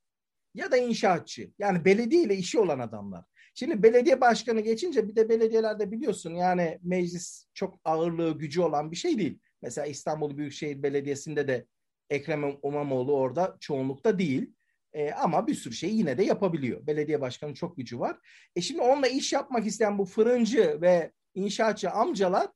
ya 0.54 0.70
da 0.70 0.76
inşaatçı. 0.76 1.52
Yani 1.58 1.84
belediye 1.84 2.22
ile 2.22 2.36
işi 2.36 2.58
olan 2.58 2.78
adamlar. 2.78 3.24
Şimdi 3.54 3.82
belediye 3.82 4.20
başkanı 4.20 4.60
geçince 4.60 5.08
bir 5.08 5.16
de 5.16 5.28
belediyelerde 5.28 5.92
biliyorsun 5.92 6.34
yani 6.34 6.78
meclis 6.82 7.46
çok 7.54 7.80
ağırlığı 7.84 8.38
gücü 8.38 8.60
olan 8.60 8.90
bir 8.90 8.96
şey 8.96 9.18
değil. 9.18 9.38
Mesela 9.62 9.86
İstanbul 9.86 10.36
Büyükşehir 10.36 10.82
Belediyesi'nde 10.82 11.48
de 11.48 11.66
Ekrem 12.10 12.58
İmamoğlu 12.64 13.16
orada 13.16 13.56
çoğunlukta 13.60 14.18
değil. 14.18 14.53
E, 14.94 15.12
ama 15.12 15.46
bir 15.46 15.54
sürü 15.54 15.74
şeyi 15.74 15.96
yine 15.96 16.18
de 16.18 16.24
yapabiliyor. 16.24 16.86
Belediye 16.86 17.20
başkanı 17.20 17.54
çok 17.54 17.76
gücü 17.76 17.98
var. 18.00 18.18
E 18.56 18.60
şimdi 18.60 18.80
onunla 18.80 19.08
iş 19.08 19.32
yapmak 19.32 19.66
isteyen 19.66 19.98
bu 19.98 20.04
fırıncı 20.04 20.78
ve 20.80 21.12
inşaatçı 21.34 21.90
amcalar 21.90 22.48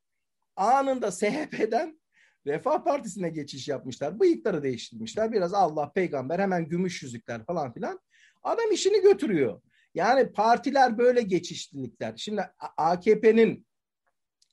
anında 0.57 1.11
SHP'den 1.11 2.01
Refah 2.47 2.85
Partisi'ne 2.85 3.29
geçiş 3.29 3.69
yapmışlar. 3.69 4.21
Bıyıkları 4.21 4.63
değiştirmişler. 4.63 5.33
Biraz 5.33 5.55
Allah, 5.55 5.93
peygamber, 5.93 6.39
hemen 6.39 6.69
gümüş 6.69 7.03
yüzükler 7.03 7.45
falan 7.45 7.73
filan. 7.73 8.01
Adam 8.43 8.73
işini 8.73 9.03
götürüyor. 9.03 9.61
Yani 9.95 10.33
partiler 10.33 10.99
böyle 10.99 11.23
geçişlilikler. 11.23 12.13
Şimdi 12.17 12.43
AKP'nin 12.77 13.67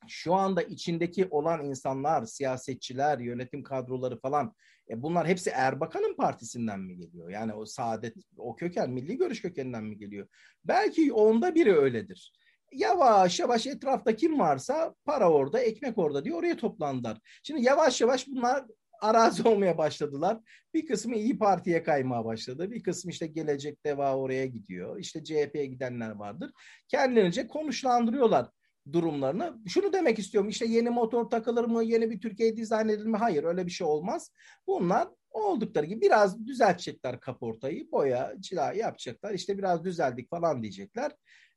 şu 0.07 0.33
anda 0.33 0.61
içindeki 0.61 1.27
olan 1.29 1.65
insanlar, 1.65 2.25
siyasetçiler, 2.25 3.19
yönetim 3.19 3.63
kadroları 3.63 4.19
falan 4.19 4.55
e 4.89 5.01
bunlar 5.01 5.27
hepsi 5.27 5.49
Erbakan'ın 5.49 6.15
partisinden 6.15 6.79
mi 6.79 6.97
geliyor? 6.97 7.29
Yani 7.29 7.53
o 7.53 7.65
saadet, 7.65 8.15
o 8.37 8.55
köken, 8.55 8.89
milli 8.89 9.17
görüş 9.17 9.41
kökeninden 9.41 9.83
mi 9.83 9.97
geliyor? 9.97 10.27
Belki 10.65 11.13
onda 11.13 11.55
biri 11.55 11.77
öyledir. 11.77 12.33
Yavaş 12.73 13.39
yavaş 13.39 13.67
etrafta 13.67 14.15
kim 14.15 14.39
varsa 14.39 14.95
para 15.05 15.31
orada, 15.31 15.59
ekmek 15.59 15.97
orada 15.97 16.25
diye 16.25 16.35
oraya 16.35 16.57
toplandılar. 16.57 17.17
Şimdi 17.43 17.63
yavaş 17.63 18.01
yavaş 18.01 18.27
bunlar 18.27 18.65
arazi 19.01 19.43
olmaya 19.47 19.77
başladılar. 19.77 20.39
Bir 20.73 20.87
kısmı 20.87 21.15
İyi 21.15 21.37
Parti'ye 21.37 21.83
kaymaya 21.83 22.25
başladı. 22.25 22.71
Bir 22.71 22.83
kısmı 22.83 23.11
işte 23.11 23.27
Gelecek 23.27 23.85
Deva 23.85 24.15
oraya 24.17 24.45
gidiyor. 24.45 24.99
İşte 24.99 25.23
CHP'ye 25.23 25.65
gidenler 25.65 26.11
vardır. 26.11 26.51
Kendilerince 26.87 27.47
konuşlandırıyorlar 27.47 28.49
durumlarını. 28.93 29.57
Şunu 29.67 29.93
demek 29.93 30.19
istiyorum 30.19 30.49
işte 30.49 30.65
yeni 30.65 30.89
motor 30.89 31.29
takılır 31.29 31.65
mı, 31.65 31.83
yeni 31.83 32.11
bir 32.11 32.21
Türkiye 32.21 32.57
dizayn 32.57 32.89
edilir 32.89 33.07
mi? 33.07 33.17
Hayır 33.17 33.43
öyle 33.43 33.65
bir 33.65 33.71
şey 33.71 33.87
olmaz. 33.87 34.31
Bunlar 34.67 35.07
oldukları 35.31 35.85
gibi 35.85 36.01
biraz 36.01 36.47
düzeltecekler 36.47 37.19
kaportayı, 37.19 37.91
boya, 37.91 38.33
cila 38.39 38.73
yapacaklar. 38.73 39.33
İşte 39.33 39.57
biraz 39.57 39.83
düzeldik 39.83 40.29
falan 40.29 40.61
diyecekler. 40.61 41.11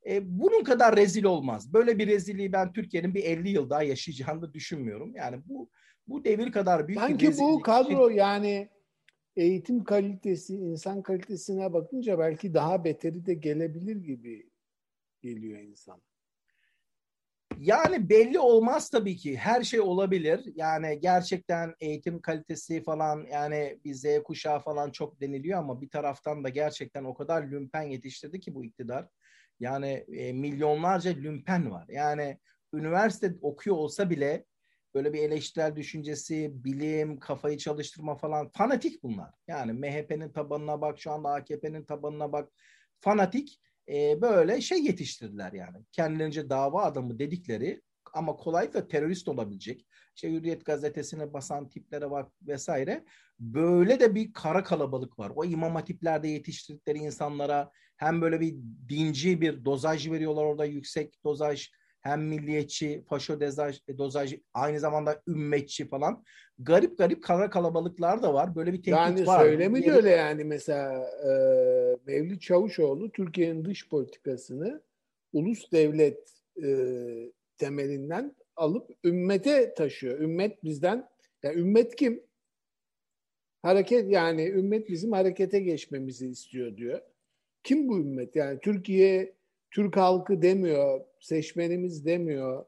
E, 0.09 0.39
bunun 0.41 0.65
kadar 0.65 0.97
rezil 0.97 1.25
olmaz. 1.25 1.73
Böyle 1.73 1.99
bir 1.99 2.07
rezilliği 2.07 2.53
ben 2.53 2.73
Türkiye'nin 2.73 3.15
bir 3.15 3.25
50 3.25 3.51
yıl 3.51 3.71
daha 3.71 3.83
yaşayacağını 3.83 4.53
düşünmüyorum. 4.53 5.15
Yani 5.17 5.43
bu 5.45 5.71
bu 6.09 6.25
devir 6.25 6.53
kadar 6.53 6.89
büyük 6.89 7.01
Sanki 7.01 7.19
bir 7.19 7.29
rezillik. 7.29 7.49
bu 7.49 7.63
kadro 7.63 8.09
yani 8.09 8.69
eğitim 9.37 9.85
kalitesi, 9.85 10.55
insan 10.55 11.03
kalitesine 11.03 11.73
bakınca 11.73 12.19
belki 12.19 12.55
daha 12.55 12.85
beteri 12.85 13.27
de 13.27 13.35
gelebilir 13.35 13.97
gibi 13.97 14.51
geliyor 15.21 15.61
insan. 15.61 16.01
Yani 17.61 18.09
belli 18.09 18.39
olmaz 18.39 18.91
tabii 18.91 19.17
ki. 19.17 19.37
Her 19.37 19.63
şey 19.63 19.81
olabilir. 19.81 20.41
Yani 20.55 21.01
gerçekten 21.01 21.75
eğitim 21.81 22.21
kalitesi 22.21 22.83
falan 22.83 23.27
yani 23.33 23.79
bir 23.85 23.95
Z 23.95 24.05
kuşağı 24.25 24.61
falan 24.61 24.91
çok 24.91 25.21
deniliyor 25.21 25.59
ama 25.59 25.81
bir 25.81 25.89
taraftan 25.89 26.45
da 26.45 26.49
gerçekten 26.49 27.05
o 27.05 27.15
kadar 27.15 27.43
lümpen 27.43 27.83
yetiştirdi 27.83 28.41
ki 28.41 28.55
bu 28.55 28.65
iktidar. 28.65 29.09
Yani 29.61 30.05
e, 30.13 30.33
milyonlarca 30.33 31.11
lümpen 31.11 31.71
var. 31.71 31.85
Yani 31.89 32.39
üniversite 32.75 33.35
okuyor 33.43 33.77
olsa 33.77 34.11
bile 34.11 34.45
böyle 34.95 35.13
bir 35.13 35.19
eleştirel 35.19 35.77
düşüncesi, 35.77 36.65
bilim, 36.65 37.19
kafayı 37.19 37.59
çalıştırma 37.59 38.17
falan 38.17 38.49
fanatik 38.49 39.03
bunlar. 39.03 39.31
Yani 39.49 39.73
MHP'nin 39.73 40.33
tabanına 40.33 40.81
bak, 40.81 41.01
şu 41.01 41.13
anda 41.13 41.29
AKP'nin 41.29 41.85
tabanına 41.85 42.33
bak. 42.33 42.53
Fanatik 43.01 43.61
e, 43.89 44.23
böyle 44.23 44.61
şey 44.61 44.85
yetiştirdiler 44.85 45.53
yani. 45.53 45.77
Kendilerince 45.93 46.51
dava 46.51 46.83
adamı 46.83 47.19
dedikleri 47.19 47.83
ama 48.15 48.37
kolaylıkla 48.37 48.89
terörist 48.89 49.29
olabilecek. 49.29 49.87
İşte 50.15 50.33
Hürriyet 50.33 50.65
gazetesine 50.65 51.33
basan 51.33 51.69
tiplere 51.69 52.11
bak 52.11 52.33
vesaire. 52.43 53.05
Böyle 53.39 54.01
de 54.01 54.15
bir 54.15 54.33
kara 54.33 54.65
kalabalık 54.65 55.19
var. 55.19 55.33
O 55.37 55.45
imam 55.45 55.75
hatiplerde 55.75 56.29
yetiştirdikleri 56.29 56.99
insanlara 56.99 57.71
hem 57.97 58.21
böyle 58.21 58.41
bir 58.41 58.55
dinci 58.89 59.41
bir 59.41 59.65
dozaj 59.65 60.11
veriyorlar 60.11 60.45
orada 60.45 60.65
yüksek 60.65 61.25
dozaj 61.25 61.71
hem 62.09 62.23
milliyetçi, 62.23 63.05
faşo 63.09 63.41
dozaj, 63.41 63.81
dozaj 63.99 64.35
aynı 64.55 64.81
zamanda 64.81 65.23
ümmetçi 65.29 65.89
falan. 65.89 66.25
Garip 66.59 66.99
garip 66.99 67.23
kara 67.23 67.51
kalabalıklar 67.51 68.23
da 68.23 68.35
var. 68.35 68.57
Böyle 68.57 68.73
bir 68.73 68.83
tehdit 68.83 68.89
yani 68.89 69.27
var. 69.27 69.39
Yani 69.39 69.49
söylemi 69.49 69.85
de 69.85 69.93
öyle 69.93 70.11
yani 70.11 70.45
mesela 70.45 71.09
e, 71.25 71.31
Mevlüt 72.07 72.43
Çavuşoğlu 72.43 73.13
Türkiye'nin 73.13 73.65
dış 73.65 73.89
politikasını 73.89 74.83
ulus 75.33 75.73
devlet 75.73 76.33
e, 76.65 76.69
temelinden 77.59 78.37
alıp 78.57 78.91
ümmete 79.05 79.75
taşıyor. 79.75 80.21
Ümmet 80.21 80.65
bizden, 80.65 81.09
ya 81.43 81.55
ümmet 81.55 81.97
kim? 81.97 82.23
Hareket 83.63 84.11
yani 84.11 84.49
ümmet 84.49 84.89
bizim 84.89 85.13
harekete 85.13 85.61
geçmemizi 85.61 86.29
istiyor 86.29 86.77
diyor. 86.77 87.01
Kim 87.63 87.89
bu 87.89 87.99
ümmet? 87.99 88.37
Yani 88.37 88.61
Türkiye, 88.61 89.35
Türk 89.71 89.97
halkı 89.97 90.43
demiyor, 90.43 91.01
seçmenimiz 91.21 92.07
demiyor. 92.07 92.65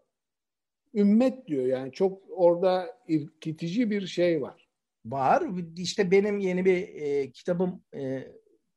Ümmet 0.95 1.47
diyor 1.47 1.67
yani 1.67 1.93
çok 1.93 2.23
orada 2.31 2.97
irkitici 3.09 3.91
bir 3.91 4.07
şey 4.07 4.43
var. 4.43 4.69
Var. 5.05 5.45
İşte 5.77 6.11
benim 6.11 6.39
yeni 6.39 6.65
bir 6.65 6.89
e, 6.89 7.31
kitabım 7.31 7.83
e, 7.95 8.29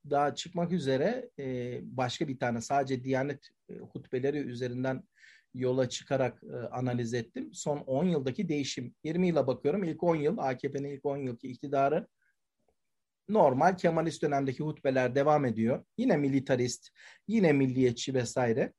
daha 0.09 0.35
çıkmak 0.35 0.71
üzere 0.71 1.29
e, 1.39 1.79
başka 1.83 2.27
bir 2.27 2.39
tane 2.39 2.61
sadece 2.61 3.03
Diyanet 3.03 3.49
e, 3.69 3.73
hutbeleri 3.73 4.37
üzerinden 4.37 5.03
yola 5.53 5.89
çıkarak 5.89 6.43
e, 6.43 6.55
analiz 6.55 7.13
ettim. 7.13 7.49
Son 7.53 7.77
10 7.77 8.05
yıldaki 8.05 8.49
değişim. 8.49 8.95
20 9.03 9.27
yıla 9.27 9.47
bakıyorum. 9.47 9.83
İlk 9.83 10.03
10 10.03 10.15
yıl 10.15 10.37
AKP'nin 10.37 10.89
ilk 10.89 11.05
10 11.05 11.17
yılki 11.17 11.47
iktidarı 11.47 12.07
normal 13.29 13.77
Kemalist 13.77 14.23
dönemdeki 14.23 14.63
hutbeler 14.63 15.15
devam 15.15 15.45
ediyor. 15.45 15.85
Yine 15.97 16.17
militarist, 16.17 16.89
yine 17.27 17.53
milliyetçi 17.53 18.13
vesaire. 18.13 18.73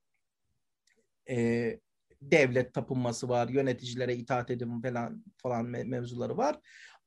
E, 1.31 1.79
devlet 2.23 2.75
tapınması 2.75 3.29
var, 3.29 3.49
yöneticilere 3.49 4.15
itaat 4.15 4.51
edin 4.51 4.83
falan 4.83 5.25
falan 5.43 5.67
mevzuları 5.67 6.37
var. 6.37 6.61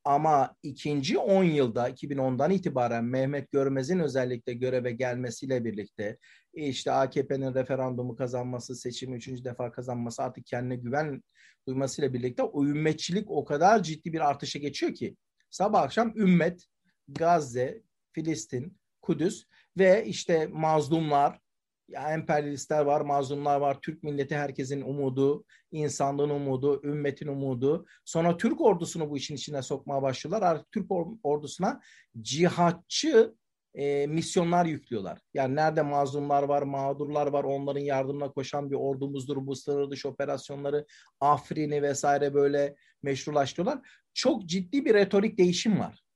Ama 0.03 0.55
ikinci 0.63 1.17
10 1.17 1.43
yılda 1.43 1.89
2010'dan 1.89 2.51
itibaren 2.51 3.03
Mehmet 3.03 3.51
Görmez'in 3.51 3.99
özellikle 3.99 4.53
göreve 4.53 4.91
gelmesiyle 4.91 5.65
birlikte 5.65 6.17
işte 6.53 6.91
AKP'nin 6.91 7.53
referandumu 7.53 8.15
kazanması, 8.15 8.75
seçimi 8.75 9.15
üçüncü 9.15 9.43
defa 9.43 9.71
kazanması 9.71 10.23
artık 10.23 10.45
kendine 10.45 10.75
güven 10.75 11.23
duymasıyla 11.67 12.13
birlikte 12.13 12.43
o 12.43 12.65
ümmetçilik 12.65 13.31
o 13.31 13.45
kadar 13.45 13.83
ciddi 13.83 14.13
bir 14.13 14.29
artışa 14.29 14.59
geçiyor 14.59 14.93
ki 14.93 15.15
sabah 15.49 15.81
akşam 15.81 16.17
ümmet, 16.17 16.65
Gazze, 17.07 17.81
Filistin, 18.11 18.77
Kudüs 19.01 19.45
ve 19.77 20.05
işte 20.05 20.47
mazlumlar, 20.47 21.39
ya 21.87 22.13
emperyalistler 22.13 22.81
var, 22.81 23.01
mazlumlar 23.01 23.59
var, 23.59 23.77
Türk 23.81 24.03
milleti 24.03 24.35
herkesin 24.35 24.81
umudu, 24.81 25.45
insanlığın 25.71 26.29
umudu, 26.29 26.81
ümmetin 26.83 27.27
umudu. 27.27 27.85
Sonra 28.05 28.37
Türk 28.37 28.61
ordusunu 28.61 29.09
bu 29.09 29.17
işin 29.17 29.35
içine 29.35 29.61
sokmaya 29.61 30.01
başlıyorlar. 30.01 30.51
Artık 30.51 30.71
Türk 30.71 30.91
ordusuna 31.23 31.81
cihatçı 32.21 33.35
e, 33.73 34.07
misyonlar 34.07 34.65
yüklüyorlar. 34.65 35.19
Yani 35.33 35.55
nerede 35.55 35.81
mazlumlar 35.81 36.43
var, 36.43 36.61
mağdurlar 36.61 37.27
var, 37.27 37.43
onların 37.43 37.81
yardımına 37.81 38.31
koşan 38.31 38.71
bir 38.71 38.75
ordumuzdur. 38.75 39.47
Bu 39.47 39.55
sınır 39.55 39.91
dışı 39.91 40.09
operasyonları, 40.09 40.85
Afrin'i 41.19 41.81
vesaire 41.81 42.33
böyle 42.33 42.75
meşrulaştırıyorlar. 43.03 43.89
Çok 44.13 44.45
ciddi 44.45 44.85
bir 44.85 44.93
retorik 44.93 45.37
değişim 45.37 45.79
var. 45.79 46.06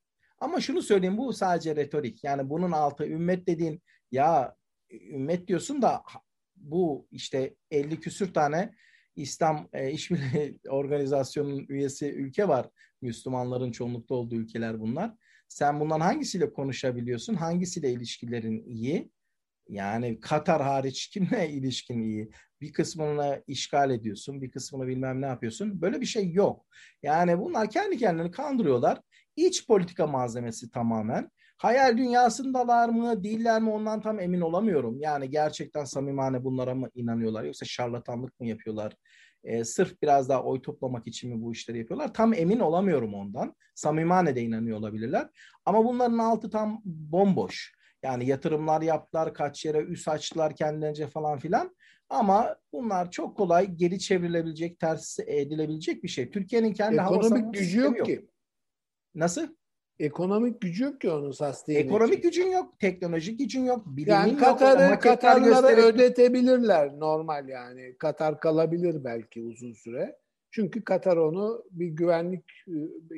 Ama 0.42 0.62
şunu 0.62 0.82
söyleyeyim 0.82 1.18
bu 1.18 1.34
sadece 1.34 1.76
retorik. 1.76 2.24
Yani 2.24 2.50
bunun 2.50 2.72
altı 2.72 3.06
ümmet 3.06 3.48
dediğin 3.48 3.82
ya 4.12 4.56
ümmet 4.92 5.48
diyorsun 5.48 5.82
da 5.82 6.04
bu 6.56 7.08
işte 7.12 7.56
50 7.72 8.00
küsür 8.00 8.34
tane 8.34 8.74
İslam 9.16 9.70
e, 9.74 9.92
İşbirliği 9.92 10.60
Organizasyonu'nun 10.70 11.66
üyesi 11.70 12.12
ülke 12.12 12.48
var. 12.48 12.70
Müslümanların 13.02 13.72
çoğunlukta 13.72 14.16
olduğu 14.16 14.36
ülkeler 14.36 14.80
bunlar. 14.80 15.14
Sen 15.48 15.80
bundan 15.80 16.00
hangisiyle 16.00 16.54
konuşabiliyorsun? 16.54 17.34
Hangisiyle 17.34 17.92
ilişkilerin 17.92 18.64
iyi? 18.66 19.12
Yani 19.70 20.20
Katar 20.20 20.62
hariç 20.62 21.08
kimle 21.14 21.50
ilişkin 21.50 22.02
iyi? 22.02 22.32
Bir 22.62 22.74
kısmını 22.74 23.44
işgal 23.48 23.92
ediyorsun, 23.92 24.42
bir 24.42 24.52
kısmını 24.52 24.88
bilmem 24.88 25.22
ne 25.22 25.26
yapıyorsun. 25.26 25.82
Böyle 25.82 26.02
bir 26.02 26.06
şey 26.06 26.32
yok. 26.32 26.66
Yani 27.04 27.40
bunlar 27.40 27.70
kendi 27.70 27.98
kendilerini 27.98 28.32
kandırıyorlar. 28.32 29.02
İç 29.36 29.68
politika 29.68 30.08
malzemesi 30.08 30.72
tamamen. 30.72 31.32
Hayal 31.58 31.98
dünyasındalar 31.98 32.90
mı, 32.90 33.24
değiller 33.24 33.62
mi 33.62 33.70
ondan 33.70 34.02
tam 34.02 34.20
emin 34.20 34.42
olamıyorum. 34.42 35.00
Yani 35.00 35.30
gerçekten 35.30 35.86
samimane 35.86 36.44
bunlara 36.44 36.76
mı 36.76 36.90
inanıyorlar 36.94 37.44
yoksa 37.44 37.66
şarlatanlık 37.66 38.40
mı 38.40 38.48
yapıyorlar? 38.48 38.94
E, 39.44 39.64
sırf 39.64 40.02
biraz 40.02 40.30
daha 40.30 40.44
oy 40.44 40.62
toplamak 40.62 41.08
için 41.08 41.36
mi 41.36 41.42
bu 41.42 41.52
işleri 41.52 41.80
yapıyorlar? 41.80 42.14
Tam 42.14 42.34
emin 42.34 42.60
olamıyorum 42.60 43.14
ondan. 43.14 43.56
Samimane 43.76 44.36
de 44.36 44.42
inanıyor 44.42 44.78
olabilirler. 44.78 45.28
Ama 45.66 45.86
bunların 45.86 46.18
altı 46.18 46.50
tam 46.50 46.82
bomboş. 46.86 47.74
Yani 48.04 48.28
yatırımlar 48.28 48.82
yaptılar, 48.82 49.34
kaç 49.34 49.66
yere 49.66 49.80
üs 49.80 50.08
açtılar 50.08 50.56
kendilerince 50.56 51.08
falan 51.08 51.40
filan. 51.40 51.76
Ama 52.10 52.56
bunlar 52.74 53.12
çok 53.12 53.38
kolay 53.38 53.72
geri 53.72 54.00
çevrilebilecek, 54.00 54.80
ters 54.80 55.20
edilebilecek 55.20 56.04
bir 56.04 56.10
şey. 56.10 56.30
Türkiye'nin 56.30 56.74
kendi 56.74 56.96
Ekonomik 56.96 57.54
gücü 57.54 57.80
yok, 57.80 57.98
yok 57.98 58.06
ki. 58.06 58.28
Nasıl? 59.16 59.48
Ekonomik 60.00 60.62
gücü 60.62 60.84
yok 60.84 61.02
ki 61.02 61.10
onu 61.10 61.34
sustain 61.34 61.76
Ekonomik 61.76 62.24
gücün 62.24 62.48
yok, 62.48 62.80
teknolojik 62.80 63.40
gücün 63.40 63.66
yok, 63.66 63.86
bilimin 63.86 64.12
yani 64.12 64.32
yok. 64.32 64.40
Katar'ı, 64.40 65.00
Katar'ları 65.00 65.50
gösterip... 65.50 65.84
ödetebilirler 65.84 67.00
normal 67.00 67.50
yani. 67.50 67.96
Katar 68.00 68.40
kalabilir 68.40 69.04
belki 69.04 69.42
uzun 69.42 69.74
süre. 69.74 70.18
Çünkü 70.52 70.84
Katar 70.84 71.18
onu 71.18 71.64
bir 71.72 71.88
güvenlik 71.88 72.44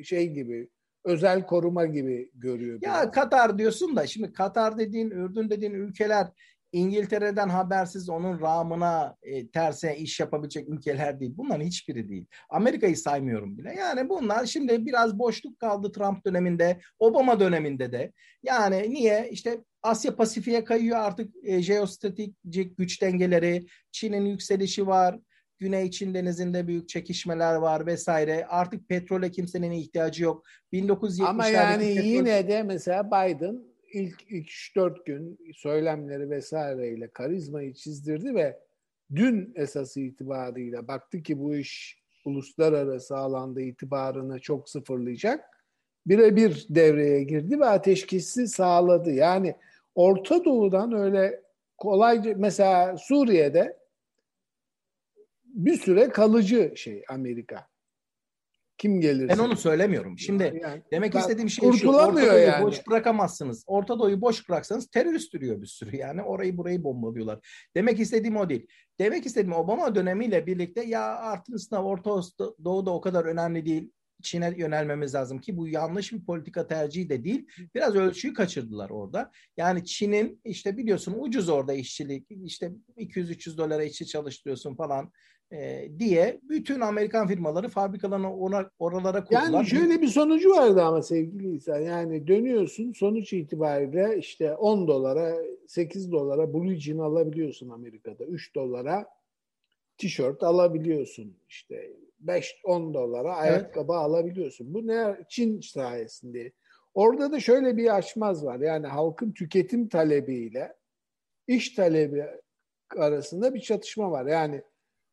şey 0.04 0.32
gibi, 0.32 0.68
özel 1.04 1.46
koruma 1.46 1.86
gibi 1.86 2.30
görüyor. 2.34 2.74
Ya 2.74 2.80
biraz. 2.80 3.10
Katar 3.10 3.58
diyorsun 3.58 3.96
da 3.96 4.06
şimdi 4.06 4.32
Katar 4.32 4.78
dediğin, 4.78 5.10
Ürdün 5.10 5.50
dediğin 5.50 5.72
ülkeler 5.72 6.26
İngiltere'den 6.74 7.48
habersiz 7.48 8.08
onun 8.08 8.40
ramına 8.40 9.16
e, 9.22 9.48
terse 9.48 9.96
iş 9.96 10.20
yapabilecek 10.20 10.68
ülkeler 10.68 11.20
değil. 11.20 11.34
Bunların 11.36 11.64
hiçbiri 11.64 12.08
değil. 12.08 12.26
Amerika'yı 12.50 12.96
saymıyorum 12.96 13.58
bile. 13.58 13.74
Yani 13.74 14.08
bunlar 14.08 14.46
şimdi 14.46 14.86
biraz 14.86 15.18
boşluk 15.18 15.58
kaldı 15.58 15.92
Trump 15.92 16.26
döneminde, 16.26 16.80
Obama 16.98 17.40
döneminde 17.40 17.92
de. 17.92 18.12
Yani 18.42 18.90
niye? 18.90 19.28
İşte 19.30 19.60
Asya 19.82 20.16
Pasifik'e 20.16 20.64
kayıyor 20.64 20.98
artık 20.98 21.34
e, 21.42 21.62
jeostratejik 21.62 22.76
güç 22.78 23.02
dengeleri, 23.02 23.66
Çin'in 23.92 24.26
yükselişi 24.26 24.86
var. 24.86 25.18
Güney 25.58 25.90
Çin 25.90 26.14
denizinde 26.14 26.66
büyük 26.66 26.88
çekişmeler 26.88 27.54
var 27.54 27.86
vesaire. 27.86 28.46
Artık 28.46 28.88
petrole 28.88 29.30
kimsenin 29.30 29.70
ihtiyacı 29.70 30.24
yok. 30.24 30.44
1970'lerde 30.72 31.24
Ama 31.24 31.46
yani 31.46 31.94
petrol... 31.94 32.04
yine 32.04 32.48
de 32.48 32.62
mesela 32.62 33.06
Biden 33.06 33.73
ilk, 33.94 34.22
ilk 34.28 34.48
3-4 34.48 35.04
gün 35.04 35.38
söylemleri 35.54 36.30
vesaireyle 36.30 37.08
karizmayı 37.08 37.74
çizdirdi 37.74 38.34
ve 38.34 38.60
dün 39.14 39.52
esası 39.54 40.00
itibarıyla 40.00 40.88
baktı 40.88 41.22
ki 41.22 41.38
bu 41.38 41.54
iş 41.54 42.02
uluslararası 42.24 43.16
alanda 43.16 43.60
itibarını 43.60 44.40
çok 44.40 44.68
sıfırlayacak. 44.68 45.44
Birebir 46.06 46.66
devreye 46.70 47.22
girdi 47.22 47.60
ve 47.60 47.66
ateşkesi 47.66 48.48
sağladı. 48.48 49.12
Yani 49.12 49.54
Orta 49.94 50.44
Doğu'dan 50.44 50.92
öyle 50.92 51.42
kolayca 51.78 52.34
mesela 52.36 52.96
Suriye'de 52.96 53.76
bir 55.44 55.74
süre 55.74 56.08
kalıcı 56.08 56.72
şey 56.76 57.04
Amerika. 57.08 57.73
Kim 58.84 59.00
gelir? 59.00 59.28
Ben 59.28 59.38
onu 59.38 59.56
söylemiyorum. 59.56 60.18
Şimdi 60.18 60.60
yani, 60.62 60.82
demek 60.92 61.14
istediğim 61.14 61.50
şey 61.50 61.72
şu. 61.72 61.88
Orta 61.88 62.38
yani. 62.38 62.64
boş 62.64 62.86
bırakamazsınız. 62.86 63.64
Orta 63.66 63.98
Doğu'yu 63.98 64.20
boş 64.20 64.48
bıraksanız 64.48 64.86
terörist 64.86 65.32
duruyor 65.32 65.62
bir 65.62 65.66
sürü. 65.66 65.96
Yani 65.96 66.22
orayı 66.22 66.56
burayı 66.56 66.84
bombalıyorlar. 66.84 67.68
Demek 67.76 68.00
istediğim 68.00 68.36
o 68.36 68.48
değil. 68.48 68.66
Demek 68.98 69.26
istediğim 69.26 69.52
Obama 69.52 69.94
dönemiyle 69.94 70.46
birlikte 70.46 70.84
ya 70.84 71.02
artık 71.02 71.60
sınav 71.60 71.84
Orta 71.84 72.10
Doğu'da 72.64 72.90
o 72.90 73.00
kadar 73.00 73.24
önemli 73.24 73.66
değil. 73.66 73.90
Çin'e 74.22 74.54
yönelmemiz 74.56 75.14
lazım 75.14 75.40
ki 75.40 75.56
bu 75.56 75.68
yanlış 75.68 76.12
bir 76.12 76.24
politika 76.24 76.66
tercihi 76.66 77.08
de 77.08 77.24
değil. 77.24 77.46
Biraz 77.74 77.94
ölçüyü 77.94 78.34
kaçırdılar 78.34 78.90
orada. 78.90 79.30
Yani 79.56 79.84
Çin'in 79.84 80.40
işte 80.44 80.76
biliyorsun 80.76 81.14
ucuz 81.18 81.48
orada 81.48 81.72
işçilik. 81.72 82.26
işte 82.30 82.72
200-300 82.96 83.56
dolara 83.56 83.84
işçi 83.84 84.06
çalıştırıyorsun 84.06 84.76
falan. 84.76 85.12
E, 85.52 85.88
diye 85.98 86.40
bütün 86.42 86.80
Amerikan 86.80 87.26
firmaları 87.26 87.68
fabrikalarını 87.68 88.36
ona, 88.36 88.70
oralara 88.78 89.24
kurdular. 89.24 89.42
Yani 89.52 89.66
şöyle 89.66 90.02
bir 90.02 90.06
sonucu 90.06 90.50
vardı 90.50 90.82
ama 90.82 91.02
sevgili 91.02 91.54
İsa. 91.56 91.78
Yani 91.78 92.26
dönüyorsun 92.26 92.92
sonuç 92.92 93.32
itibariyle 93.32 94.18
işte 94.18 94.54
10 94.54 94.88
dolara 94.88 95.36
8 95.66 96.12
dolara 96.12 96.54
blue 96.54 96.76
jean 96.76 96.98
alabiliyorsun 96.98 97.70
Amerika'da. 97.70 98.24
3 98.24 98.54
dolara 98.54 99.06
tişört 99.98 100.42
alabiliyorsun. 100.42 101.36
İşte 101.48 101.90
5-10 102.26 102.94
dolara 102.94 103.36
ayakkabı 103.36 103.92
evet. 103.92 104.02
alabiliyorsun. 104.02 104.74
Bu 104.74 104.86
ne 104.86 105.16
Çin 105.28 105.60
sayesinde. 105.60 106.52
Orada 106.94 107.32
da 107.32 107.40
şöyle 107.40 107.76
bir 107.76 107.96
açmaz 107.96 108.44
var. 108.44 108.60
Yani 108.60 108.86
halkın 108.86 109.32
tüketim 109.32 109.88
talebiyle 109.88 110.74
iş 111.46 111.74
talebi 111.74 112.24
arasında 112.96 113.54
bir 113.54 113.60
çatışma 113.60 114.10
var. 114.10 114.26
Yani 114.26 114.62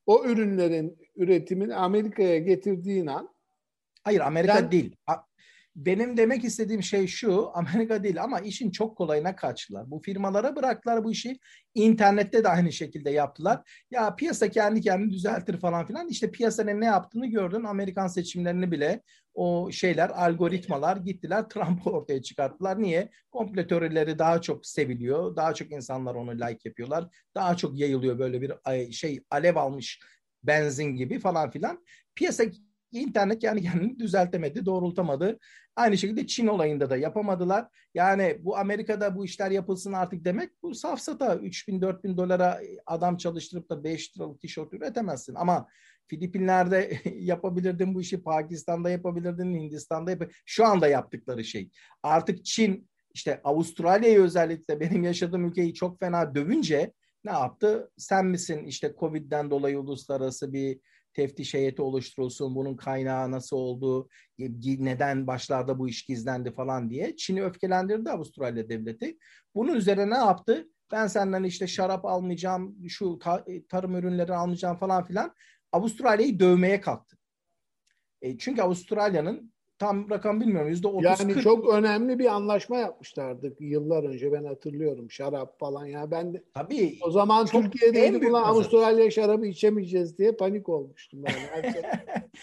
o 0.05 0.25
ürünlerin 0.25 0.97
üretimini 1.15 1.75
Amerika'ya 1.75 2.39
getirdiğin 2.39 3.07
an 3.07 3.29
Hayır 4.03 4.19
Amerika 4.19 4.53
sen, 4.53 4.71
değil. 4.71 4.95
Benim 5.75 6.17
demek 6.17 6.43
istediğim 6.43 6.83
şey 6.83 7.07
şu, 7.07 7.51
Amerika 7.53 8.03
değil 8.03 8.23
ama 8.23 8.39
işin 8.39 8.71
çok 8.71 8.97
kolayına 8.97 9.35
kaçtılar. 9.35 9.91
Bu 9.91 10.01
firmalara 10.01 10.55
bıraktılar 10.55 11.03
bu 11.03 11.11
işi. 11.11 11.39
İnternette 11.75 12.43
de 12.43 12.49
aynı 12.49 12.71
şekilde 12.71 13.09
yaptılar. 13.09 13.85
Ya 13.91 14.15
piyasa 14.15 14.49
kendi 14.49 14.81
kendini 14.81 15.11
düzeltir 15.11 15.59
falan 15.59 15.85
filan. 15.85 16.07
İşte 16.07 16.31
piyasanın 16.31 16.81
ne 16.81 16.85
yaptığını 16.85 17.27
gördün. 17.27 17.63
Amerikan 17.63 18.07
seçimlerini 18.07 18.71
bile 18.71 19.01
o 19.33 19.71
şeyler, 19.71 20.09
algoritmalar 20.09 20.97
gittiler 20.97 21.49
Trump'ı 21.49 21.89
ortaya 21.89 22.21
çıkarttılar. 22.21 22.81
Niye? 22.81 23.09
Komplo 23.31 23.67
teorileri 23.67 24.19
daha 24.19 24.41
çok 24.41 24.65
seviliyor. 24.65 25.35
Daha 25.35 25.53
çok 25.53 25.71
insanlar 25.71 26.15
onu 26.15 26.31
like 26.31 26.69
yapıyorlar. 26.69 27.07
Daha 27.35 27.57
çok 27.57 27.79
yayılıyor 27.79 28.19
böyle 28.19 28.41
bir 28.41 28.53
şey 28.91 29.23
alev 29.29 29.55
almış 29.55 29.99
benzin 30.43 30.95
gibi 30.95 31.19
falan 31.19 31.51
filan. 31.51 31.83
Piyasa 32.15 32.43
internet 32.91 33.43
yani 33.43 33.61
kendini 33.61 33.99
düzeltemedi, 33.99 34.65
doğrultamadı. 34.65 35.39
Aynı 35.75 35.97
şekilde 35.97 36.27
Çin 36.27 36.47
olayında 36.47 36.89
da 36.89 36.97
yapamadılar. 36.97 37.67
Yani 37.93 38.37
bu 38.39 38.57
Amerika'da 38.57 39.15
bu 39.15 39.25
işler 39.25 39.51
yapılsın 39.51 39.93
artık 39.93 40.25
demek 40.25 40.63
bu 40.63 40.75
safsata 40.75 41.35
3 41.35 41.67
bin 41.67 41.81
4 41.81 42.03
bin 42.03 42.17
dolara 42.17 42.59
adam 42.85 43.17
çalıştırıp 43.17 43.69
da 43.69 43.83
5 43.83 44.17
liralık 44.17 44.41
tişört 44.41 44.73
üretemezsin. 44.73 45.35
Ama 45.35 45.67
Filipinler'de 46.07 46.99
yapabilirdin 47.19 47.95
bu 47.95 48.01
işi, 48.01 48.23
Pakistan'da 48.23 48.89
yapabilirdin, 48.89 49.55
Hindistan'da 49.55 50.11
yap 50.11 50.21
Şu 50.45 50.65
anda 50.65 50.87
yaptıkları 50.87 51.43
şey. 51.43 51.69
Artık 52.03 52.45
Çin 52.45 52.89
işte 53.13 53.41
Avustralya'yı 53.43 54.21
özellikle 54.21 54.79
benim 54.79 55.03
yaşadığım 55.03 55.45
ülkeyi 55.45 55.73
çok 55.73 55.99
fena 55.99 56.35
dövünce 56.35 56.93
ne 57.23 57.31
yaptı? 57.31 57.91
Sen 57.97 58.25
misin 58.25 58.65
işte 58.65 58.95
Covid'den 58.99 59.51
dolayı 59.51 59.79
uluslararası 59.79 60.53
bir 60.53 60.79
teftiş 61.13 61.53
heyeti 61.53 61.81
oluşturulsun, 61.81 62.55
bunun 62.55 62.75
kaynağı 62.75 63.31
nasıl 63.31 63.57
oldu, 63.57 64.09
neden 64.39 65.27
başlarda 65.27 65.79
bu 65.79 65.89
iş 65.89 66.03
gizlendi 66.03 66.53
falan 66.53 66.89
diye 66.89 67.15
Çin'i 67.15 67.43
öfkelendirdi 67.43 68.09
Avustralya 68.09 68.69
devleti. 68.69 69.17
Bunun 69.55 69.75
üzerine 69.75 70.09
ne 70.09 70.17
yaptı? 70.17 70.67
Ben 70.91 71.07
senden 71.07 71.43
işte 71.43 71.67
şarap 71.67 72.05
almayacağım, 72.05 72.77
şu 72.89 73.19
tarım 73.69 73.95
ürünleri 73.95 74.33
almayacağım 74.33 74.77
falan 74.77 75.05
filan. 75.05 75.35
Avustralya'yı 75.71 76.39
dövmeye 76.39 76.81
kalktı. 76.81 77.17
E, 78.21 78.37
çünkü 78.37 78.61
Avustralya'nın 78.61 79.53
tam 79.81 80.09
rakam 80.09 80.41
bilmiyorum 80.41 80.69
yüzde 80.69 80.87
otuz 80.87 81.03
Yani 81.03 81.41
çok 81.41 81.73
önemli 81.73 82.19
bir 82.19 82.25
anlaşma 82.25 82.77
yapmışlardı 82.77 83.55
yıllar 83.59 84.03
önce 84.03 84.31
ben 84.31 84.43
hatırlıyorum 84.43 85.11
şarap 85.11 85.59
falan 85.59 85.85
ya 85.85 86.11
ben 86.11 86.33
de 86.33 86.43
Tabii, 86.53 86.97
o 87.01 87.11
zaman 87.11 87.45
Türkiye'de 87.45 88.27
ulan 88.29 88.43
Avustralya 88.43 89.11
şarabı 89.11 89.45
içemeyeceğiz 89.45 90.17
diye 90.17 90.31
panik 90.31 90.69
olmuştum 90.69 91.23
yani. 91.27 91.73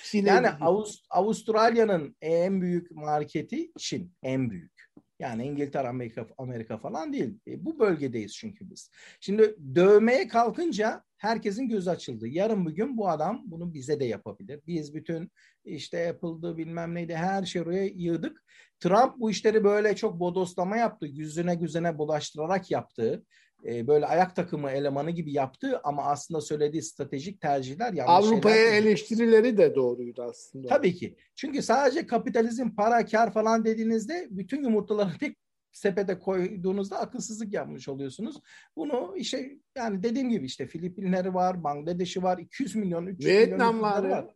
Şey 0.03 0.21
yani 0.25 0.49
Avust 0.49 1.05
Avustralya'nın 1.11 2.17
en 2.21 2.61
büyük 2.61 2.91
marketi 2.91 3.73
Çin 3.79 4.13
en 4.23 4.51
büyük. 4.51 4.79
Yani 5.19 5.47
İngiltere, 5.47 5.89
Amerika, 5.89 6.27
Amerika 6.39 6.79
falan 6.79 7.13
değil. 7.13 7.39
E, 7.47 7.65
bu 7.65 7.79
bölgedeyiz 7.79 8.37
çünkü 8.37 8.71
biz. 8.71 8.91
Şimdi 9.21 9.57
dövmeye 9.75 10.29
kalkınca 10.29 11.05
herkesin 11.19 11.69
gözü 11.69 11.91
açıldı. 11.91 12.29
Yarın 12.29 12.67
bugün 12.67 12.97
bu 12.97 13.09
adam 13.09 13.43
bunu 13.45 13.75
bize 13.75 14.01
de 14.01 14.05
yapabilir. 14.05 14.61
Biz 14.67 14.95
bütün 14.95 15.31
işte 15.65 15.99
yapıldı 15.99 16.57
bilmem 16.57 16.95
neydi 16.95 17.15
her 17.15 17.45
şey 17.45 17.63
oraya 17.63 17.85
yığdık. 17.85 18.45
Trump 18.81 19.19
bu 19.19 19.31
işleri 19.31 19.65
böyle 19.65 19.97
çok 19.97 20.21
bodoslama 20.21 20.77
yaptı. 20.77 21.07
Yüzüne 21.07 21.55
güzüne 21.55 21.99
bulaştırarak 21.99 22.71
yaptı. 22.71 23.25
Ee, 23.67 23.87
böyle 23.87 24.07
ayak 24.07 24.37
takımı 24.37 24.71
elemanı 24.71 25.11
gibi 25.11 25.33
yaptı 25.33 25.81
ama 25.85 26.05
aslında 26.05 26.41
söylediği 26.41 26.83
stratejik 26.83 27.41
tercihler 27.41 27.93
yanlış 27.93 28.27
Avrupa'ya 28.27 28.75
eleştirileri 28.75 29.59
de 29.59 29.75
doğruydu 29.75 30.23
aslında. 30.23 30.69
Tabii 30.69 30.95
ki. 30.95 31.17
Çünkü 31.35 31.63
sadece 31.63 32.07
kapitalizm, 32.07 32.71
para, 32.71 33.07
kar 33.07 33.33
falan 33.33 33.65
dediğinizde 33.65 34.29
bütün 34.31 34.63
yumurtaları 34.63 35.19
tek 35.21 35.37
sepete 35.73 36.19
koyduğunuzda 36.19 36.99
akılsızlık 36.99 37.53
yapmış 37.53 37.89
oluyorsunuz. 37.89 38.43
Bunu 38.77 39.15
işte 39.17 39.59
yani 39.77 40.03
dediğim 40.03 40.31
gibi 40.31 40.47
işte 40.47 40.67
Filipinleri 40.67 41.35
var, 41.35 41.65
Bangladeş'i 41.65 42.23
var, 42.23 42.39
200 42.39 42.77
milyon, 42.77 43.07
300 43.07 43.31
Vietnam 43.31 43.75
milyon 43.75 43.91
var. 44.11 44.27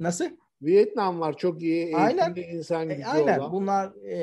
Nasıl? 0.00 0.24
Vietnam 0.62 1.20
var 1.20 1.36
çok 1.36 1.62
iyi 1.62 1.96
aynen, 1.96 2.34
insan 2.34 2.90
e, 2.90 2.94
gücü 2.94 3.06
e, 3.06 3.10
aynen. 3.10 3.38
olan. 3.38 3.52
Bunlar 3.52 3.92
e, 4.04 4.16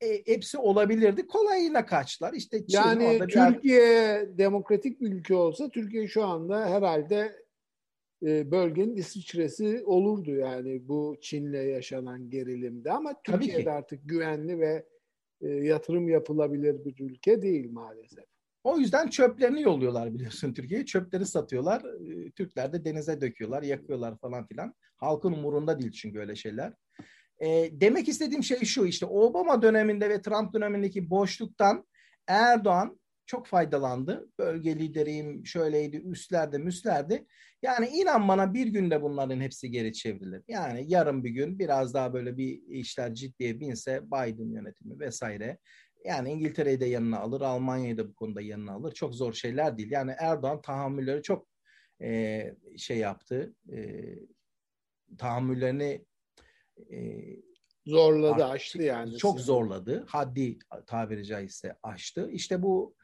e, 0.00 0.26
hepsi 0.26 0.58
olabilirdi. 0.58 1.26
Kolayına 1.26 1.86
kaçtılar. 1.86 2.32
İşte 2.32 2.66
Çin 2.66 2.78
yani 2.78 3.18
Türkiye 3.18 3.82
yer... 3.82 4.38
demokratik 4.38 5.00
bir 5.00 5.12
ülke 5.12 5.34
olsa 5.34 5.68
Türkiye 5.68 6.08
şu 6.08 6.24
anda 6.24 6.66
herhalde 6.66 7.44
e, 8.22 8.50
bölgenin 8.50 8.96
İsviçre'si 8.96 9.82
olurdu 9.86 10.30
yani 10.30 10.88
bu 10.88 11.16
Çin'le 11.20 11.68
yaşanan 11.68 12.30
gerilimde 12.30 12.92
ama 12.92 13.22
Türkiye'de 13.24 13.70
artık 13.70 14.00
güvenli 14.04 14.58
ve 14.58 14.86
e, 15.44 15.48
yatırım 15.48 16.08
yapılabilir 16.08 16.84
bir 16.84 17.00
ülke 17.00 17.42
değil 17.42 17.72
maalesef. 17.72 18.24
O 18.64 18.78
yüzden 18.78 19.08
çöplerini 19.08 19.62
yolluyorlar 19.62 20.14
biliyorsun 20.14 20.54
Türkiye'ye. 20.54 20.86
Çöpleri 20.86 21.26
satıyorlar. 21.26 21.82
Ee, 21.84 22.30
Türkler 22.30 22.72
de 22.72 22.84
denize 22.84 23.20
döküyorlar, 23.20 23.62
yakıyorlar 23.62 24.18
falan 24.18 24.46
filan. 24.46 24.74
Halkın 24.96 25.32
umurunda 25.32 25.78
değil 25.80 25.92
çünkü 25.92 26.18
öyle 26.18 26.36
şeyler. 26.36 26.72
E, 27.40 27.70
demek 27.72 28.08
istediğim 28.08 28.42
şey 28.42 28.58
şu 28.58 28.84
işte 28.84 29.06
Obama 29.06 29.62
döneminde 29.62 30.10
ve 30.10 30.22
Trump 30.22 30.54
dönemindeki 30.54 31.10
boşluktan 31.10 31.86
Erdoğan 32.26 33.00
çok 33.26 33.46
faydalandı. 33.46 34.28
Bölge 34.38 34.78
lideriyim, 34.78 35.46
şöyleydi, 35.46 35.96
üstlerde, 35.96 36.58
müslerde. 36.58 37.26
Yani 37.62 37.88
inan 37.88 38.28
bana 38.28 38.54
bir 38.54 38.66
günde 38.66 39.02
bunların 39.02 39.40
hepsi 39.40 39.70
geri 39.70 39.92
çevrilir. 39.92 40.42
Yani 40.48 40.84
yarın 40.88 41.24
bir 41.24 41.30
gün 41.30 41.58
biraz 41.58 41.94
daha 41.94 42.14
böyle 42.14 42.36
bir 42.36 42.62
işler 42.68 43.14
ciddiye 43.14 43.60
binse 43.60 44.06
Biden 44.06 44.52
yönetimi 44.52 45.00
vesaire 45.00 45.58
yani 46.04 46.30
İngiltere'yi 46.32 46.80
de 46.80 46.86
yanına 46.86 47.18
alır, 47.18 47.40
Almanya'yı 47.40 47.98
da 47.98 48.08
bu 48.08 48.14
konuda 48.14 48.40
yanına 48.40 48.72
alır. 48.72 48.92
Çok 48.92 49.14
zor 49.14 49.32
şeyler 49.32 49.78
değil. 49.78 49.90
Yani 49.90 50.14
Erdoğan 50.18 50.62
tahammülleri 50.62 51.22
çok 51.22 51.48
e, 52.02 52.54
şey 52.76 52.98
yaptı. 52.98 53.54
E, 53.72 53.78
tahammüllerini 55.18 56.04
e, 56.92 56.96
zorladı, 57.86 58.44
aştı 58.44 58.82
yani. 58.82 59.16
Çok 59.16 59.40
zorladı. 59.40 60.04
Haddi 60.08 60.58
tabiri 60.86 61.24
caizse 61.24 61.76
aştı. 61.82 62.30
İşte 62.30 62.62
bu 62.62 62.94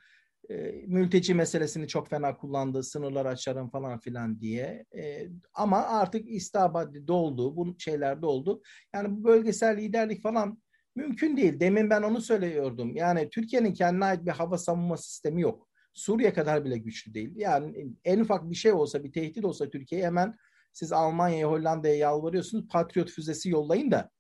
e, 0.51 0.85
mülteci 0.87 1.35
meselesini 1.35 1.89
çok 1.89 2.09
fena 2.09 2.37
kullandı. 2.37 2.83
Sınırlar 2.83 3.27
açarım 3.27 3.71
falan 3.71 3.99
filan 3.99 4.41
diye. 4.41 4.85
E, 4.95 5.29
ama 5.55 5.79
artık 5.79 6.29
istabadi 6.29 7.07
doldu. 7.07 7.57
Bu 7.57 7.75
şeyler 7.79 8.23
doldu. 8.23 8.63
Yani 8.95 9.11
bu 9.11 9.25
bölgesel 9.25 9.77
liderlik 9.77 10.23
falan 10.23 10.59
Mümkün 10.97 11.37
değil. 11.37 11.61
Demin 11.61 11.91
ben 11.91 12.03
onu 12.03 12.21
söylüyordum. 12.21 12.97
Yani 12.97 13.31
Türkiye'nin 13.31 13.75
kendine 13.75 14.05
ait 14.05 14.25
bir 14.25 14.31
hava 14.31 14.59
savunma 14.59 14.97
sistemi 14.97 15.43
yok. 15.43 15.69
Suriye 15.95 16.33
kadar 16.33 16.65
bile 16.65 16.79
güçlü 16.79 17.15
değil. 17.15 17.33
Yani 17.37 17.87
en 18.05 18.21
ufak 18.21 18.51
bir 18.51 18.55
şey 18.55 18.73
olsa, 18.73 19.05
bir 19.05 19.13
tehdit 19.13 19.45
olsa 19.45 19.71
Türkiye'ye 19.71 20.07
hemen 20.07 20.35
siz 20.73 20.93
Almanya'ya, 20.93 21.51
Hollanda'ya 21.51 21.95
yalvarıyorsunuz. 21.95 22.69
Patriot 22.69 23.11
füzesi 23.11 23.51
yollayın 23.51 23.91
da 23.91 24.11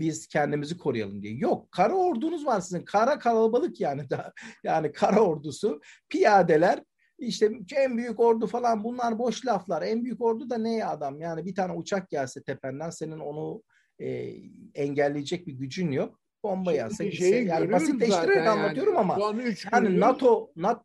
biz 0.00 0.26
kendimizi 0.26 0.78
koruyalım 0.78 1.22
diye. 1.22 1.34
Yok, 1.34 1.72
kara 1.72 1.94
ordunuz 1.94 2.46
var 2.46 2.60
sizin. 2.60 2.84
Kara 2.84 3.18
kalabalık 3.18 3.80
yani 3.80 4.10
da 4.10 4.32
yani 4.64 4.92
kara 4.92 5.20
ordusu, 5.20 5.80
piyadeler 6.08 6.82
işte 7.18 7.50
en 7.76 7.96
büyük 7.96 8.20
ordu 8.20 8.46
falan 8.46 8.84
bunlar 8.84 9.18
boş 9.18 9.46
laflar. 9.46 9.82
En 9.82 10.04
büyük 10.04 10.20
ordu 10.20 10.50
da 10.50 10.58
ne 10.58 10.84
adam? 10.84 11.20
Yani 11.20 11.46
bir 11.46 11.54
tane 11.54 11.72
uçak 11.72 12.10
gelse 12.10 12.42
tependen 12.42 12.90
senin 12.90 13.18
onu 13.18 13.62
e, 13.98 14.34
engelleyecek 14.74 15.46
bir 15.46 15.52
gücün 15.52 15.90
yok. 15.90 16.20
Bomba 16.42 16.72
yağsa 16.72 17.04
gitse. 17.04 17.36
Yani 17.36 17.72
basitleştirerek 17.72 18.46
anlatıyorum 18.46 18.94
yani. 18.94 19.00
ama 19.00 19.16
son 19.16 19.38
üç 19.38 19.66
yani 19.72 19.88
gündür, 19.88 20.00
NATO, 20.00 20.52
NATO 20.56 20.82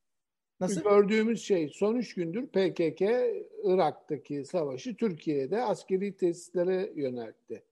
Nasıl? 0.59 0.83
Gördüğümüz 0.83 1.43
şey 1.43 1.69
son 1.69 1.95
üç 1.95 2.13
gündür 2.15 2.47
PKK 2.47 3.01
Irak'taki 3.63 4.45
savaşı 4.45 4.95
Türkiye'de 4.95 5.63
askeri 5.63 6.15
tesislere 6.15 6.91
yöneltti. 6.95 7.63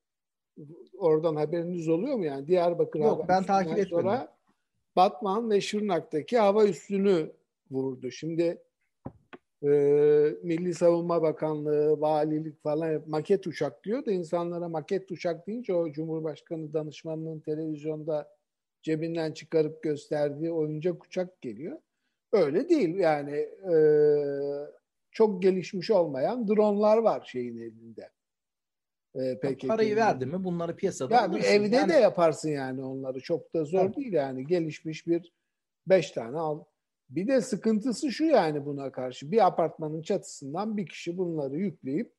Oradan 0.98 1.36
haberiniz 1.36 1.88
oluyor 1.88 2.16
mu 2.16 2.26
yani? 2.26 2.48
Diyarbakır 2.48 3.00
Yok 3.00 3.26
ben 3.28 3.44
takip 3.44 3.72
etmedim. 3.72 3.90
Sonra 3.90 4.36
Batman 4.96 5.50
ve 5.50 5.62
Şırnak'taki 5.62 6.38
hava 6.38 6.66
üssünü 6.66 7.32
vurdu. 7.72 8.12
Şimdi 8.12 8.62
e, 9.64 9.70
Milli 10.44 10.74
Savunma 10.74 11.22
Bakanlığı, 11.22 12.02
valilik 12.02 12.64
falan 12.64 13.04
maket 13.08 13.48
uçak 13.48 13.84
diyor 13.84 14.06
da 14.06 14.12
insanlara 14.12 14.70
maket 14.70 15.12
uçak 15.12 15.48
deyince 15.48 15.74
o 15.74 15.92
Cumhurbaşkanı 15.92 16.74
danışmanının 16.74 17.40
televizyonda 17.40 18.30
cebinden 18.82 19.32
çıkarıp 19.32 19.84
gösterdiği 19.84 20.52
oyuncak 20.52 21.06
uçak 21.06 21.42
geliyor. 21.42 21.78
Öyle 22.32 22.70
değil 22.70 22.96
yani 22.96 23.38
e, 23.74 23.76
çok 25.12 25.42
gelişmiş 25.42 25.92
olmayan 25.92 26.48
dronlar 26.48 26.98
var 26.98 27.24
şeyin 27.32 27.58
elinde. 27.58 28.10
E, 29.16 29.40
PKK'nin. 29.40 29.68
Parayı 29.68 29.96
verdi 29.96 30.26
mi 30.26 30.44
bunları 30.44 30.76
piyasada 30.76 31.14
ya, 31.14 31.22
alırsın. 31.22 31.52
Evde 31.52 31.76
yani... 31.76 31.90
de 31.90 31.94
yaparsın 31.94 32.50
yani 32.50 32.84
onları. 32.84 33.20
Çok 33.20 33.54
da 33.54 33.66
zor 33.66 33.86
evet. 33.86 33.98
değil 33.98 34.14
yani. 34.14 34.48
Gelişmiş 34.48 35.08
bir 35.08 35.34
beş 35.88 36.12
tane 36.12 36.38
al. 36.40 36.64
Bir 37.10 37.28
de 37.28 37.42
sıkıntısı 37.42 38.12
şu 38.12 38.26
yani 38.26 38.66
buna 38.66 38.92
karşı. 38.92 39.32
Bir 39.32 39.46
apartmanın 39.46 40.02
çatısından 40.02 40.78
bir 40.78 40.86
kişi 40.86 41.18
bunları 41.18 41.56
yükleyip 41.58 42.14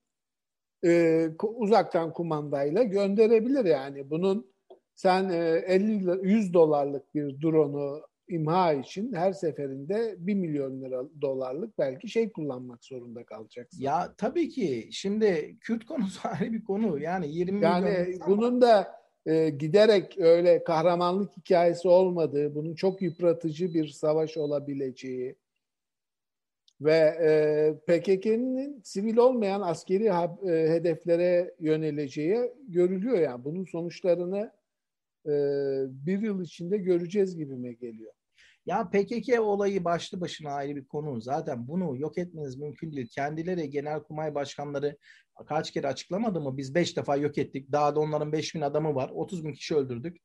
e, 0.85 1.29
uzaktan 1.43 2.13
kumandayla 2.13 2.83
gönderebilir 2.83 3.65
yani. 3.65 4.11
Bunun 4.11 4.53
sen 4.95 5.29
e, 5.29 5.63
50 5.67 6.29
100 6.29 6.55
dolarlık 6.55 7.15
bir 7.15 7.43
drone'u 7.43 8.03
imha 8.33 8.73
için 8.73 9.13
her 9.13 9.33
seferinde 9.33 10.15
1 10.19 10.35
milyon 10.35 10.83
lira 10.83 11.03
dolarlık 11.21 11.79
belki 11.79 12.09
şey 12.09 12.33
kullanmak 12.33 12.85
zorunda 12.85 13.25
kalacaksın. 13.25 13.83
Ya 13.83 14.15
tabii 14.19 14.49
ki 14.49 14.89
şimdi 14.93 15.57
Kürt 15.61 15.85
konusu 15.85 16.29
ayrı 16.29 16.53
bir 16.53 16.65
konu. 16.65 16.99
Yani 16.99 17.29
20 17.29 17.65
yani 17.65 17.85
milyon 17.85 17.99
Yani 17.99 18.19
bunun 18.29 18.61
da 18.61 19.03
e, 19.27 19.51
giderek 19.51 20.19
öyle 20.19 20.65
kahramanlık 20.65 21.37
hikayesi 21.37 21.89
olmadığı, 21.89 22.55
bunun 22.55 22.75
çok 22.75 23.03
yıpratıcı 23.03 23.75
bir 23.75 23.89
savaş 23.89 24.37
olabileceği 24.37 25.37
ve 26.81 27.19
e, 27.23 27.75
PKK'nın 27.87 28.81
sivil 28.85 29.17
olmayan 29.17 29.61
askeri 29.61 30.11
ha, 30.11 30.39
e, 30.47 30.51
hedeflere 30.51 31.55
yöneleceği 31.61 32.53
görülüyor 32.69 33.19
yani. 33.19 33.45
Bunun 33.45 33.65
sonuçlarını 33.65 34.53
e, 35.27 35.33
bir 36.07 36.23
yıl 36.23 36.43
içinde 36.43 36.79
göreceğiz 36.79 37.37
gibime 37.37 37.73
geliyor. 37.73 38.13
Ya 38.67 38.91
PKK 38.91 39.41
olayı 39.41 39.85
başlı 39.85 40.21
başına 40.21 40.53
ayrı 40.53 40.77
bir 40.77 40.85
konu. 40.85 41.21
Zaten 41.21 41.69
bunu 41.69 41.97
yok 41.99 42.19
etmeniz 42.19 42.57
mümkün 42.57 42.93
değil. 42.93 43.09
Kendileri 43.09 43.71
genelkurmay 43.71 44.35
başkanları 44.35 44.97
kaç 45.47 45.71
kere 45.71 45.87
açıklamadı 45.87 46.41
mı? 46.41 46.57
Biz 46.57 46.75
beş 46.75 46.97
defa 46.97 47.17
yok 47.17 47.39
ettik. 47.39 47.73
Dağda 47.73 48.01
onların 48.01 48.33
beş 48.33 48.55
bin 48.55 48.61
adamı 48.61 48.95
var. 48.95 49.11
Otuz 49.15 49.45
bin 49.45 49.53
kişi 49.53 49.77
öldürdük. 49.77 50.17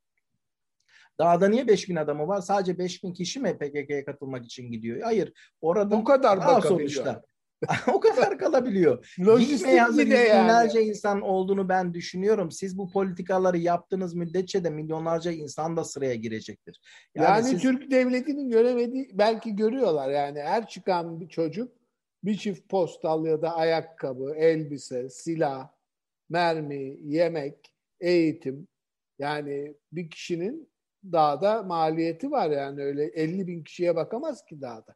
Dağda 1.19 1.47
niye 1.49 1.67
5 1.67 1.89
bin 1.89 1.95
adamı 1.95 2.27
var? 2.27 2.41
Sadece 2.41 2.77
5 2.77 3.03
bin 3.03 3.13
kişi 3.13 3.39
mi 3.39 3.57
PKK'ya 3.57 4.05
katılmak 4.05 4.45
için 4.45 4.71
gidiyor? 4.71 5.01
Hayır. 5.01 5.33
Orada 5.61 5.91
bu 5.91 6.03
kadar 6.03 6.37
bakabiliyor. 6.37 6.63
sonuçta. 6.63 7.23
o 7.93 7.99
kadar 7.99 8.39
kalabiliyor. 8.39 9.13
Gitmeye 9.39 9.81
hazır 9.81 10.05
binlerce 10.05 10.79
yani. 10.79 10.89
insan 10.89 11.21
olduğunu 11.21 11.69
ben 11.69 11.93
düşünüyorum. 11.93 12.51
Siz 12.51 12.77
bu 12.77 12.91
politikaları 12.91 13.57
yaptığınız 13.57 14.13
müddetçe 14.13 14.63
de 14.63 14.69
milyonlarca 14.69 15.31
insan 15.31 15.77
da 15.77 15.83
sıraya 15.83 16.15
girecektir. 16.15 16.81
Yani, 17.15 17.25
yani 17.25 17.43
siz... 17.43 17.61
Türk 17.61 17.91
devletinin 17.91 18.49
göremediği 18.49 19.09
belki 19.13 19.55
görüyorlar 19.55 20.09
yani 20.09 20.41
her 20.41 20.67
çıkan 20.67 21.21
bir 21.21 21.29
çocuk 21.29 21.77
bir 22.23 22.37
çift 22.37 22.69
postal 22.69 23.25
ya 23.25 23.41
da 23.41 23.55
ayakkabı, 23.55 24.35
elbise, 24.35 25.09
silah, 25.09 25.69
mermi, 26.29 26.97
yemek, 27.03 27.73
eğitim 27.99 28.67
yani 29.19 29.75
bir 29.91 30.09
kişinin 30.09 30.69
dağda 31.03 31.63
maliyeti 31.63 32.31
var 32.31 32.49
yani 32.49 32.83
öyle 32.83 33.05
50 33.05 33.47
bin 33.47 33.63
kişiye 33.63 33.95
bakamaz 33.95 34.45
ki 34.45 34.61
dağda. 34.61 34.95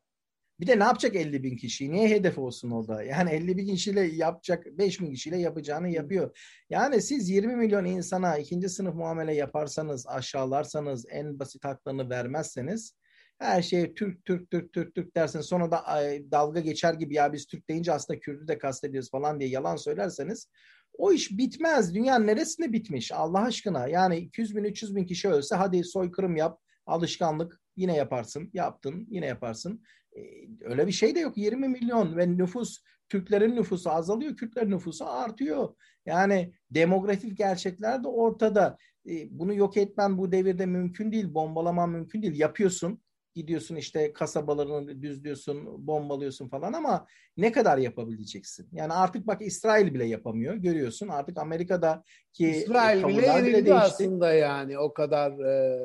Bir 0.61 0.67
de 0.67 0.79
ne 0.79 0.83
yapacak 0.83 1.15
50 1.15 1.43
bin 1.43 1.55
kişi? 1.55 1.91
Niye 1.91 2.09
hedef 2.09 2.37
olsun 2.37 2.71
orada? 2.71 3.03
Yani 3.03 3.29
50 3.29 3.57
bin 3.57 3.65
kişiyle 3.65 4.01
yapacak, 4.01 4.65
5 4.65 5.01
bin 5.01 5.13
kişiyle 5.13 5.37
yapacağını 5.37 5.89
yapıyor. 5.89 6.37
Yani 6.69 7.01
siz 7.01 7.29
20 7.29 7.55
milyon 7.55 7.85
insana 7.85 8.37
ikinci 8.37 8.69
sınıf 8.69 8.95
muamele 8.95 9.33
yaparsanız, 9.33 10.07
aşağılarsanız, 10.07 11.05
en 11.09 11.39
basit 11.39 11.65
haklarını 11.65 12.09
vermezseniz 12.09 12.95
her 13.39 13.61
şey 13.61 13.93
Türk, 13.93 14.25
Türk, 14.25 14.51
Türk, 14.51 14.73
Türk, 14.73 14.95
Türk 14.95 15.15
dersin. 15.15 15.41
Sonra 15.41 15.71
da 15.71 15.83
dalga 16.31 16.59
geçer 16.59 16.93
gibi 16.93 17.15
ya 17.15 17.33
biz 17.33 17.47
Türk 17.47 17.69
deyince 17.69 17.93
aslında 17.93 18.19
Kürt'ü 18.19 18.47
de 18.47 18.57
kastediyoruz 18.57 19.11
falan 19.11 19.39
diye 19.39 19.49
yalan 19.49 19.75
söylerseniz 19.75 20.47
o 20.93 21.11
iş 21.11 21.37
bitmez. 21.37 21.93
Dünyanın 21.93 22.27
neresinde 22.27 22.73
bitmiş 22.73 23.11
Allah 23.11 23.43
aşkına? 23.43 23.87
Yani 23.87 24.17
200 24.17 24.55
bin, 24.55 24.63
300 24.63 24.95
bin 24.95 25.05
kişi 25.05 25.29
ölse 25.29 25.55
hadi 25.55 25.83
soykırım 25.83 26.35
yap, 26.35 26.59
alışkanlık 26.85 27.61
yine 27.75 27.95
yaparsın, 27.95 28.49
yaptın, 28.53 29.07
yine 29.09 29.25
yaparsın. 29.25 29.83
Ee, 30.17 30.21
öyle 30.61 30.87
bir 30.87 30.91
şey 30.91 31.15
de 31.15 31.19
yok. 31.19 31.37
20 31.37 31.67
milyon 31.67 32.17
ve 32.17 32.37
nüfus, 32.37 32.83
Türklerin 33.09 33.55
nüfusu 33.55 33.89
azalıyor, 33.89 34.35
Kürtlerin 34.35 34.71
nüfusu 34.71 35.09
artıyor. 35.09 35.75
Yani 36.05 36.53
demografik 36.71 37.37
gerçekler 37.37 38.03
de 38.03 38.07
ortada. 38.07 38.77
Ee, 39.09 39.27
bunu 39.39 39.53
yok 39.53 39.77
etmen 39.77 40.17
bu 40.17 40.31
devirde 40.31 40.65
mümkün 40.65 41.11
değil, 41.11 41.33
bombalaman 41.33 41.89
mümkün 41.89 42.21
değil. 42.21 42.39
Yapıyorsun, 42.39 43.01
gidiyorsun 43.35 43.75
işte 43.75 44.13
kasabalarını 44.13 45.01
düzlüyorsun, 45.01 45.87
bombalıyorsun 45.87 46.49
falan 46.49 46.73
ama 46.73 47.07
ne 47.37 47.51
kadar 47.51 47.77
yapabileceksin? 47.77 48.69
Yani 48.71 48.93
artık 48.93 49.27
bak 49.27 49.41
İsrail 49.41 49.93
bile 49.93 50.05
yapamıyor. 50.05 50.55
Görüyorsun 50.55 51.07
artık 51.07 51.37
Amerika'da 51.37 52.03
ki 52.33 52.49
İsrail 52.49 53.07
bile 53.07 53.25
erildi 53.25 53.73
aslında 53.73 54.33
yani 54.33 54.77
o 54.79 54.93
kadar 54.93 55.31
e, 55.39 55.79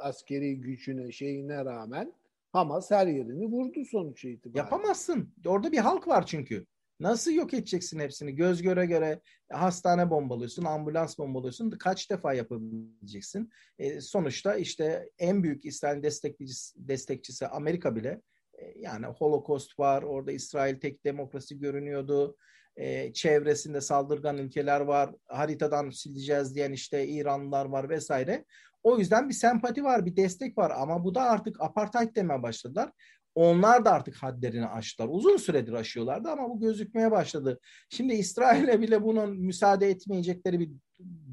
askeri 0.00 0.60
gücüne 0.60 1.12
şeyine 1.12 1.64
rağmen 1.64 2.12
Hamas 2.52 2.90
her 2.90 3.06
yerini 3.06 3.46
vurdu 3.46 3.84
sonuç 3.84 4.24
itibariyle. 4.24 4.58
Yapamazsın. 4.58 5.34
Orada 5.46 5.72
bir 5.72 5.78
halk 5.78 6.08
var 6.08 6.26
çünkü. 6.26 6.66
Nasıl 7.00 7.32
yok 7.32 7.54
edeceksin 7.54 8.00
hepsini? 8.00 8.34
Göz 8.34 8.62
göre 8.62 8.86
göre 8.86 9.20
hastane 9.52 10.10
bombalıyorsun, 10.10 10.64
ambulans 10.64 11.18
bombalıyorsun. 11.18 11.70
Kaç 11.70 12.10
defa 12.10 12.34
yapabileceksin? 12.34 13.50
E, 13.78 14.00
sonuçta 14.00 14.56
işte 14.56 15.10
en 15.18 15.42
büyük 15.42 15.64
İsrail 15.64 16.02
destekçisi, 16.02 16.88
destekçisi 16.88 17.46
Amerika 17.46 17.96
bile 17.96 18.20
e, 18.54 18.78
yani 18.78 19.06
Holocaust 19.06 19.78
var, 19.78 20.02
orada 20.02 20.32
İsrail 20.32 20.80
tek 20.80 21.04
demokrasi 21.04 21.58
görünüyordu. 21.58 22.36
E, 22.76 23.12
çevresinde 23.12 23.80
saldırgan 23.80 24.38
ülkeler 24.38 24.80
var. 24.80 25.14
Haritadan 25.26 25.90
sileceğiz 25.90 26.54
diyen 26.54 26.72
işte 26.72 27.08
İranlılar 27.08 27.66
var 27.66 27.88
vesaire. 27.88 28.44
O 28.82 28.98
yüzden 28.98 29.28
bir 29.28 29.34
sempati 29.34 29.84
var, 29.84 30.06
bir 30.06 30.16
destek 30.16 30.58
var 30.58 30.72
ama 30.76 31.04
bu 31.04 31.14
da 31.14 31.22
artık 31.22 31.60
apartheid 31.60 32.16
demeye 32.16 32.42
başladılar. 32.42 32.92
Onlar 33.34 33.84
da 33.84 33.92
artık 33.92 34.16
hadlerini 34.16 34.66
aştılar. 34.66 35.08
Uzun 35.10 35.36
süredir 35.36 35.72
aşıyorlardı 35.72 36.30
ama 36.30 36.50
bu 36.50 36.60
gözükmeye 36.60 37.10
başladı. 37.10 37.60
Şimdi 37.88 38.14
İsrail'e 38.14 38.80
bile 38.80 39.02
bunun 39.02 39.40
müsaade 39.40 39.90
etmeyecekleri 39.90 40.60
bir 40.60 40.70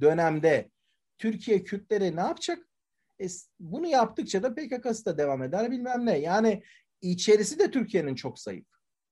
dönemde 0.02 0.72
Türkiye 1.18 1.64
Kürtleri 1.64 2.16
ne 2.16 2.20
yapacak? 2.20 2.60
E, 3.22 3.28
bunu 3.60 3.88
yaptıkça 3.88 4.44
da 4.44 4.56
PKK'sı 4.56 5.06
da 5.06 5.18
devam 5.18 5.44
eder 5.44 5.72
bilmem 5.72 6.06
ne. 6.06 6.20
Yani 6.20 6.64
içerisi 7.02 7.60
de 7.60 7.72
Türkiye'nin 7.72 8.16
çok 8.16 8.40
zayıf. 8.40 8.66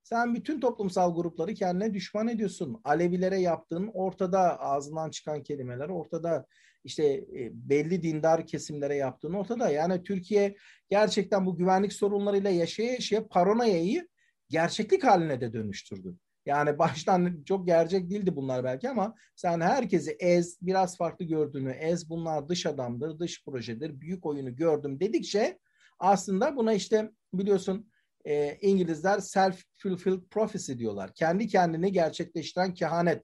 Sen 0.03 0.35
bütün 0.35 0.59
toplumsal 0.59 1.15
grupları 1.15 1.53
kendine 1.53 1.93
düşman 1.93 2.27
ediyorsun. 2.27 2.81
Alevilere 2.83 3.39
yaptığın 3.39 3.91
ortada 3.93 4.59
ağzından 4.59 5.09
çıkan 5.09 5.43
kelimeler 5.43 5.89
ortada 5.89 6.45
işte 6.85 7.03
e, 7.05 7.51
belli 7.53 8.03
dindar 8.03 8.47
kesimlere 8.47 8.95
yaptığın 8.95 9.33
ortada. 9.33 9.69
Yani 9.69 10.03
Türkiye 10.03 10.55
gerçekten 10.89 11.45
bu 11.45 11.57
güvenlik 11.57 11.93
sorunlarıyla 11.93 12.49
yaşaya 12.49 12.91
yaşaya 12.91 13.27
paranoyayı 13.27 14.07
gerçeklik 14.49 15.03
haline 15.03 15.41
de 15.41 15.53
dönüştürdü. 15.53 16.15
Yani 16.45 16.77
baştan 16.79 17.43
çok 17.43 17.67
gerçek 17.67 18.09
değildi 18.09 18.35
bunlar 18.35 18.63
belki 18.63 18.89
ama 18.89 19.15
sen 19.35 19.61
herkesi 19.61 20.11
ez, 20.19 20.57
biraz 20.61 20.97
farklı 20.97 21.25
gördüğünü 21.25 21.71
ez, 21.71 22.09
bunlar 22.09 22.49
dış 22.49 22.65
adamdır, 22.65 23.19
dış 23.19 23.45
projedir, 23.45 24.01
büyük 24.01 24.25
oyunu 24.25 24.55
gördüm 24.55 24.99
dedikçe 24.99 25.59
aslında 25.99 26.55
buna 26.55 26.73
işte 26.73 27.11
biliyorsun 27.33 27.91
e, 28.25 28.57
İngilizler 28.61 29.17
self-fulfilled 29.17 30.27
prophecy 30.29 30.73
diyorlar. 30.73 31.13
Kendi 31.13 31.47
kendini 31.47 31.91
gerçekleştiren 31.91 32.73
kehanet. 32.73 33.23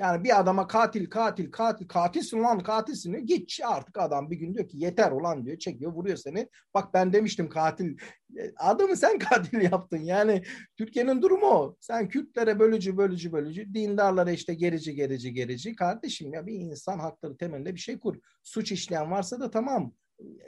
Yani 0.00 0.24
bir 0.24 0.40
adama 0.40 0.66
katil, 0.66 1.10
katil, 1.10 1.50
katil, 1.50 1.88
katilsin 1.88 2.42
lan 2.42 2.60
katilsin 2.60 3.12
diyor. 3.12 3.22
Git 3.22 3.60
artık 3.64 3.98
adam 3.98 4.30
bir 4.30 4.36
gün 4.36 4.54
diyor 4.54 4.68
ki 4.68 4.78
yeter 4.78 5.10
olan 5.10 5.46
diyor. 5.46 5.58
Çekiyor 5.58 5.92
vuruyor 5.92 6.16
seni. 6.16 6.48
Bak 6.74 6.94
ben 6.94 7.12
demiştim 7.12 7.48
katil. 7.48 7.98
E, 8.36 8.52
adamı 8.56 8.96
sen 8.96 9.18
katil 9.30 9.60
yaptın. 9.60 9.98
Yani 9.98 10.42
Türkiye'nin 10.76 11.22
durumu 11.22 11.46
o. 11.46 11.76
Sen 11.80 12.08
Kürtlere 12.08 12.58
bölücü, 12.58 12.96
bölücü, 12.96 13.32
bölücü. 13.32 13.74
Dindarlara 13.74 14.30
işte 14.30 14.54
gerici, 14.54 14.94
gerici, 14.94 15.32
gerici. 15.32 15.76
Kardeşim 15.76 16.32
ya 16.32 16.46
bir 16.46 16.54
insan 16.54 16.98
hakları 16.98 17.36
temelinde 17.36 17.74
bir 17.74 17.80
şey 17.80 17.98
kur. 17.98 18.16
Suç 18.42 18.72
işleyen 18.72 19.10
varsa 19.10 19.40
da 19.40 19.50
tamam 19.50 19.92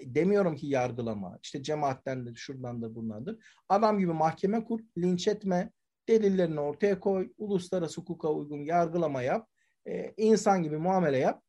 demiyorum 0.05 0.57
ki 0.57 0.67
yargılama. 0.67 1.39
İşte 1.43 1.63
cemaatten 1.63 2.27
de 2.27 2.31
şuradan 2.35 2.83
da 2.83 2.95
bundandır. 2.95 3.39
Adam 3.69 3.99
gibi 3.99 4.13
mahkeme 4.13 4.65
kur, 4.65 4.81
linç 4.99 5.29
etme, 5.29 5.71
delillerini 6.09 6.61
ortaya 6.61 7.01
koy, 7.01 7.33
uluslararası 7.39 8.01
hukuka 8.01 8.29
uygun 8.29 8.65
yargılama 8.65 9.23
yap, 9.23 9.49
e, 9.87 10.15
insan 10.17 10.63
gibi 10.63 10.77
muamele 10.77 11.19
yap, 11.19 11.43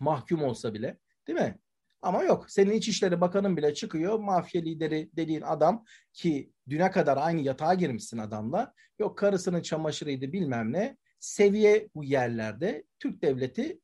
mahkum 0.00 0.42
olsa 0.42 0.74
bile, 0.74 0.98
değil 1.28 1.38
mi? 1.38 1.58
Ama 2.02 2.22
yok, 2.22 2.50
senin 2.50 2.70
İçişleri 2.70 3.20
Bakanın 3.20 3.56
bile 3.56 3.74
çıkıyor, 3.74 4.18
mafya 4.18 4.62
lideri 4.62 5.10
dediğin 5.16 5.42
adam 5.42 5.84
ki 6.12 6.52
düne 6.68 6.90
kadar 6.90 7.16
aynı 7.16 7.40
yatağa 7.40 7.74
girmişsin 7.74 8.18
adamla. 8.18 8.72
Yok 8.98 9.18
karısının 9.18 9.62
çamaşırıydı 9.62 10.32
bilmem 10.32 10.72
ne. 10.72 10.96
Seviye 11.20 11.88
bu 11.94 12.04
yerlerde 12.04 12.84
Türk 12.98 13.22
devleti 13.22 13.80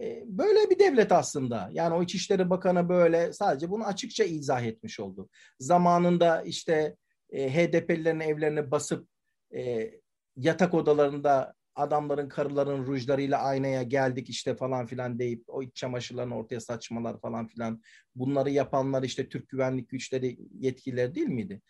e, 0.00 0.22
böyle 0.26 0.70
bir 0.70 0.78
devlet 0.78 1.12
aslında. 1.12 1.68
Yani 1.72 1.94
o 1.94 2.02
İçişleri 2.02 2.50
Bakanı 2.50 2.88
böyle 2.88 3.32
sadece 3.32 3.70
bunu 3.70 3.84
açıkça 3.86 4.24
izah 4.24 4.62
etmiş 4.62 5.00
oldu. 5.00 5.28
Zamanında 5.60 6.42
işte 6.42 6.96
e, 7.30 7.54
HDP'lilerin 7.54 8.20
evlerine 8.20 8.70
basıp 8.70 9.08
e, 9.54 9.90
yatak 10.36 10.74
odalarında 10.74 11.54
adamların 11.74 12.28
karıların 12.28 12.86
rujlarıyla 12.86 13.38
aynaya 13.42 13.82
geldik 13.82 14.30
işte 14.30 14.56
falan 14.56 14.86
filan 14.86 15.18
deyip 15.18 15.44
o 15.46 15.62
iç 15.62 15.76
çamaşırlarını 15.76 16.36
ortaya 16.36 16.60
saçmalar 16.60 17.20
falan 17.20 17.46
filan 17.46 17.82
bunları 18.14 18.50
yapanlar 18.50 19.02
işte 19.02 19.28
Türk 19.28 19.48
güvenlik 19.48 19.88
güçleri 19.88 20.38
yetkilileri 20.58 21.14
değil 21.14 21.28
miydi? 21.28 21.62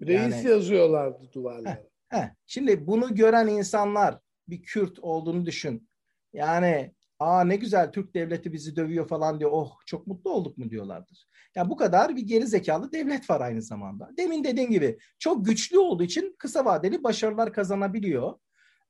Reis 0.00 0.20
yani, 0.20 0.48
yazıyorlardı 0.48 1.32
duvarlara. 1.32 1.74
Heh, 2.08 2.18
heh. 2.18 2.28
Şimdi 2.46 2.86
bunu 2.86 3.14
gören 3.14 3.48
insanlar 3.48 4.18
bir 4.48 4.62
Kürt 4.62 4.98
olduğunu 4.98 5.46
düşün. 5.46 5.88
Yani 6.32 6.93
aa 7.18 7.44
ne 7.44 7.56
güzel 7.56 7.92
Türk 7.92 8.14
devleti 8.14 8.52
bizi 8.52 8.76
dövüyor 8.76 9.08
falan 9.08 9.40
diyor. 9.40 9.50
Oh 9.54 9.72
çok 9.86 10.06
mutlu 10.06 10.30
olduk 10.30 10.58
mu 10.58 10.70
diyorlardır. 10.70 11.28
Yani 11.56 11.70
bu 11.70 11.76
kadar 11.76 12.16
bir 12.16 12.22
geri 12.22 12.46
zekalı 12.46 12.92
devlet 12.92 13.30
var 13.30 13.40
aynı 13.40 13.62
zamanda. 13.62 14.10
Demin 14.16 14.44
dediğim 14.44 14.70
gibi 14.70 14.98
çok 15.18 15.46
güçlü 15.46 15.78
olduğu 15.78 16.02
için 16.02 16.36
kısa 16.38 16.64
vadeli 16.64 17.04
başarılar 17.04 17.52
kazanabiliyor. 17.52 18.34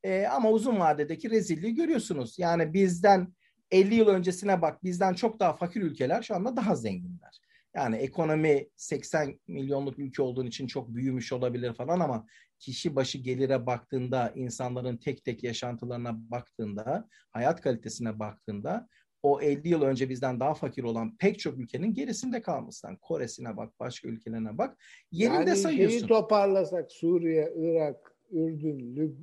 Ee, 0.03 0.27
ama 0.27 0.51
uzun 0.51 0.81
vadedeki 0.81 1.31
rezilliği 1.31 1.75
görüyorsunuz. 1.75 2.39
Yani 2.39 2.75
bizden 2.75 3.35
50 3.70 3.95
yıl 3.95 4.09
öncesine 4.09 4.62
bak 4.62 4.85
bizden 4.85 5.14
çok 5.14 5.41
daha 5.41 5.53
fakir 5.53 5.83
ülkeler 5.83 6.22
şu 6.22 6.35
anda 6.35 6.57
daha 6.57 6.77
zenginler. 6.77 7.41
Yani 7.75 7.97
ekonomi 7.97 8.68
80 8.77 9.41
milyonluk 9.49 9.99
ülke 9.99 10.22
olduğun 10.22 10.47
için 10.47 10.66
çok 10.66 10.95
büyümüş 10.95 11.33
olabilir 11.33 11.75
falan 11.75 12.01
ama 12.01 12.27
kişi 12.65 12.97
başı 12.97 13.19
gelire 13.19 13.67
baktığında, 13.67 14.33
insanların 14.37 14.97
tek 14.97 15.25
tek 15.25 15.45
yaşantılarına 15.45 16.31
baktığında, 16.31 17.09
hayat 17.31 17.61
kalitesine 17.61 18.19
baktığında 18.19 18.89
o 19.23 19.41
50 19.41 19.69
yıl 19.69 19.83
önce 19.83 20.09
bizden 20.09 20.41
daha 20.41 20.55
fakir 20.55 20.83
olan 20.83 21.17
pek 21.17 21.39
çok 21.39 21.59
ülkenin 21.59 21.95
gerisinde 21.95 22.43
kalmışsan. 22.43 22.97
Kore'sine 22.97 23.57
bak, 23.57 23.81
başka 23.81 24.09
ülkelerine 24.09 24.59
bak. 24.59 24.79
Yerinde 25.12 25.51
yani 25.51 25.57
sayıyorsun. 25.57 25.99
Yani 25.99 26.09
toparlasak 26.09 26.93
Suriye, 26.93 27.53
Irak, 27.57 28.17
Ürdün, 28.31 28.97
Lüb 28.97 29.15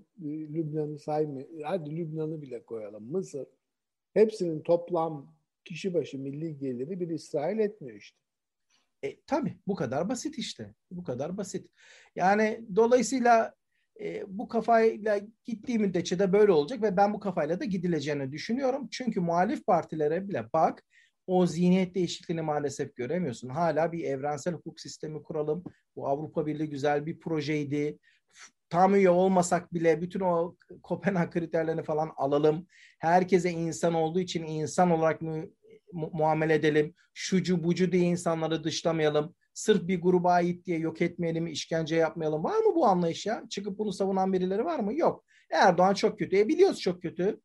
Lübnan'ı 0.56 1.00
saymay, 1.00 1.48
hadi 1.64 1.98
Lübnan'ı 1.98 2.42
bile 2.42 2.64
koyalım, 2.64 3.12
Mısır. 3.12 3.48
Hepsinin 4.14 4.62
toplam 4.62 5.36
kişi 5.66 5.94
başı 5.94 6.20
milli 6.20 6.58
geliri 6.58 7.00
bir 7.00 7.10
İsrail 7.10 7.60
etmiyor 7.60 7.98
işte. 7.98 8.18
E, 9.04 9.22
tabii 9.22 9.58
bu 9.68 9.76
kadar 9.76 10.10
basit 10.10 10.38
işte. 10.38 10.74
Bu 10.91 11.04
kadar 11.04 11.38
basit. 11.38 11.68
Yani 12.16 12.66
dolayısıyla 12.76 13.54
e, 14.02 14.24
bu 14.28 14.47
kafayla 14.47 15.20
gittiği 15.45 15.80
müddetçe 15.80 16.20
de 16.20 16.34
böyle 16.34 16.52
olacak 16.52 16.82
ve 16.82 16.97
ben 16.97 17.14
bu 17.14 17.20
kafayla 17.20 17.60
da 17.60 17.66
gidileceğini 17.66 18.32
düşünüyorum. 18.32 18.88
Çünkü 18.91 19.20
muhalif 19.20 19.66
partilere 19.66 20.28
bile 20.28 20.45
bak 20.54 20.84
o 21.28 21.45
zihniyet 21.45 21.95
değişikliğini 21.95 22.41
maalesef 22.41 22.95
göremiyorsun. 22.95 23.49
Hala 23.49 23.91
bir 23.91 24.04
evrensel 24.04 24.54
hukuk 24.54 24.80
sistemi 24.80 25.24
kuralım. 25.24 25.64
Bu 25.95 26.08
Avrupa 26.08 26.45
Birliği 26.45 26.70
güzel 26.70 27.06
bir 27.06 27.20
projeydi. 27.20 27.99
Tam 28.70 28.95
üye 28.95 29.10
olmasak 29.10 29.74
bile 29.74 30.02
bütün 30.02 30.20
o 30.20 30.56
Kopenhag 30.84 31.32
kriterlerini 31.32 31.84
falan 31.84 32.12
alalım. 32.18 32.68
Herkese 32.99 33.52
insan 33.52 33.93
olduğu 33.93 34.20
için 34.20 34.43
insan 34.43 34.91
olarak 34.91 35.22
mı 35.22 35.45
mu- 35.94 36.10
muamele 36.14 36.54
edelim. 36.54 36.96
Şucu 37.14 37.64
bucu 37.64 37.92
diye 37.92 38.04
insanları 38.04 38.64
dışlamayalım. 38.64 39.36
Sırf 39.54 39.88
bir 39.88 40.02
gruba 40.02 40.32
ait 40.32 40.66
diye 40.66 40.80
yok 40.80 41.02
etmeyelim, 41.02 41.48
işkence 41.48 41.96
yapmayalım. 41.96 42.44
Var 42.44 42.58
mı 42.58 42.76
bu 42.76 42.86
anlayış 42.86 43.26
ya? 43.26 43.44
Çıkıp 43.50 43.78
bunu 43.78 43.94
savunan 43.94 44.34
birileri 44.34 44.66
var 44.66 44.80
mı? 44.80 44.94
Yok. 44.94 45.26
Erdoğan 45.52 45.94
çok 45.94 46.20
kötü. 46.20 46.38
E 46.38 46.48
biliyoruz 46.48 46.80
çok 46.80 47.02
kötü. 47.02 47.39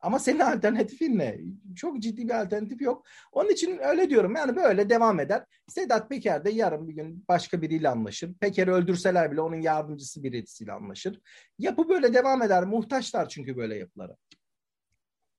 Ama 0.00 0.18
senin 0.18 0.38
alternatifin 0.40 1.18
ne? 1.18 1.40
Çok 1.76 2.02
ciddi 2.02 2.28
bir 2.28 2.40
alternatif 2.42 2.80
yok. 2.80 3.06
Onun 3.32 3.48
için 3.48 3.78
öyle 3.82 4.10
diyorum. 4.10 4.34
Yani 4.36 4.56
böyle 4.56 4.90
devam 4.90 5.20
eder. 5.20 5.44
Sedat 5.68 6.08
Peker 6.08 6.44
de 6.44 6.50
yarın 6.50 6.88
bir 6.88 6.94
gün 6.94 7.24
başka 7.28 7.62
biriyle 7.62 7.88
anlaşır. 7.88 8.34
Peker'i 8.34 8.70
öldürseler 8.70 9.32
bile 9.32 9.40
onun 9.40 9.60
yardımcısı 9.60 10.22
birisiyle 10.22 10.72
anlaşır. 10.72 11.20
Yapı 11.58 11.88
böyle 11.88 12.14
devam 12.14 12.42
eder. 12.42 12.64
Muhtaçlar 12.64 13.28
çünkü 13.28 13.56
böyle 13.56 13.76
yapılara. 13.76 14.16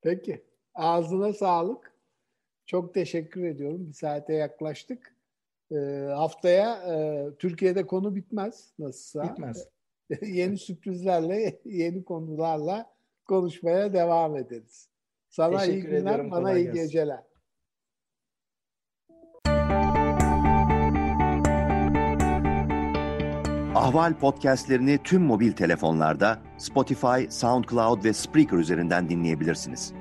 Peki. 0.02 0.46
Ağzına 0.74 1.34
sağlık. 1.34 1.91
Çok 2.72 2.94
teşekkür 2.94 3.44
ediyorum. 3.44 3.88
Bir 3.88 3.94
saate 3.94 4.34
yaklaştık. 4.34 5.16
E, 5.72 5.76
haftaya 6.16 6.76
e, 6.76 7.28
Türkiye'de 7.40 7.88
konu 7.88 8.16
bitmez 8.16 8.74
nasılsa. 8.80 9.24
Bitmez. 9.24 9.68
yeni 10.22 10.58
sürprizlerle, 10.58 11.60
yeni 11.66 12.04
konularla 12.04 12.94
konuşmaya 13.26 13.94
devam 13.94 14.38
ederiz. 14.38 14.90
Sana 15.30 15.58
teşekkür 15.58 15.74
iyi 15.78 15.82
günler, 15.82 16.00
ediyorum, 16.00 16.32
bana 16.32 16.54
iyi 16.54 16.64
gelsin. 16.64 16.82
geceler. 16.82 17.20
Ahval 23.76 24.20
podcastlerini 24.20 25.00
tüm 25.04 25.22
mobil 25.22 25.52
telefonlarda 25.52 26.40
Spotify, 26.58 27.30
SoundCloud 27.30 28.04
ve 28.04 28.14
Spreaker 28.14 28.58
üzerinden 28.58 29.10
dinleyebilirsiniz. 29.10 30.01